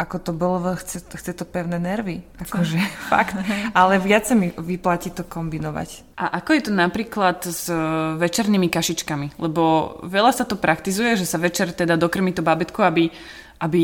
ako 0.00 0.16
to 0.16 0.32
bolo, 0.32 0.72
chce, 0.80 1.04
to, 1.04 1.20
chce 1.20 1.36
to 1.36 1.44
pevné 1.44 1.76
nervy, 1.76 2.24
akože 2.40 2.80
fakt, 3.12 3.36
ale 3.78 4.00
viac 4.00 4.24
sa 4.24 4.32
mi 4.32 4.48
vyplatí 4.56 5.12
to 5.12 5.28
kombinovať. 5.28 6.16
A 6.16 6.40
ako 6.40 6.50
je 6.56 6.62
to 6.64 6.72
napríklad 6.72 7.44
s 7.44 7.68
e, 7.68 7.76
večernými 8.16 8.72
kašičkami? 8.72 9.36
Lebo 9.36 9.96
veľa 10.08 10.32
sa 10.32 10.48
to 10.48 10.56
praktizuje, 10.56 11.20
že 11.20 11.28
sa 11.28 11.36
večer 11.36 11.76
teda 11.76 12.00
dokrmi 12.00 12.32
to 12.32 12.40
babetko, 12.40 12.80
aby, 12.80 13.12
aby 13.60 13.82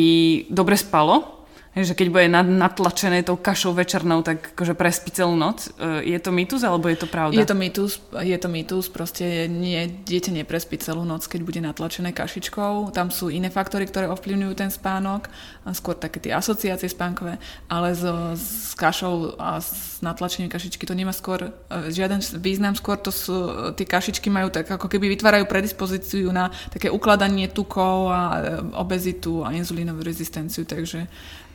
dobre 0.49 0.81
spalo. 0.81 1.36
Že 1.77 1.93
keď 1.93 2.09
bude 2.09 2.25
natlačené 2.33 3.21
tou 3.21 3.37
kašou 3.37 3.77
večernou, 3.77 4.25
tak 4.25 4.57
akože 4.57 4.73
prespí 4.73 5.13
celú 5.13 5.37
noc. 5.37 5.69
E, 5.77 6.09
Je 6.09 6.17
to 6.17 6.33
mýtus, 6.33 6.65
alebo 6.65 6.89
je 6.89 6.97
to 6.97 7.05
pravda? 7.05 7.37
Je 7.37 7.45
to 7.45 7.53
mýtus, 7.53 8.01
je 8.17 8.39
to 8.41 8.49
mýtus, 8.49 8.89
proste 8.89 9.45
nie, 9.45 9.85
dieťa 9.85 10.41
neprespí 10.41 10.81
celú 10.81 11.05
noc, 11.05 11.29
keď 11.29 11.45
bude 11.45 11.61
natlačené 11.61 12.17
kašičkou. 12.17 12.97
Tam 12.97 13.13
sú 13.13 13.29
iné 13.29 13.53
faktory, 13.53 13.85
ktoré 13.85 14.09
ovplyvňujú 14.09 14.55
ten 14.57 14.73
spánok, 14.73 15.29
skôr 15.77 16.01
také 16.01 16.17
tie 16.17 16.33
asociácie 16.33 16.89
spánkové, 16.89 17.37
ale 17.69 17.93
so, 17.93 18.33
s 18.33 18.73
kašou 18.73 19.37
a 19.37 19.61
s 19.61 20.01
natlačením 20.01 20.49
kašičky 20.49 20.89
to 20.89 20.97
nemá 20.97 21.13
skôr 21.13 21.45
e, 21.45 21.51
žiaden 21.93 22.25
význam, 22.41 22.73
skôr 22.73 22.97
to 22.97 23.13
sú, 23.13 23.53
tie 23.77 23.85
kašičky 23.85 24.33
majú 24.33 24.49
tak, 24.49 24.65
ako 24.65 24.89
keby 24.89 25.13
vytvárajú 25.13 25.45
predispozíciu 25.45 26.33
na 26.33 26.49
také 26.73 26.89
ukladanie 26.89 27.53
tukov 27.53 28.09
a 28.09 28.21
e, 28.33 28.41
obezitu 28.81 29.45
a 29.45 29.53
inzulínovú 29.53 30.01
rezistenciu, 30.01 30.65
takže 30.65 31.05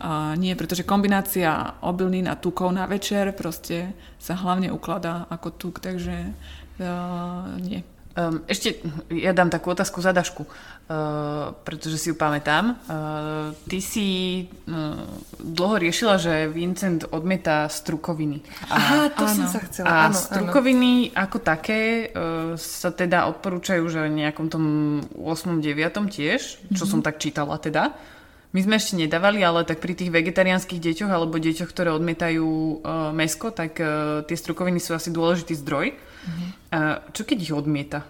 A 0.02 0.34
nie, 0.34 0.58
pretože 0.58 0.82
kombinácia 0.82 1.78
obilnín 1.86 2.26
a 2.26 2.34
tukov 2.34 2.74
na 2.74 2.90
večer 2.90 3.38
proste 3.38 3.94
sa 4.18 4.34
hlavne 4.34 4.74
ukladá 4.74 5.30
ako 5.30 5.48
tuk, 5.54 5.76
takže 5.78 6.34
uh, 6.82 7.54
nie. 7.62 7.86
Um, 8.12 8.44
ešte 8.44 8.76
ja 9.08 9.32
dám 9.32 9.48
takú 9.48 9.72
otázku 9.72 10.04
za 10.04 10.12
Dašku, 10.12 10.44
uh, 10.44 11.56
pretože 11.64 11.96
si 11.96 12.12
ju 12.12 12.16
pamätám. 12.20 12.76
Uh, 12.84 13.56
ty 13.72 13.80
si 13.80 14.08
uh, 14.68 15.00
dlho 15.40 15.80
riešila, 15.80 16.20
že 16.20 16.52
Vincent 16.52 17.08
odmieta 17.08 17.72
strukoviny. 17.72 18.44
Aha, 18.68 19.16
to 19.16 19.24
áno. 19.24 19.32
som 19.32 19.48
sa 19.48 19.60
chcela. 19.64 19.88
A 19.88 19.94
áno, 20.12 20.20
strukoviny 20.20 21.16
áno. 21.16 21.24
ako 21.24 21.38
také 21.40 22.12
uh, 22.12 22.60
sa 22.60 22.92
teda 22.92 23.32
odporúčajú, 23.32 23.88
že 23.88 24.12
nejakom 24.12 24.52
tom 24.52 24.66
8. 25.16 25.64
9. 25.64 26.12
tiež, 26.12 26.42
čo 26.68 26.84
mm-hmm. 26.84 26.92
som 26.92 27.00
tak 27.00 27.16
čítala 27.16 27.56
teda. 27.64 27.96
My 28.52 28.60
sme 28.60 28.76
ešte 28.76 29.00
nedávali, 29.00 29.40
ale 29.40 29.64
tak 29.64 29.80
pri 29.80 29.96
tých 29.96 30.12
vegetariánskych 30.12 30.84
deťoch 30.84 31.08
alebo 31.08 31.40
deťoch, 31.40 31.72
ktoré 31.72 31.96
odmietajú 31.96 32.48
uh, 32.84 33.16
mesko, 33.16 33.56
tak 33.56 33.80
uh, 33.80 34.28
tie 34.28 34.36
strukoviny 34.36 34.84
sú 34.84 34.92
asi 34.92 35.08
dôležitý 35.08 35.56
zdroj. 35.56 35.96
Uh-huh. 35.96 36.40
Uh, 36.76 36.96
čo 37.16 37.24
keď 37.24 37.38
ich 37.40 37.56
odmieta? 37.56 38.04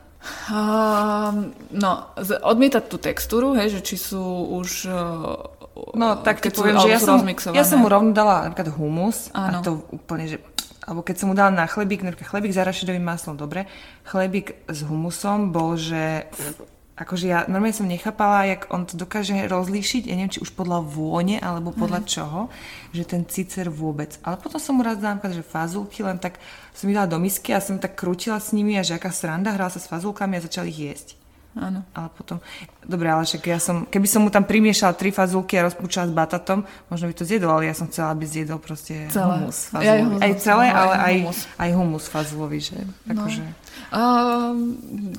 Uh, 0.50 1.54
no, 1.74 2.14
odmietať 2.46 2.84
tú 2.90 2.98
textúru, 2.98 3.54
hej, 3.58 3.78
že 3.78 3.82
či 3.86 3.96
sú 4.02 4.22
už... 4.62 4.90
Uh, 4.90 5.46
no, 5.94 6.18
tak 6.22 6.42
keď 6.42 6.52
poviem, 6.58 6.78
že 6.78 6.90
ja 6.90 7.00
som, 7.02 7.22
ja 7.54 7.66
som 7.66 7.78
mu 7.82 7.90
rovno 7.90 8.14
dala 8.14 8.50
napríklad 8.50 8.74
humus 8.74 9.34
Áno. 9.34 9.62
a 9.62 9.66
to 9.66 9.72
úplne, 9.94 10.26
že 10.26 10.38
alebo 10.82 11.06
keď 11.06 11.16
som 11.22 11.30
mu 11.30 11.36
dala 11.38 11.54
na 11.54 11.70
chlebík, 11.70 12.02
napríklad 12.02 12.28
chlebík 12.28 12.58
s 12.58 12.60
arašidovým 12.60 13.06
maslom, 13.06 13.38
dobre, 13.38 13.70
chlebík 14.10 14.66
s 14.66 14.82
humusom 14.82 15.54
bol, 15.54 15.78
že 15.78 16.26
akože 17.02 17.26
ja 17.26 17.40
normálne 17.50 17.74
som 17.74 17.90
nechápala, 17.90 18.46
jak 18.46 18.70
on 18.70 18.86
to 18.86 18.94
dokáže 18.94 19.34
rozlíšiť, 19.50 20.06
ja 20.06 20.14
neviem, 20.14 20.30
či 20.30 20.46
už 20.46 20.54
podľa 20.54 20.86
vône, 20.86 21.42
alebo 21.42 21.74
podľa 21.74 22.06
mm. 22.06 22.08
čoho, 22.08 22.42
že 22.94 23.10
ten 23.10 23.26
cicer 23.26 23.74
vôbec. 23.74 24.22
Ale 24.22 24.38
potom 24.38 24.62
som 24.62 24.78
mu 24.78 24.86
raz 24.86 25.02
dala 25.02 25.18
že 25.34 25.42
fazulky, 25.42 26.06
len 26.06 26.22
tak 26.22 26.38
som 26.78 26.86
ich 26.86 26.98
dala 26.98 27.10
do 27.10 27.18
misky 27.18 27.58
a 27.58 27.64
som 27.64 27.82
tak 27.82 27.98
krútila 27.98 28.38
s 28.38 28.54
nimi 28.54 28.78
a 28.78 28.86
že 28.86 29.02
aká 29.02 29.10
sranda, 29.10 29.58
hrala 29.58 29.74
sa 29.74 29.82
s 29.82 29.90
fazulkami 29.90 30.38
a 30.38 30.46
začali 30.46 30.70
ich 30.70 30.82
jesť. 30.94 31.21
Áno. 31.52 31.84
Ale 31.92 32.08
potom, 32.16 32.40
dobre, 32.80 33.12
ale 33.12 33.28
však 33.28 33.44
ja 33.44 33.60
som, 33.60 33.84
keby 33.84 34.08
som 34.08 34.24
mu 34.24 34.32
tam 34.32 34.48
primiešala 34.48 34.96
tri 34.96 35.12
fazulky 35.12 35.60
a 35.60 35.68
rozpúčala 35.68 36.08
s 36.08 36.14
batatom, 36.16 36.64
možno 36.88 37.12
by 37.12 37.16
to 37.20 37.28
zjedol, 37.28 37.52
ale 37.60 37.68
ja 37.68 37.76
som 37.76 37.92
chcela, 37.92 38.16
aby 38.16 38.24
zjedol 38.24 38.56
proste 38.56 39.12
celé. 39.12 39.36
humus 39.44 39.68
fazulový. 39.68 40.16
Ja 40.16 40.24
aj 40.24 40.34
celé, 40.40 40.66
ale 40.72 40.94
aj, 40.96 41.16
humus. 41.20 41.40
aj 41.60 41.70
humus 41.76 42.06
fazulový, 42.08 42.60
že 42.64 42.78
no. 42.80 43.28
akože... 43.28 43.44
Uh, 43.92 44.56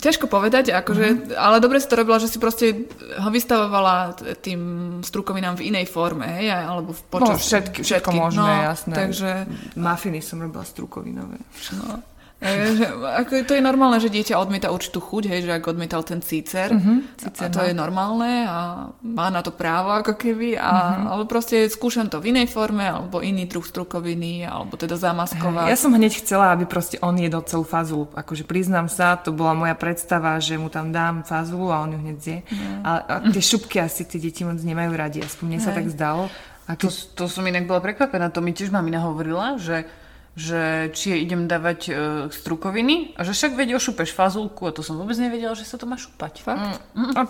ťažko 0.00 0.32
povedať, 0.32 0.72
akože, 0.72 1.04
mm-hmm. 1.04 1.36
ale 1.36 1.60
dobre 1.60 1.76
si 1.76 1.88
to 1.88 2.00
robila, 2.00 2.16
že 2.16 2.32
si 2.32 2.40
proste 2.40 2.88
ho 3.20 3.28
vystavovala 3.28 4.16
tým 4.40 4.60
strukovinám 5.04 5.60
v 5.60 5.68
inej 5.68 5.92
forme, 5.92 6.24
hej, 6.40 6.48
alebo 6.48 6.96
v 6.96 7.02
počas... 7.12 7.36
No, 7.36 7.36
všetky, 7.36 7.84
všetky, 7.84 8.08
všetko 8.08 8.10
možné, 8.16 8.52
no, 8.56 8.64
jasné. 8.72 8.94
Takže... 8.96 9.30
Mafiny 9.76 10.24
som 10.24 10.40
robila 10.40 10.64
strukovinové. 10.64 11.36
No. 11.76 12.00
Že, 12.42 12.86
ako, 13.22 13.32
to 13.46 13.54
je 13.54 13.62
normálne, 13.62 14.02
že 14.02 14.10
dieťa 14.10 14.34
odmieta 14.34 14.74
určitú 14.74 14.98
chuť, 14.98 15.30
hej, 15.30 15.46
že 15.46 15.54
ak 15.54 15.62
odmietal 15.62 16.02
ten 16.02 16.18
cícer, 16.18 16.74
uh-huh, 16.74 17.14
cícer 17.14 17.46
a 17.46 17.54
to 17.54 17.62
no. 17.62 17.66
je 17.70 17.74
normálne 17.78 18.32
a 18.50 18.90
má 18.98 19.30
na 19.30 19.46
to 19.46 19.54
právo 19.54 19.94
ako 19.94 20.18
keby, 20.18 20.58
a, 20.58 20.66
uh-huh. 20.66 21.10
ale 21.14 21.22
proste 21.30 21.70
skúšam 21.70 22.10
to 22.10 22.18
v 22.18 22.34
inej 22.34 22.50
forme, 22.50 22.82
alebo 22.82 23.22
iný 23.22 23.46
druh 23.46 23.62
strukoviny, 23.62 24.42
alebo 24.42 24.74
teda 24.74 24.98
zamaskovať. 24.98 25.70
Ja 25.70 25.78
som 25.78 25.94
hneď 25.94 26.18
chcela, 26.18 26.50
aby 26.50 26.66
proste 26.66 26.98
on 26.98 27.14
jedol 27.14 27.46
celú 27.46 27.62
fazulu, 27.62 28.10
akože 28.10 28.42
priznám 28.42 28.90
sa, 28.90 29.14
to 29.14 29.30
bola 29.30 29.54
moja 29.54 29.78
predstava, 29.78 30.34
že 30.42 30.58
mu 30.58 30.66
tam 30.66 30.90
dám 30.90 31.22
fazulu 31.22 31.70
a 31.70 31.78
on 31.86 31.94
ju 31.94 31.98
hneď 32.02 32.16
zje. 32.18 32.38
Uh-huh. 32.42 32.82
A, 32.82 32.90
a 33.06 33.14
tie 33.30 33.42
šupky 33.42 33.78
asi 33.78 34.02
tie 34.02 34.18
deti 34.18 34.42
moc 34.42 34.58
nemajú 34.58 34.90
radi, 34.98 35.22
aspoň 35.22 35.46
mne 35.46 35.60
sa 35.62 35.70
tak 35.70 35.86
zdalo. 35.94 36.26
A 36.66 36.74
keď... 36.74 36.90
to, 36.90 37.22
to 37.22 37.24
som 37.30 37.46
inak 37.46 37.70
bola 37.70 37.78
prekvapená, 37.78 38.34
to 38.34 38.42
mi 38.42 38.50
tiež 38.50 38.74
mamina 38.74 38.98
hovorila, 38.98 39.62
že 39.62 39.86
že 40.32 40.88
či 40.96 41.20
idem 41.20 41.44
dávať 41.44 41.80
e, 41.88 41.92
strukoviny 42.32 43.12
a 43.16 43.20
že 43.20 43.36
však 43.36 43.52
veď 43.52 43.76
ošupeš 43.76 44.16
fazulku 44.16 44.64
a 44.64 44.72
to 44.72 44.80
som 44.80 44.96
vôbec 44.96 45.16
nevedela, 45.20 45.52
že 45.52 45.68
sa 45.68 45.76
to 45.76 45.84
má 45.84 46.00
šupať. 46.00 46.40
Fakt? 46.40 46.80
Mm. 46.96 47.12
A 47.12 47.28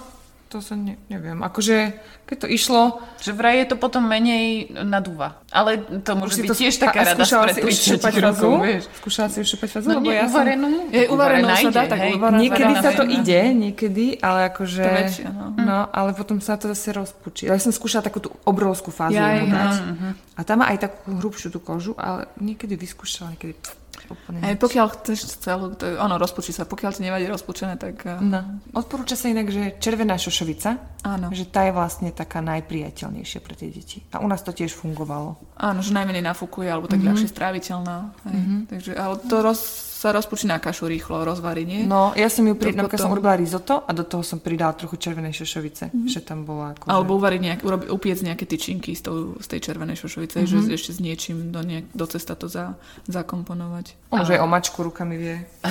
to 0.52 0.60
sa 0.60 0.76
ne, 0.76 1.00
neviem. 1.08 1.40
Akože, 1.40 1.96
keď 2.28 2.36
to 2.44 2.46
išlo... 2.52 3.00
Že 3.24 3.32
vraj 3.32 3.64
je 3.64 3.66
to 3.72 3.76
potom 3.80 4.04
menej 4.04 4.68
nadúva. 4.84 5.40
Ale 5.48 5.80
to 6.04 6.12
môže 6.12 6.44
byť 6.44 6.50
to 6.52 6.56
tiež 6.60 6.76
taká 6.76 7.08
rada 7.08 7.24
skúšala 7.24 7.56
si 7.56 7.60
už 7.64 7.72
šupať 7.72 8.14
fazul? 8.20 8.56
Skúšala 9.00 9.28
si 9.32 9.38
už 9.40 9.48
šupať 9.56 9.68
fazul? 9.72 9.90
No, 9.96 10.04
ja 10.04 10.28
uvarenú. 10.28 10.68
Som... 10.68 10.92
Je 10.92 11.04
uvarenú 11.08 11.48
sa 11.48 11.70
dá, 11.72 11.82
tak 11.88 12.00
Niekedy 12.36 12.72
sa 12.84 12.90
to 12.92 13.04
ide, 13.08 13.40
niekedy, 13.56 14.20
ale 14.20 14.52
akože... 14.52 14.84
To 14.84 14.92
väčšia, 14.92 15.28
no. 15.32 15.46
no. 15.56 15.78
ale 15.88 16.10
potom 16.12 16.36
sa 16.44 16.60
to 16.60 16.68
zase 16.76 16.92
rozpučí. 16.92 17.48
Ja 17.48 17.56
som 17.56 17.72
skúšala 17.72 18.04
takú 18.04 18.20
tú 18.20 18.28
obrovskú 18.44 18.92
fázu 18.92 19.16
ja, 19.16 19.40
mu 19.40 19.48
dať. 19.48 19.72
Uh-huh. 19.80 20.12
A 20.36 20.40
tam 20.44 20.60
má 20.60 20.68
aj 20.68 20.92
takú 20.92 21.16
hrubšiu 21.16 21.48
tú 21.48 21.64
kožu, 21.64 21.96
ale 21.96 22.28
niekedy 22.36 22.76
vyskúšala, 22.76 23.32
niekedy... 23.32 23.56
Pff, 23.56 23.81
úplne 24.08 24.42
Aj 24.42 24.54
pokiaľ 24.56 24.86
chceš 24.98 25.38
celú, 25.38 25.76
to, 25.76 25.84
ono, 26.00 26.16
rozpučí 26.16 26.50
sa. 26.50 26.64
Pokiaľ 26.64 26.90
ti 26.96 27.02
nevadí 27.04 27.28
rozpučené, 27.28 27.76
tak... 27.76 28.02
Eh, 28.08 28.18
no. 28.18 28.62
Odporúča 28.72 29.14
sa 29.14 29.28
inak, 29.28 29.52
že 29.52 29.76
červená 29.78 30.16
šošovica, 30.16 31.02
Áno. 31.04 31.28
že 31.30 31.46
tá 31.46 31.68
je 31.68 31.72
vlastne 31.76 32.10
taká 32.10 32.40
najpriateľnejšia 32.40 33.40
pre 33.44 33.54
tie 33.54 33.68
deti. 33.68 34.02
A 34.16 34.24
u 34.24 34.26
nás 34.26 34.40
to 34.40 34.50
tiež 34.50 34.72
fungovalo. 34.72 35.36
Áno, 35.60 35.84
že 35.84 35.92
najmenej 35.92 36.24
nafúkuje, 36.24 36.66
alebo 36.72 36.88
tak 36.88 37.04
mm-hmm. 37.04 37.12
ľahšie 37.12 37.28
stráviteľná. 37.28 37.96
Mm-hmm. 38.24 38.58
Takže, 38.72 38.90
ale 38.96 39.14
to 39.28 39.36
roz, 39.44 39.60
sa 40.02 40.10
rozpučí 40.10 40.50
na 40.50 40.58
kašu 40.58 40.90
rýchlo, 40.90 41.22
rozvarí, 41.22 41.62
nie? 41.62 41.86
No, 41.86 42.10
ja 42.18 42.26
som 42.26 42.42
ju 42.42 42.58
pri, 42.58 42.74
potom... 42.74 42.98
som 42.98 43.14
urobila 43.14 43.38
risotto 43.38 43.86
a 43.86 43.90
do 43.94 44.02
toho 44.02 44.26
som 44.26 44.42
pridala 44.42 44.74
trochu 44.74 44.98
červenej 44.98 45.30
šošovice, 45.30 45.94
mm-hmm. 45.94 46.10
že 46.10 46.26
tam 46.26 46.42
bola 46.42 46.74
ako... 46.74 46.90
Alebo 46.90 47.14
uvariť 47.22 47.38
nejak, 47.38 47.60
urobi, 47.62 47.86
upiec 47.86 48.18
nejaké 48.18 48.42
tyčinky 48.42 48.98
z, 48.98 49.02
tou, 49.06 49.38
z 49.38 49.46
tej 49.46 49.62
červenej 49.62 49.94
šošovice, 49.94 50.42
mm-hmm. 50.42 50.66
že 50.66 50.74
ešte 50.74 50.90
s 50.90 50.98
niečím 50.98 51.54
do, 51.54 51.62
nejak, 51.62 51.86
do 51.94 52.06
cesta 52.10 52.34
to 52.34 52.50
za, 52.50 52.74
zakomponovať. 53.06 53.94
On 54.10 54.26
už 54.26 54.34
aj 54.34 54.42
omačku 54.42 54.82
rukami 54.82 55.14
vie. 55.14 55.36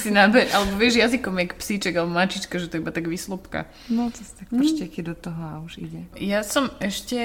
si 0.00 0.08
nábe, 0.08 0.48
alebo 0.48 0.80
vieš 0.80 1.04
jazykom, 1.04 1.36
jak 1.44 1.60
psíček 1.60 1.92
alebo 1.92 2.16
mačička, 2.16 2.56
že 2.56 2.72
to 2.72 2.80
iba 2.80 2.88
tak 2.88 3.04
vyslopka. 3.04 3.68
No, 3.92 4.08
to 4.08 4.24
sa 4.24 4.32
tak 4.40 4.48
pršteky 4.48 5.04
mm. 5.04 5.06
do 5.12 5.14
toho 5.14 5.40
a 5.44 5.52
už 5.60 5.84
ide. 5.84 6.08
Ja 6.16 6.40
som 6.40 6.72
ešte 6.80 7.20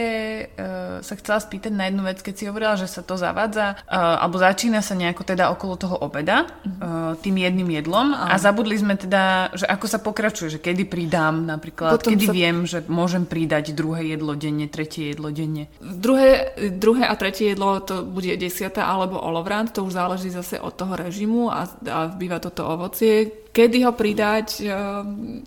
uh, 0.59 0.99
sa 0.99 1.15
chcela 1.15 1.39
spýtať 1.39 1.71
na 1.71 1.87
jednu 1.87 2.03
vec, 2.03 2.19
keď 2.19 2.33
si 2.35 2.43
hovorila, 2.51 2.75
že 2.75 2.91
sa 2.91 2.99
to 2.99 3.15
zavádza, 3.15 3.79
uh, 3.87 4.19
alebo 4.19 4.43
začína 4.43 4.88
sa 4.89 4.97
nejako 4.97 5.21
teda 5.21 5.53
okolo 5.53 5.77
toho 5.77 6.01
obeda, 6.01 6.49
uh, 6.49 7.13
tým 7.21 7.37
jedným 7.37 7.69
jedlom 7.77 8.17
a 8.17 8.33
zabudli 8.41 8.73
sme 8.73 8.97
teda, 8.97 9.53
že 9.53 9.69
ako 9.69 9.85
sa 9.85 10.01
pokračuje, 10.01 10.57
že 10.57 10.59
kedy 10.59 10.89
pridám 10.89 11.45
napríklad, 11.45 12.01
Potom 12.01 12.17
kedy 12.17 12.25
sa... 12.25 12.33
viem, 12.33 12.57
že 12.65 12.81
môžem 12.89 13.29
pridať 13.29 13.77
druhé 13.77 14.17
jedlo 14.17 14.33
denne, 14.33 14.65
tretie 14.65 15.13
jedlo 15.13 15.29
denne. 15.29 15.69
Druhé, 15.77 16.57
druhé 16.73 17.05
a 17.05 17.13
tretie 17.13 17.53
jedlo 17.53 17.77
to 17.85 18.01
bude 18.01 18.33
desiata 18.41 18.89
alebo 18.89 19.21
olovrant, 19.21 19.69
to 19.69 19.85
už 19.85 19.93
záleží 19.93 20.33
zase 20.33 20.57
od 20.57 20.73
toho 20.73 20.97
režimu 20.97 21.53
a, 21.53 21.69
a 21.69 22.09
býva 22.09 22.41
toto 22.41 22.65
ovocie. 22.65 23.45
Kedy 23.53 23.85
ho 23.85 23.93
pridať? 23.93 24.65
Um, 24.65 25.45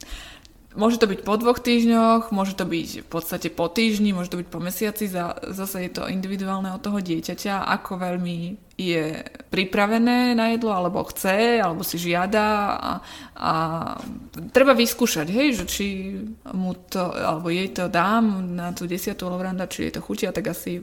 Môže 0.72 0.96
to 0.96 1.04
byť 1.04 1.20
po 1.20 1.36
dvoch 1.36 1.60
týždňoch, 1.60 2.32
môže 2.32 2.56
to 2.56 2.64
byť 2.64 3.04
v 3.04 3.08
podstate 3.08 3.52
po 3.52 3.68
týždni, 3.68 4.16
môže 4.16 4.32
to 4.32 4.40
byť 4.40 4.48
po 4.48 4.60
mesiaci, 4.60 5.04
zase 5.52 5.76
je 5.84 5.90
to 5.92 6.08
individuálne 6.08 6.72
od 6.72 6.80
toho 6.80 6.96
dieťaťa, 6.96 7.68
ako 7.68 8.00
veľmi 8.00 8.71
je 8.76 9.20
pripravené 9.52 10.32
na 10.32 10.56
jedlo, 10.56 10.72
alebo 10.72 11.04
chce, 11.04 11.60
alebo 11.60 11.84
si 11.84 12.00
žiada 12.00 12.46
a, 12.72 12.92
a 13.36 13.52
treba 14.48 14.72
vyskúšať, 14.72 15.28
hej, 15.28 15.48
že 15.60 15.64
či 15.68 15.86
mu 16.56 16.72
to, 16.88 17.12
alebo 17.12 17.52
jej 17.52 17.68
to 17.68 17.92
dám 17.92 18.56
na 18.56 18.72
tú 18.72 18.88
desiatú 18.88 19.28
lovranda, 19.28 19.68
či 19.68 19.88
jej 19.88 19.92
to 19.92 20.00
chutia, 20.00 20.32
tak 20.32 20.48
asi, 20.48 20.80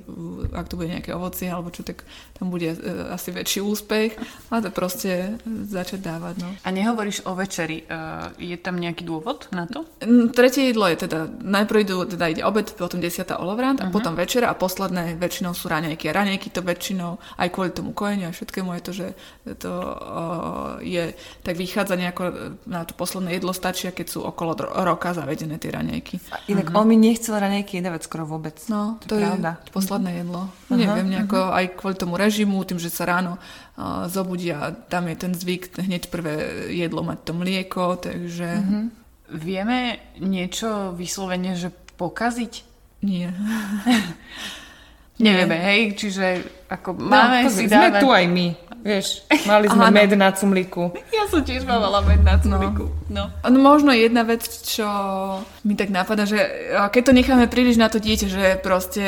ak 0.53 0.69
to 0.69 0.77
bude 0.77 0.93
nejaké 0.93 1.17
ovocie, 1.17 1.49
alebo 1.49 1.73
čo, 1.73 1.81
tak 1.81 2.05
tam 2.37 2.53
bude 2.53 2.77
e, 2.77 2.77
asi 3.09 3.33
väčší 3.33 3.65
úspech 3.65 4.21
a 4.53 4.61
to 4.61 4.69
proste 4.69 5.41
začať 5.49 5.99
dávať, 6.05 6.35
no. 6.45 6.49
A 6.61 6.69
nehovoríš 6.69 7.25
o 7.25 7.33
večeri, 7.33 7.89
e, 7.89 7.95
je 8.37 8.57
tam 8.61 8.77
nejaký 8.77 9.01
dôvod 9.01 9.49
na 9.49 9.65
to? 9.65 9.89
Tretie 10.37 10.69
jedlo 10.69 10.85
je 10.93 11.09
teda, 11.09 11.25
najprv 11.41 11.77
idú, 11.81 12.05
teda 12.05 12.29
ide 12.29 12.45
obed, 12.45 12.69
potom 12.77 13.01
desiatá 13.01 13.41
olovrand 13.41 13.81
a 13.81 13.89
uh-huh. 13.89 13.95
potom 13.97 14.13
večera 14.13 14.53
a 14.53 14.55
posledné 14.55 15.17
väčšinou 15.17 15.57
sú 15.57 15.65
raňajky. 15.73 16.05
A 16.05 16.17
raňajky 16.21 16.53
to 16.53 16.61
väčšinou 16.61 17.17
aj 17.41 17.49
kvôli 17.49 17.78
tomu 17.79 17.95
kojeniu 17.95 18.27
a 18.27 18.35
všetkému 18.35 18.69
je 18.75 18.81
to, 18.83 18.91
že 18.91 19.07
to 19.57 19.71
je, 20.83 21.15
tak 21.41 21.55
vychádza 21.55 21.95
nejako 21.95 22.23
na 22.67 22.83
to 22.83 22.93
posledné 22.99 23.39
jedlo 23.39 23.55
stačia, 23.55 23.95
keď 23.95 24.07
sú 24.11 24.19
okolo 24.27 24.59
roka 24.83 25.15
zavedené 25.15 25.55
tie 25.55 25.71
raňajky. 25.71 26.19
inak 26.51 26.69
uh-huh. 26.69 26.83
on 26.83 26.85
mi 26.91 26.99
nechcel 26.99 27.39
raňajky 27.39 27.79
jedávať 27.79 28.01
skoro 28.03 28.27
vôbec. 28.27 28.59
No, 28.67 28.99
to, 29.07 29.15
to 29.15 29.23
je 29.23 29.27
pravda. 29.31 29.63
posledné 29.71 30.11
jedlo. 30.21 30.51
Uh-huh. 30.51 30.75
Neviem, 30.75 31.07
nejako 31.07 31.39
uh-huh. 31.39 31.57
aj 31.57 31.65
kvôli 31.79 31.95
tomu 31.95 32.13
režimu, 32.19 32.67
tým, 32.67 32.77
že 32.83 32.91
sa 32.91 33.07
ráno 33.07 33.39
uh, 33.39 34.05
zobudia, 34.11 34.75
tam 34.91 35.07
je 35.07 35.15
ten 35.15 35.31
zvyk 35.31 35.79
hneď 35.79 36.11
prvé 36.11 36.67
jedlo 36.75 37.01
mať 37.01 37.19
to 37.23 37.31
mlieko, 37.31 37.95
takže... 37.95 38.47
Uh-huh. 38.59 38.91
Vieme 39.29 40.01
niečo 40.17 40.89
vyslovene, 40.97 41.53
že 41.53 41.69
pokaziť? 42.01 42.65
Nie. 43.05 43.29
Nevieme, 45.19 45.59
hej, 45.59 45.99
čiže 45.99 46.25
ako 46.71 46.95
no, 46.95 47.11
máme 47.11 47.43
no, 47.43 47.51
si 47.51 47.67
sme 47.67 47.91
dávať... 47.91 48.01
tu 48.01 48.07
aj 48.07 48.25
my. 48.31 48.47
Vieš, 48.79 49.27
mali 49.43 49.67
sme 49.67 49.91
Áno. 49.91 49.95
med 49.95 50.11
na 50.15 50.31
cumliku. 50.31 50.95
Ja 51.11 51.27
som 51.27 51.43
tiež 51.43 51.67
mávala 51.67 51.99
med 51.99 52.23
na 52.23 52.39
cumliku. 52.39 52.87
No. 53.11 53.27
no. 53.27 53.59
Možno 53.59 53.91
jedna 53.91 54.23
vec, 54.23 54.47
čo 54.63 54.87
mi 55.67 55.75
tak 55.75 55.91
napadá, 55.91 56.23
že 56.23 56.39
keď 56.71 57.01
to 57.03 57.11
necháme 57.11 57.45
príliš 57.51 57.75
na 57.75 57.91
to 57.91 57.99
dieťa, 57.99 58.27
že 58.31 58.45
proste 58.63 59.03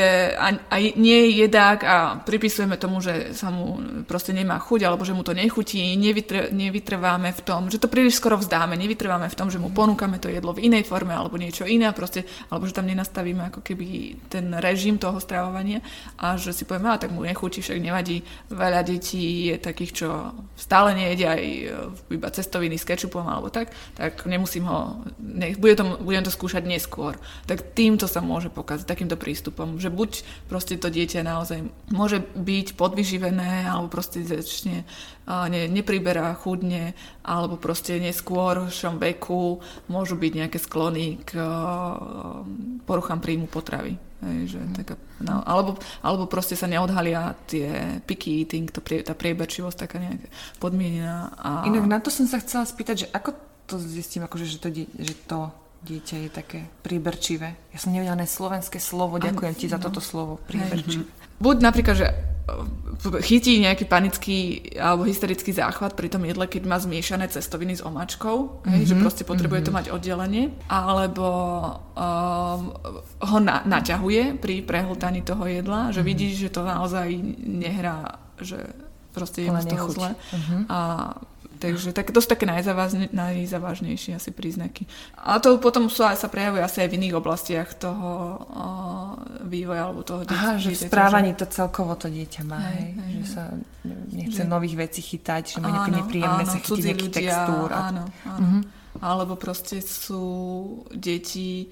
aj 0.67 0.99
nie 0.99 1.29
je 1.31 1.47
jedák 1.47 1.79
a 1.87 1.95
pripisujeme 2.19 2.75
tomu, 2.75 2.99
že 2.99 3.31
sa 3.31 3.47
mu 3.47 3.79
proste 4.03 4.35
nemá 4.35 4.59
chuť, 4.59 4.83
alebo 4.83 5.07
že 5.07 5.15
mu 5.15 5.23
to 5.23 5.31
nechutí, 5.31 5.79
nevytr- 5.95 6.51
nevytrváme 6.51 7.31
v 7.31 7.41
tom, 7.41 7.71
že 7.71 7.79
to 7.79 7.87
príliš 7.87 8.19
skoro 8.19 8.35
vzdáme, 8.35 8.75
nevytrváme 8.75 9.31
v 9.31 9.37
tom, 9.39 9.47
že 9.47 9.61
mu 9.61 9.71
ponúkame 9.71 10.19
to 10.19 10.27
jedlo 10.27 10.51
v 10.51 10.67
inej 10.67 10.83
forme 10.83 11.15
alebo 11.15 11.39
niečo 11.39 11.63
iné, 11.63 11.95
proste, 11.95 12.27
alebo 12.51 12.67
že 12.67 12.75
tam 12.75 12.91
nenastavíme 12.91 13.47
ako 13.53 13.63
keby 13.63 13.87
ten 14.27 14.51
režim 14.59 14.99
toho 14.99 15.15
stravovania 15.23 15.79
a 16.19 16.35
že 16.35 16.51
si 16.51 16.67
povieme, 16.67 16.91
a 16.91 16.99
tak 16.99 17.15
mu 17.15 17.23
nechutí, 17.23 17.63
však 17.63 17.79
nevadí, 17.79 18.19
veľa 18.51 18.81
detí 18.83 19.53
je 19.53 19.60
takých, 19.61 20.03
čo 20.03 20.07
stále 20.57 20.97
nejedia 20.97 21.37
aj 21.37 21.45
e, 21.45 21.65
iba 22.17 22.27
cestoviny 22.27 22.75
s 22.75 22.87
kečupom 22.87 23.23
alebo 23.23 23.53
tak, 23.53 23.71
tak 23.93 24.25
nemusím 24.25 24.65
ho, 24.67 25.05
nech, 25.21 25.61
bude 25.61 25.77
to, 25.77 26.01
budem 26.01 26.25
to 26.25 26.33
skúšať 26.33 26.65
neskôr. 26.65 27.15
Tak 27.45 27.77
týmto 27.77 28.09
sa 28.09 28.19
môže 28.19 28.49
pokazať, 28.49 28.89
takýmto 28.89 29.15
prístupom, 29.15 29.77
že 29.77 29.93
buď 29.93 30.25
proste 30.51 30.75
to 30.75 30.89
dieťa 30.91 31.23
naozaj 31.23 31.63
môže 31.93 32.19
byť 32.35 32.75
podvyživené 32.75 33.69
alebo 33.69 33.87
proste 33.87 34.25
začne 34.25 34.83
ne, 35.27 35.61
nepriberá 35.69 36.33
chudne 36.35 36.97
alebo 37.21 37.55
proste 37.55 38.01
neskôr 38.01 38.67
v 38.67 38.97
veku 38.99 39.61
môžu 39.87 40.17
byť 40.17 40.31
nejaké 40.33 40.57
sklony 40.59 41.21
k 41.23 41.37
poruchám 42.83 43.21
príjmu 43.21 43.47
potravy. 43.47 44.10
Hej, 44.21 44.53
že 44.53 44.59
mm. 44.61 44.73
taká, 44.77 44.93
no, 45.25 45.41
alebo, 45.41 45.81
alebo 46.05 46.29
proste 46.29 46.53
sa 46.53 46.69
neodhalia 46.69 47.33
tie 47.49 47.97
picky 48.05 48.45
eating, 48.45 48.69
to 48.69 48.77
prie, 48.77 49.01
tá 49.01 49.17
prieberčivosť 49.17 49.77
taká 49.89 49.97
nejaká 49.97 50.29
podmienená. 50.61 51.33
A... 51.41 51.65
Inak 51.65 51.89
na 51.89 51.97
to 51.97 52.13
som 52.13 52.29
sa 52.29 52.37
chcela 52.37 52.69
spýtať, 52.69 52.95
že 52.95 53.07
ako 53.09 53.33
to 53.65 53.81
zistím, 53.81 54.21
akože, 54.29 54.45
že, 54.45 54.57
to, 54.61 54.69
že 54.77 55.13
to 55.25 55.49
dieťa 55.81 56.15
je 56.21 56.29
také 56.29 56.59
príberčivé. 56.85 57.57
Ja 57.73 57.81
som 57.81 57.89
nevedela 57.89 58.13
slovenské 58.21 58.77
slovo, 58.77 59.17
ďakujem 59.17 59.53
ti 59.57 59.65
za 59.65 59.81
no. 59.81 59.89
toto 59.89 59.97
slovo, 59.97 60.37
príberčivé. 60.45 61.09
Buď 61.41 61.55
napríklad, 61.65 61.95
že 61.97 62.07
chytí 63.01 63.57
nejaký 63.57 63.89
panický 63.89 64.37
alebo 64.77 65.09
hysterický 65.09 65.49
záchvat 65.49 65.97
pri 65.97 66.13
tom 66.13 66.21
jedle, 66.21 66.45
keď 66.45 66.63
má 66.69 66.77
zmiešané 66.77 67.25
cestoviny 67.33 67.73
s 67.73 67.81
omačkou, 67.81 68.37
mm-hmm. 68.61 68.71
hej, 68.77 68.83
že 68.85 68.95
mhm, 68.95 69.01
proste 69.01 69.23
potrebuje 69.25 69.65
mm-hmm. 69.65 69.73
to 69.73 69.79
mať 69.81 69.87
oddelenie, 69.89 70.43
alebo 70.69 71.27
um, 71.97 72.61
ho 73.25 73.37
na, 73.41 73.65
naťahuje 73.65 74.37
pri 74.37 74.61
prehltaní 74.61 75.25
toho 75.25 75.49
jedla, 75.49 75.89
že 75.89 76.05
mm-hmm. 76.05 76.09
vidí, 76.13 76.27
že 76.37 76.53
to 76.53 76.61
naozaj 76.61 77.09
nehrá, 77.41 78.21
že 78.37 78.61
proste 79.11 79.49
je 79.49 79.49
toho 79.49 79.89
zle. 79.89 80.11
Mm-hmm. 80.13 80.61
A 80.69 80.79
Takže 81.61 81.93
tak, 81.93 82.09
to 82.09 82.17
sú 82.17 82.25
také 82.25 82.49
najzávažnejšie 82.49 84.17
asi 84.17 84.33
príznaky. 84.33 84.89
A 85.13 85.37
to 85.37 85.61
potom 85.61 85.93
sú, 85.93 86.01
sa 86.01 86.25
prejavuje 86.25 86.65
asi 86.65 86.81
aj 86.81 86.89
v 86.89 86.97
iných 86.97 87.21
oblastiach 87.21 87.77
toho 87.77 88.09
o, 88.09 88.65
vývoja 89.45 89.85
alebo 89.85 90.01
toho 90.01 90.25
dieťa. 90.25 90.41
Aha, 90.41 90.57
že 90.57 90.73
v 90.73 90.89
správaní 90.89 91.37
to 91.37 91.45
celkovo 91.45 91.93
to 91.93 92.09
dieťa 92.09 92.41
má, 92.49 92.65
hej, 92.73 92.97
hej, 92.97 93.11
že 93.21 93.25
sa 93.29 93.43
nechce 94.09 94.41
že... 94.41 94.49
nových 94.49 94.89
vecí 94.89 95.05
chytať, 95.05 95.43
že 95.53 95.57
má 95.61 95.69
nejaké 95.69 95.91
nepríjemné 96.01 96.43
sa 96.49 96.57
chytiť 96.57 96.81
nejaký 96.81 97.07
textúr. 97.13 97.69
Áno, 97.69 98.03
áno. 98.25 98.41
Uh-huh. 98.41 98.61
Alebo 98.97 99.37
proste 99.37 99.85
sú 99.85 100.25
deti 100.89 101.69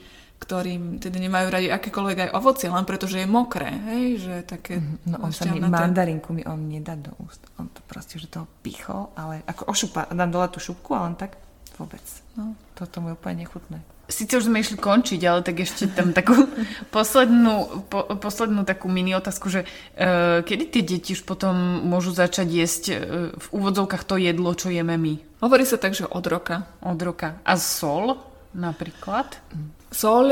ktorým 0.50 0.98
teda 0.98 1.22
nemajú 1.22 1.48
radi 1.54 1.70
akékoľvek 1.70 2.18
aj 2.26 2.30
ovocie, 2.34 2.74
len 2.74 2.82
preto, 2.82 3.06
že 3.06 3.22
je 3.22 3.30
mokré, 3.30 3.70
hej, 3.70 4.18
že 4.18 4.36
také... 4.50 4.82
Mhm, 4.82 5.14
no 5.14 5.16
on 5.22 5.30
sa 5.30 5.46
mi 5.46 5.62
mandarinku 5.62 6.34
mi 6.34 6.42
on 6.42 6.66
nedá 6.66 6.98
do 6.98 7.14
úst. 7.22 7.46
On 7.62 7.70
to 7.70 7.86
proste, 7.86 8.18
že 8.18 8.26
to 8.26 8.50
pichol, 8.66 9.14
ale 9.14 9.46
ako 9.46 9.70
ošupa, 9.70 10.10
dám 10.10 10.34
dole 10.34 10.50
tú 10.50 10.58
šupku 10.58 10.98
a 10.98 11.06
len 11.06 11.14
tak 11.14 11.38
vôbec. 11.78 12.02
No, 12.34 12.58
toto 12.74 12.98
mu 12.98 13.14
je 13.14 13.22
úplne 13.22 13.46
nechutné. 13.46 13.78
Sice 14.10 14.42
už 14.42 14.50
sme 14.50 14.66
išli 14.66 14.82
končiť, 14.82 15.22
ale 15.30 15.46
tak 15.46 15.62
ešte 15.62 15.86
tam 15.86 16.18
takú 16.18 16.34
poslednú, 16.98 17.86
po, 17.86 18.10
poslednú 18.18 18.66
takú 18.66 18.90
mini 18.90 19.14
otázku, 19.14 19.54
že 19.54 19.70
uh, 19.70 20.42
kedy 20.42 20.66
tie 20.74 20.82
deti 20.82 21.14
už 21.14 21.30
potom 21.30 21.54
môžu 21.86 22.10
začať 22.10 22.48
jesť 22.50 22.84
uh, 22.90 22.98
v 23.38 23.48
úvodzovkách 23.54 24.02
to 24.02 24.18
jedlo, 24.18 24.58
čo 24.58 24.74
jeme 24.74 24.98
my? 24.98 25.46
Hovorí 25.46 25.62
sa 25.62 25.78
tak, 25.78 25.94
že 25.94 26.10
od 26.10 26.26
roka. 26.26 26.66
Od 26.82 26.98
roka. 26.98 27.38
A 27.46 27.54
sol 27.54 28.18
napríklad? 28.58 29.38
Mm. 29.54 29.79
Sol, 29.90 30.30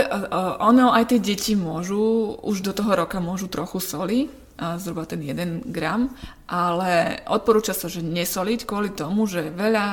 ono 0.62 0.94
aj 0.94 1.14
tie 1.14 1.20
deti 1.20 1.58
môžu, 1.58 2.38
už 2.46 2.62
do 2.62 2.72
toho 2.78 2.94
roka 2.94 3.18
môžu 3.18 3.50
trochu 3.50 3.82
soli, 3.82 4.30
zhruba 4.58 5.06
ten 5.06 5.22
1 5.22 5.70
gram, 5.70 6.10
ale 6.48 7.22
odporúča 7.28 7.76
sa, 7.76 7.92
že 7.92 8.00
nesoliť 8.00 8.64
kvôli 8.64 8.96
tomu, 8.96 9.28
že 9.28 9.52
veľa, 9.54 9.88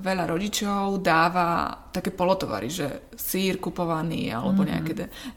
veľa 0.00 0.24
rodičov 0.26 0.98
dáva 1.04 1.76
také 1.92 2.08
polotovary, 2.14 2.72
že 2.72 3.12
sír 3.14 3.60
kupovaný, 3.60 4.32
alebo 4.32 4.62
mm-hmm. 4.64 4.72
nejaké 4.72 4.92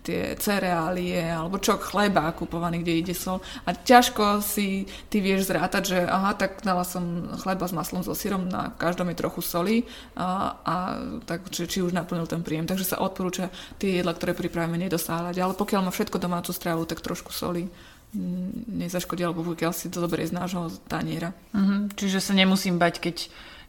tie 0.06 0.22
cereálie, 0.40 1.20
alebo 1.20 1.60
čok 1.60 1.92
chleba 1.92 2.32
kupovaný, 2.32 2.80
kde 2.80 2.94
ide 2.96 3.16
sol. 3.18 3.44
A 3.68 3.76
ťažko 3.76 4.40
si 4.40 4.88
ty 5.12 5.20
vieš 5.20 5.52
zrátať, 5.52 5.84
že 5.84 6.00
aha, 6.08 6.32
tak 6.38 6.64
dala 6.64 6.88
som 6.88 7.28
chleba 7.44 7.68
s 7.68 7.76
maslom 7.76 8.02
so 8.06 8.16
sírom, 8.16 8.48
na 8.48 8.72
každom 8.80 9.12
je 9.12 9.20
trochu 9.20 9.42
soli 9.44 9.76
a, 10.16 10.58
a 10.64 10.76
tak, 11.28 11.52
či, 11.52 11.68
či 11.68 11.84
už 11.84 11.92
naplnil 11.92 12.30
ten 12.30 12.40
príjem. 12.40 12.70
Takže 12.70 12.96
sa 12.96 13.02
odporúča 13.04 13.52
tie 13.78 14.00
jedla, 14.00 14.16
ktoré 14.16 14.32
pripravíme, 14.32 14.80
nedosáhľať. 14.80 15.36
Ale 15.44 15.54
pokiaľ 15.60 15.82
má 15.86 15.92
všetko 15.92 16.22
domácu 16.24 16.56
stravu, 16.56 16.88
tak 16.88 17.04
trošku 17.04 17.36
soli 17.36 17.68
nezaškodí, 18.14 19.26
alebo 19.26 19.42
pokiaľ 19.42 19.72
si 19.74 19.90
to 19.90 20.02
dobre 20.02 20.26
z 20.26 20.34
nášho 20.34 20.70
taniera. 20.86 21.34
Uh-huh. 21.54 21.90
Čiže 21.98 22.22
sa 22.22 22.34
nemusím 22.38 22.78
bať, 22.78 23.02
keď 23.02 23.16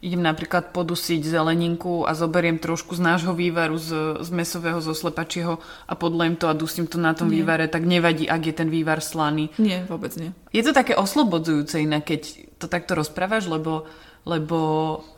idem 0.05 0.21
napríklad 0.21 0.69
podusiť 0.69 1.25
zeleninku 1.25 2.05
a 2.05 2.13
zoberiem 2.13 2.61
trošku 2.61 2.93
z 2.93 3.01
nášho 3.01 3.33
vývaru 3.33 3.81
z, 3.81 4.21
z 4.21 4.29
mesového, 4.29 4.77
zo 4.77 4.93
slepačieho 4.93 5.57
a 5.89 5.93
podlem 5.97 6.37
to 6.37 6.45
a 6.45 6.53
dusím 6.53 6.85
to 6.85 7.01
na 7.01 7.17
tom 7.17 7.33
nie. 7.33 7.41
vývare, 7.41 7.65
tak 7.65 7.89
nevadí, 7.89 8.29
ak 8.29 8.41
je 8.45 8.53
ten 8.53 8.69
vývar 8.69 9.01
slaný. 9.01 9.49
Nie, 9.57 9.81
vôbec 9.89 10.13
nie. 10.21 10.29
Je 10.53 10.61
to 10.61 10.77
také 10.77 10.93
oslobodzujúce 10.93 11.81
inak, 11.81 12.05
keď 12.05 12.21
to 12.61 12.69
takto 12.69 12.93
rozprávaš, 12.93 13.49
lebo 13.49 13.89
lebo 14.25 14.57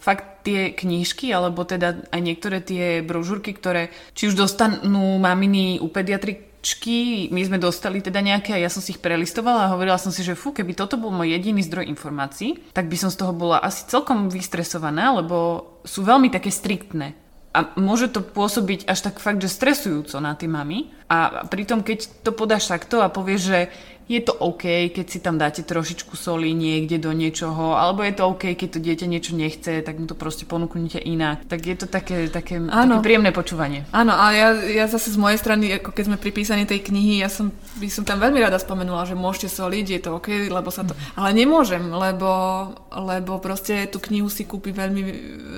fakt 0.04 0.44
tie 0.44 0.76
knížky, 0.76 1.32
alebo 1.32 1.64
teda 1.64 2.12
aj 2.12 2.22
niektoré 2.22 2.60
tie 2.60 3.00
brožúrky, 3.00 3.56
ktoré 3.56 3.88
či 4.12 4.28
už 4.28 4.36
dostanú 4.36 5.16
maminy 5.16 5.80
u 5.80 5.88
pediatrik, 5.88 6.57
knižky 6.68 7.32
my 7.32 7.42
sme 7.48 7.58
dostali 7.64 8.04
teda 8.04 8.20
nejaké 8.20 8.52
a 8.52 8.60
ja 8.60 8.68
som 8.68 8.84
si 8.84 8.92
ich 8.92 9.00
prelistovala 9.00 9.68
a 9.68 9.72
hovorila 9.72 9.96
som 9.96 10.12
si, 10.12 10.20
že 10.20 10.36
fú, 10.36 10.52
keby 10.52 10.76
toto 10.76 11.00
bol 11.00 11.16
môj 11.16 11.32
jediný 11.32 11.64
zdroj 11.64 11.88
informácií, 11.88 12.60
tak 12.76 12.92
by 12.92 12.98
som 13.00 13.08
z 13.08 13.24
toho 13.24 13.32
bola 13.32 13.64
asi 13.64 13.88
celkom 13.88 14.28
vystresovaná, 14.28 15.16
lebo 15.16 15.64
sú 15.88 16.04
veľmi 16.04 16.28
také 16.28 16.52
striktné. 16.52 17.16
A 17.56 17.72
môže 17.80 18.12
to 18.12 18.20
pôsobiť 18.20 18.84
až 18.84 19.00
tak 19.08 19.24
fakt, 19.24 19.40
že 19.40 19.48
stresujúco 19.48 20.20
na 20.20 20.36
tie 20.36 20.52
mamy. 20.52 20.92
A 21.08 21.48
pritom, 21.48 21.82
keď 21.82 22.06
to 22.22 22.36
podáš 22.36 22.68
takto 22.68 23.00
a 23.00 23.08
povieš, 23.08 23.42
že 23.42 23.60
je 24.08 24.24
to 24.24 24.32
OK, 24.32 24.88
keď 24.88 25.06
si 25.06 25.20
tam 25.20 25.36
dáte 25.36 25.68
trošičku 25.68 26.16
soli 26.16 26.56
niekde 26.56 26.96
do 26.96 27.12
niečoho, 27.12 27.76
alebo 27.76 28.08
je 28.08 28.16
to 28.16 28.24
OK, 28.32 28.56
keď 28.56 28.70
to 28.72 28.80
dieťa 28.80 29.08
niečo 29.08 29.36
nechce, 29.36 29.84
tak 29.84 30.00
mu 30.00 30.08
to 30.08 30.16
proste 30.16 30.48
ponúknete 30.48 30.96
inak. 30.96 31.44
Tak 31.52 31.60
je 31.60 31.76
to 31.76 31.88
také, 31.92 32.32
také, 32.32 32.64
také 32.64 33.04
príjemné 33.04 33.36
počúvanie. 33.36 33.84
Áno, 33.92 34.16
a 34.16 34.32
ja, 34.32 34.56
ja 34.64 34.88
zase 34.88 35.12
z 35.12 35.20
mojej 35.20 35.36
strany, 35.36 35.76
ako 35.76 35.92
keď 35.92 36.04
sme 36.08 36.18
pri 36.18 36.32
písaní 36.32 36.64
tej 36.64 36.88
knihy, 36.88 37.20
ja 37.20 37.28
som, 37.28 37.52
by 37.84 37.88
som 37.92 38.08
tam 38.08 38.24
veľmi 38.24 38.40
rada 38.40 38.56
spomenula, 38.56 39.04
že 39.04 39.20
môžete 39.20 39.52
soliť, 39.52 39.86
je 39.92 40.00
to 40.00 40.10
OK, 40.24 40.48
lebo 40.48 40.72
sa 40.72 40.88
to... 40.88 40.96
Ale 41.20 41.36
nemôžem, 41.36 41.84
lebo, 41.84 42.32
lebo 42.96 43.44
proste 43.44 43.92
tú 43.92 44.00
knihu 44.00 44.32
si 44.32 44.48
kúpi 44.48 44.72
veľmi 44.72 45.04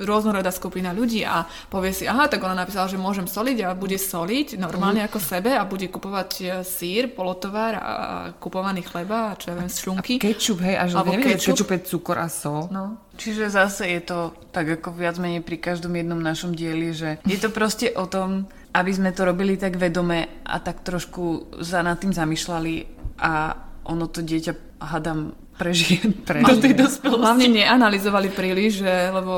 rôznorodá 0.02 0.50
skupina 0.50 0.90
ľudí 0.90 1.22
a 1.22 1.46
povie 1.70 1.94
si, 1.94 2.10
aha, 2.10 2.26
tak 2.26 2.42
ona 2.42 2.58
napísala, 2.58 2.90
že 2.90 2.98
môžem 2.98 3.30
soliť 3.30 3.58
a 3.62 3.78
bude 3.78 3.94
soliť 3.94 4.58
normálne 4.58 5.06
mm. 5.06 5.06
ako 5.06 5.18
sebe 5.22 5.54
a 5.54 5.62
bude 5.62 5.86
kupovať 5.86 6.30
e, 6.40 6.44
sír, 6.66 7.14
polotovar 7.14 7.72
a 7.78 7.94
kupovaný 8.40 8.80
chleba 8.80 9.30
a 9.30 9.38
čo 9.38 9.52
ja 9.52 9.60
viem, 9.60 9.68
šunky. 9.68 10.16
A 10.16 10.32
kečup, 10.32 10.64
hej, 10.64 10.76
až 10.80 10.96
Alebo 10.96 11.12
neviem, 11.12 11.36
kečup. 11.36 11.52
kečup 11.52 11.68
je 11.76 11.80
cukor 11.84 12.16
a 12.16 12.28
sol. 12.32 12.72
No. 12.72 12.96
Čiže 13.20 13.52
zase 13.52 13.92
je 13.92 14.00
to 14.00 14.32
tak 14.48 14.80
ako 14.80 14.96
viac 14.96 15.20
menej 15.20 15.44
pri 15.44 15.60
každom 15.60 15.92
jednom 15.92 16.16
našom 16.16 16.56
dieli, 16.56 16.96
že 16.96 17.20
je 17.28 17.36
to 17.36 17.52
proste 17.52 17.92
o 17.92 18.08
tom, 18.08 18.48
aby 18.72 18.90
sme 18.90 19.12
to 19.12 19.28
robili 19.28 19.60
tak 19.60 19.76
vedome 19.76 20.40
a 20.42 20.56
tak 20.64 20.80
trošku 20.80 21.52
za 21.60 21.84
nad 21.84 22.00
tým 22.00 22.16
zamýšľali 22.16 22.74
a 23.20 23.52
ono 23.84 24.08
to 24.08 24.24
dieťa, 24.24 24.80
hadam, 24.80 25.36
prežije, 25.60 26.24
prežije. 26.24 26.48
do 26.48 26.56
tej 26.56 26.72
dospelosti. 26.72 27.20
Hlavne 27.20 27.46
neanalizovali 27.52 28.28
príliš, 28.32 28.80
že, 28.80 28.92
lebo 29.12 29.32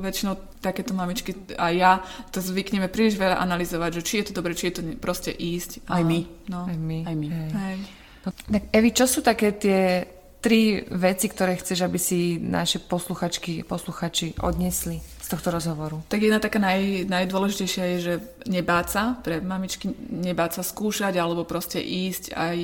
väčšinou 0.00 0.62
takéto 0.64 0.96
mamičky 0.96 1.36
a 1.60 1.68
ja 1.68 1.92
to 2.32 2.40
zvykneme 2.40 2.88
príliš 2.88 3.20
veľa 3.20 3.36
analyzovať, 3.44 4.00
že 4.00 4.02
či 4.02 4.14
je 4.22 4.32
to 4.32 4.40
dobre, 4.40 4.56
či 4.56 4.72
je 4.72 4.80
to 4.80 4.82
proste 4.96 5.30
ísť. 5.36 5.84
Aj 5.92 6.00
my. 6.00 6.24
No. 6.48 6.64
Aj 6.64 6.78
my. 6.78 6.98
Aj 7.04 7.14
my. 7.14 7.28
Hej. 7.28 7.50
Hej. 7.52 7.78
Tak 8.26 8.74
Evi, 8.74 8.90
čo 8.90 9.06
sú 9.06 9.22
také 9.22 9.54
tie 9.54 10.02
tri 10.46 10.86
veci, 10.86 11.26
ktoré 11.26 11.58
chceš, 11.58 11.82
aby 11.82 11.98
si 11.98 12.38
naše 12.38 12.78
posluchačky, 12.78 13.66
posluchači 13.66 14.38
odnesli 14.38 15.02
z 15.02 15.26
tohto 15.34 15.50
rozhovoru? 15.50 16.06
Tak 16.06 16.22
jedna 16.22 16.38
taká 16.38 16.62
naj, 16.62 17.10
najdôležitejšia 17.10 17.84
je, 17.90 17.98
že 17.98 18.14
nebáť 18.46 18.86
sa, 18.86 19.18
pre 19.18 19.42
mamičky 19.42 19.90
nebáť 20.06 20.62
sa 20.62 20.62
skúšať 20.62 21.18
alebo 21.18 21.42
proste 21.42 21.82
ísť 21.82 22.30
aj 22.30 22.58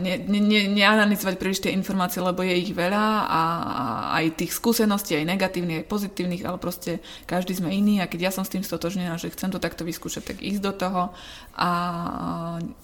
ne, 0.00 0.14
ne, 0.24 0.40
ne, 0.40 0.60
neanalizovať 0.72 1.36
príliš 1.36 1.68
tie 1.68 1.76
informácie, 1.76 2.24
lebo 2.24 2.40
je 2.40 2.56
ich 2.56 2.72
veľa 2.72 3.28
a, 3.28 3.28
a 3.28 3.42
aj 4.16 4.40
tých 4.40 4.56
skúseností, 4.56 5.20
aj 5.20 5.28
negatívnych, 5.36 5.84
aj 5.84 5.90
pozitívnych, 5.92 6.48
ale 6.48 6.56
proste 6.56 7.04
každý 7.28 7.60
sme 7.60 7.76
iný 7.76 8.00
a 8.00 8.08
keď 8.08 8.32
ja 8.32 8.32
som 8.32 8.48
s 8.48 8.56
tým 8.56 8.64
stotožnená, 8.64 9.20
že 9.20 9.28
chcem 9.36 9.52
to 9.52 9.60
takto 9.60 9.84
vyskúšať, 9.84 10.32
tak 10.32 10.40
ísť 10.40 10.64
do 10.64 10.72
toho 10.72 11.02
a 11.60 11.70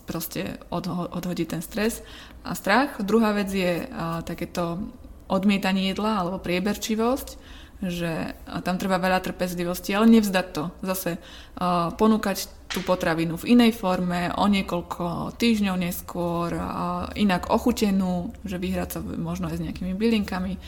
proste 0.04 0.60
odho, 0.68 1.08
odhodiť 1.16 1.46
ten 1.48 1.64
stres 1.64 2.04
strach. 2.50 2.98
Druhá 2.98 3.30
vec 3.30 3.50
je 3.54 3.86
takéto 4.26 4.82
odmietanie 5.30 5.94
jedla 5.94 6.20
alebo 6.20 6.42
prieberčivosť, 6.42 7.28
že 7.82 8.38
tam 8.62 8.78
treba 8.78 9.02
veľa 9.02 9.18
trpezlivosti, 9.24 9.90
ale 9.90 10.06
nevzdať 10.06 10.46
to. 10.54 10.64
Zase 10.86 11.18
uh, 11.18 11.90
ponúkať 11.98 12.46
tú 12.70 12.78
potravinu 12.86 13.34
v 13.34 13.58
inej 13.58 13.74
forme, 13.74 14.30
o 14.38 14.46
niekoľko 14.46 15.34
týždňov 15.34 15.76
neskôr, 15.82 16.54
uh, 16.54 17.10
inak 17.18 17.50
ochutenú, 17.50 18.30
že 18.46 18.62
vyhrať 18.62 18.88
sa 18.94 19.00
možno 19.02 19.50
aj 19.50 19.58
s 19.58 19.64
nejakými 19.66 19.98
bylinkami. 19.98 20.62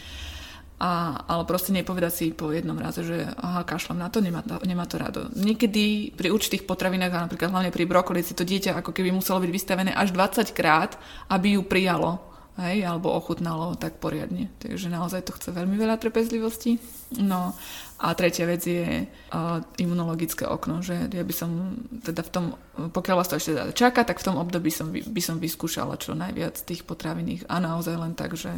A, 0.75 1.23
ale 1.31 1.47
proste 1.47 1.71
nepovedať 1.71 2.13
si 2.13 2.27
po 2.35 2.51
jednom 2.51 2.75
raze, 2.75 3.07
že 3.07 3.31
aha, 3.39 3.63
kašlem 3.63 3.95
na 3.95 4.11
to, 4.11 4.19
nemá, 4.19 4.43
nemá 4.67 4.85
to 4.91 4.99
rado. 4.99 5.31
Niekedy 5.33 6.13
pri 6.19 6.35
určitých 6.35 6.67
potravinách, 6.67 7.15
a 7.15 7.25
napríklad 7.31 7.55
hlavne 7.55 7.71
pri 7.71 7.87
brokoli, 7.87 8.27
si 8.27 8.35
to 8.35 8.43
dieťa 8.43 8.83
ako 8.83 8.91
keby 8.91 9.15
muselo 9.15 9.39
byť 9.39 9.51
vystavené 9.55 9.95
až 9.95 10.11
20 10.11 10.51
krát, 10.51 10.99
aby 11.31 11.55
ju 11.55 11.63
prijalo 11.63 12.35
hej, 12.59 12.87
alebo 12.87 13.11
ochutnalo 13.11 13.75
tak 13.75 13.99
poriadne. 13.99 14.51
Takže 14.63 14.87
naozaj 14.87 15.27
to 15.27 15.35
chce 15.35 15.51
veľmi 15.51 15.75
veľa 15.75 15.99
trpezlivosti. 15.99 16.79
No 17.19 17.55
a 17.99 18.07
tretia 18.15 18.47
vec 18.47 18.63
je 18.63 19.07
uh, 19.07 19.59
imunologické 19.79 20.47
okno, 20.47 20.83
že 20.83 21.11
ja 21.11 21.25
by 21.27 21.35
som 21.35 21.79
teda 22.03 22.23
v 22.23 22.31
tom, 22.31 22.45
pokiaľ 22.95 23.17
vás 23.19 23.31
to 23.31 23.39
ešte 23.39 23.75
čaká, 23.75 24.07
tak 24.07 24.23
v 24.23 24.27
tom 24.31 24.37
období 24.39 24.71
som, 24.71 24.91
by 24.91 25.23
som 25.23 25.43
vyskúšala 25.43 25.99
čo 25.99 26.15
najviac 26.15 26.55
tých 26.63 26.87
potravinných 26.87 27.47
a 27.51 27.59
naozaj 27.59 27.95
len 27.99 28.15
tak, 28.15 28.39
že 28.39 28.51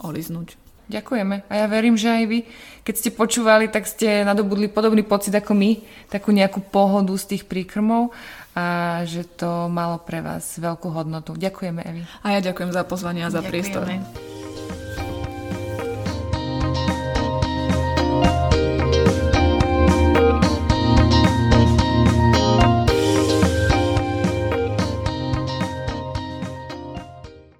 oliznúť. 0.00 0.63
Ďakujeme. 0.84 1.48
A 1.48 1.52
ja 1.64 1.66
verím, 1.66 1.96
že 1.96 2.12
aj 2.12 2.24
vy, 2.28 2.38
keď 2.84 2.94
ste 3.00 3.10
počúvali, 3.16 3.72
tak 3.72 3.88
ste 3.88 4.20
nadobudli 4.20 4.68
podobný 4.68 5.00
pocit 5.00 5.32
ako 5.32 5.56
my, 5.56 5.80
takú 6.12 6.28
nejakú 6.30 6.60
pohodu 6.60 7.12
z 7.16 7.36
tých 7.36 7.48
príkrmov 7.48 8.12
a 8.54 9.00
že 9.08 9.24
to 9.24 9.66
malo 9.72 9.98
pre 9.98 10.20
vás 10.20 10.60
veľkú 10.60 10.92
hodnotu. 10.92 11.34
Ďakujeme, 11.34 11.80
Evi. 11.82 12.02
A 12.22 12.36
ja 12.36 12.40
ďakujem 12.44 12.70
za 12.70 12.84
pozvanie 12.84 13.24
a 13.24 13.32
za 13.32 13.40
Ďakujeme. 13.40 13.50
priestor. 13.50 14.33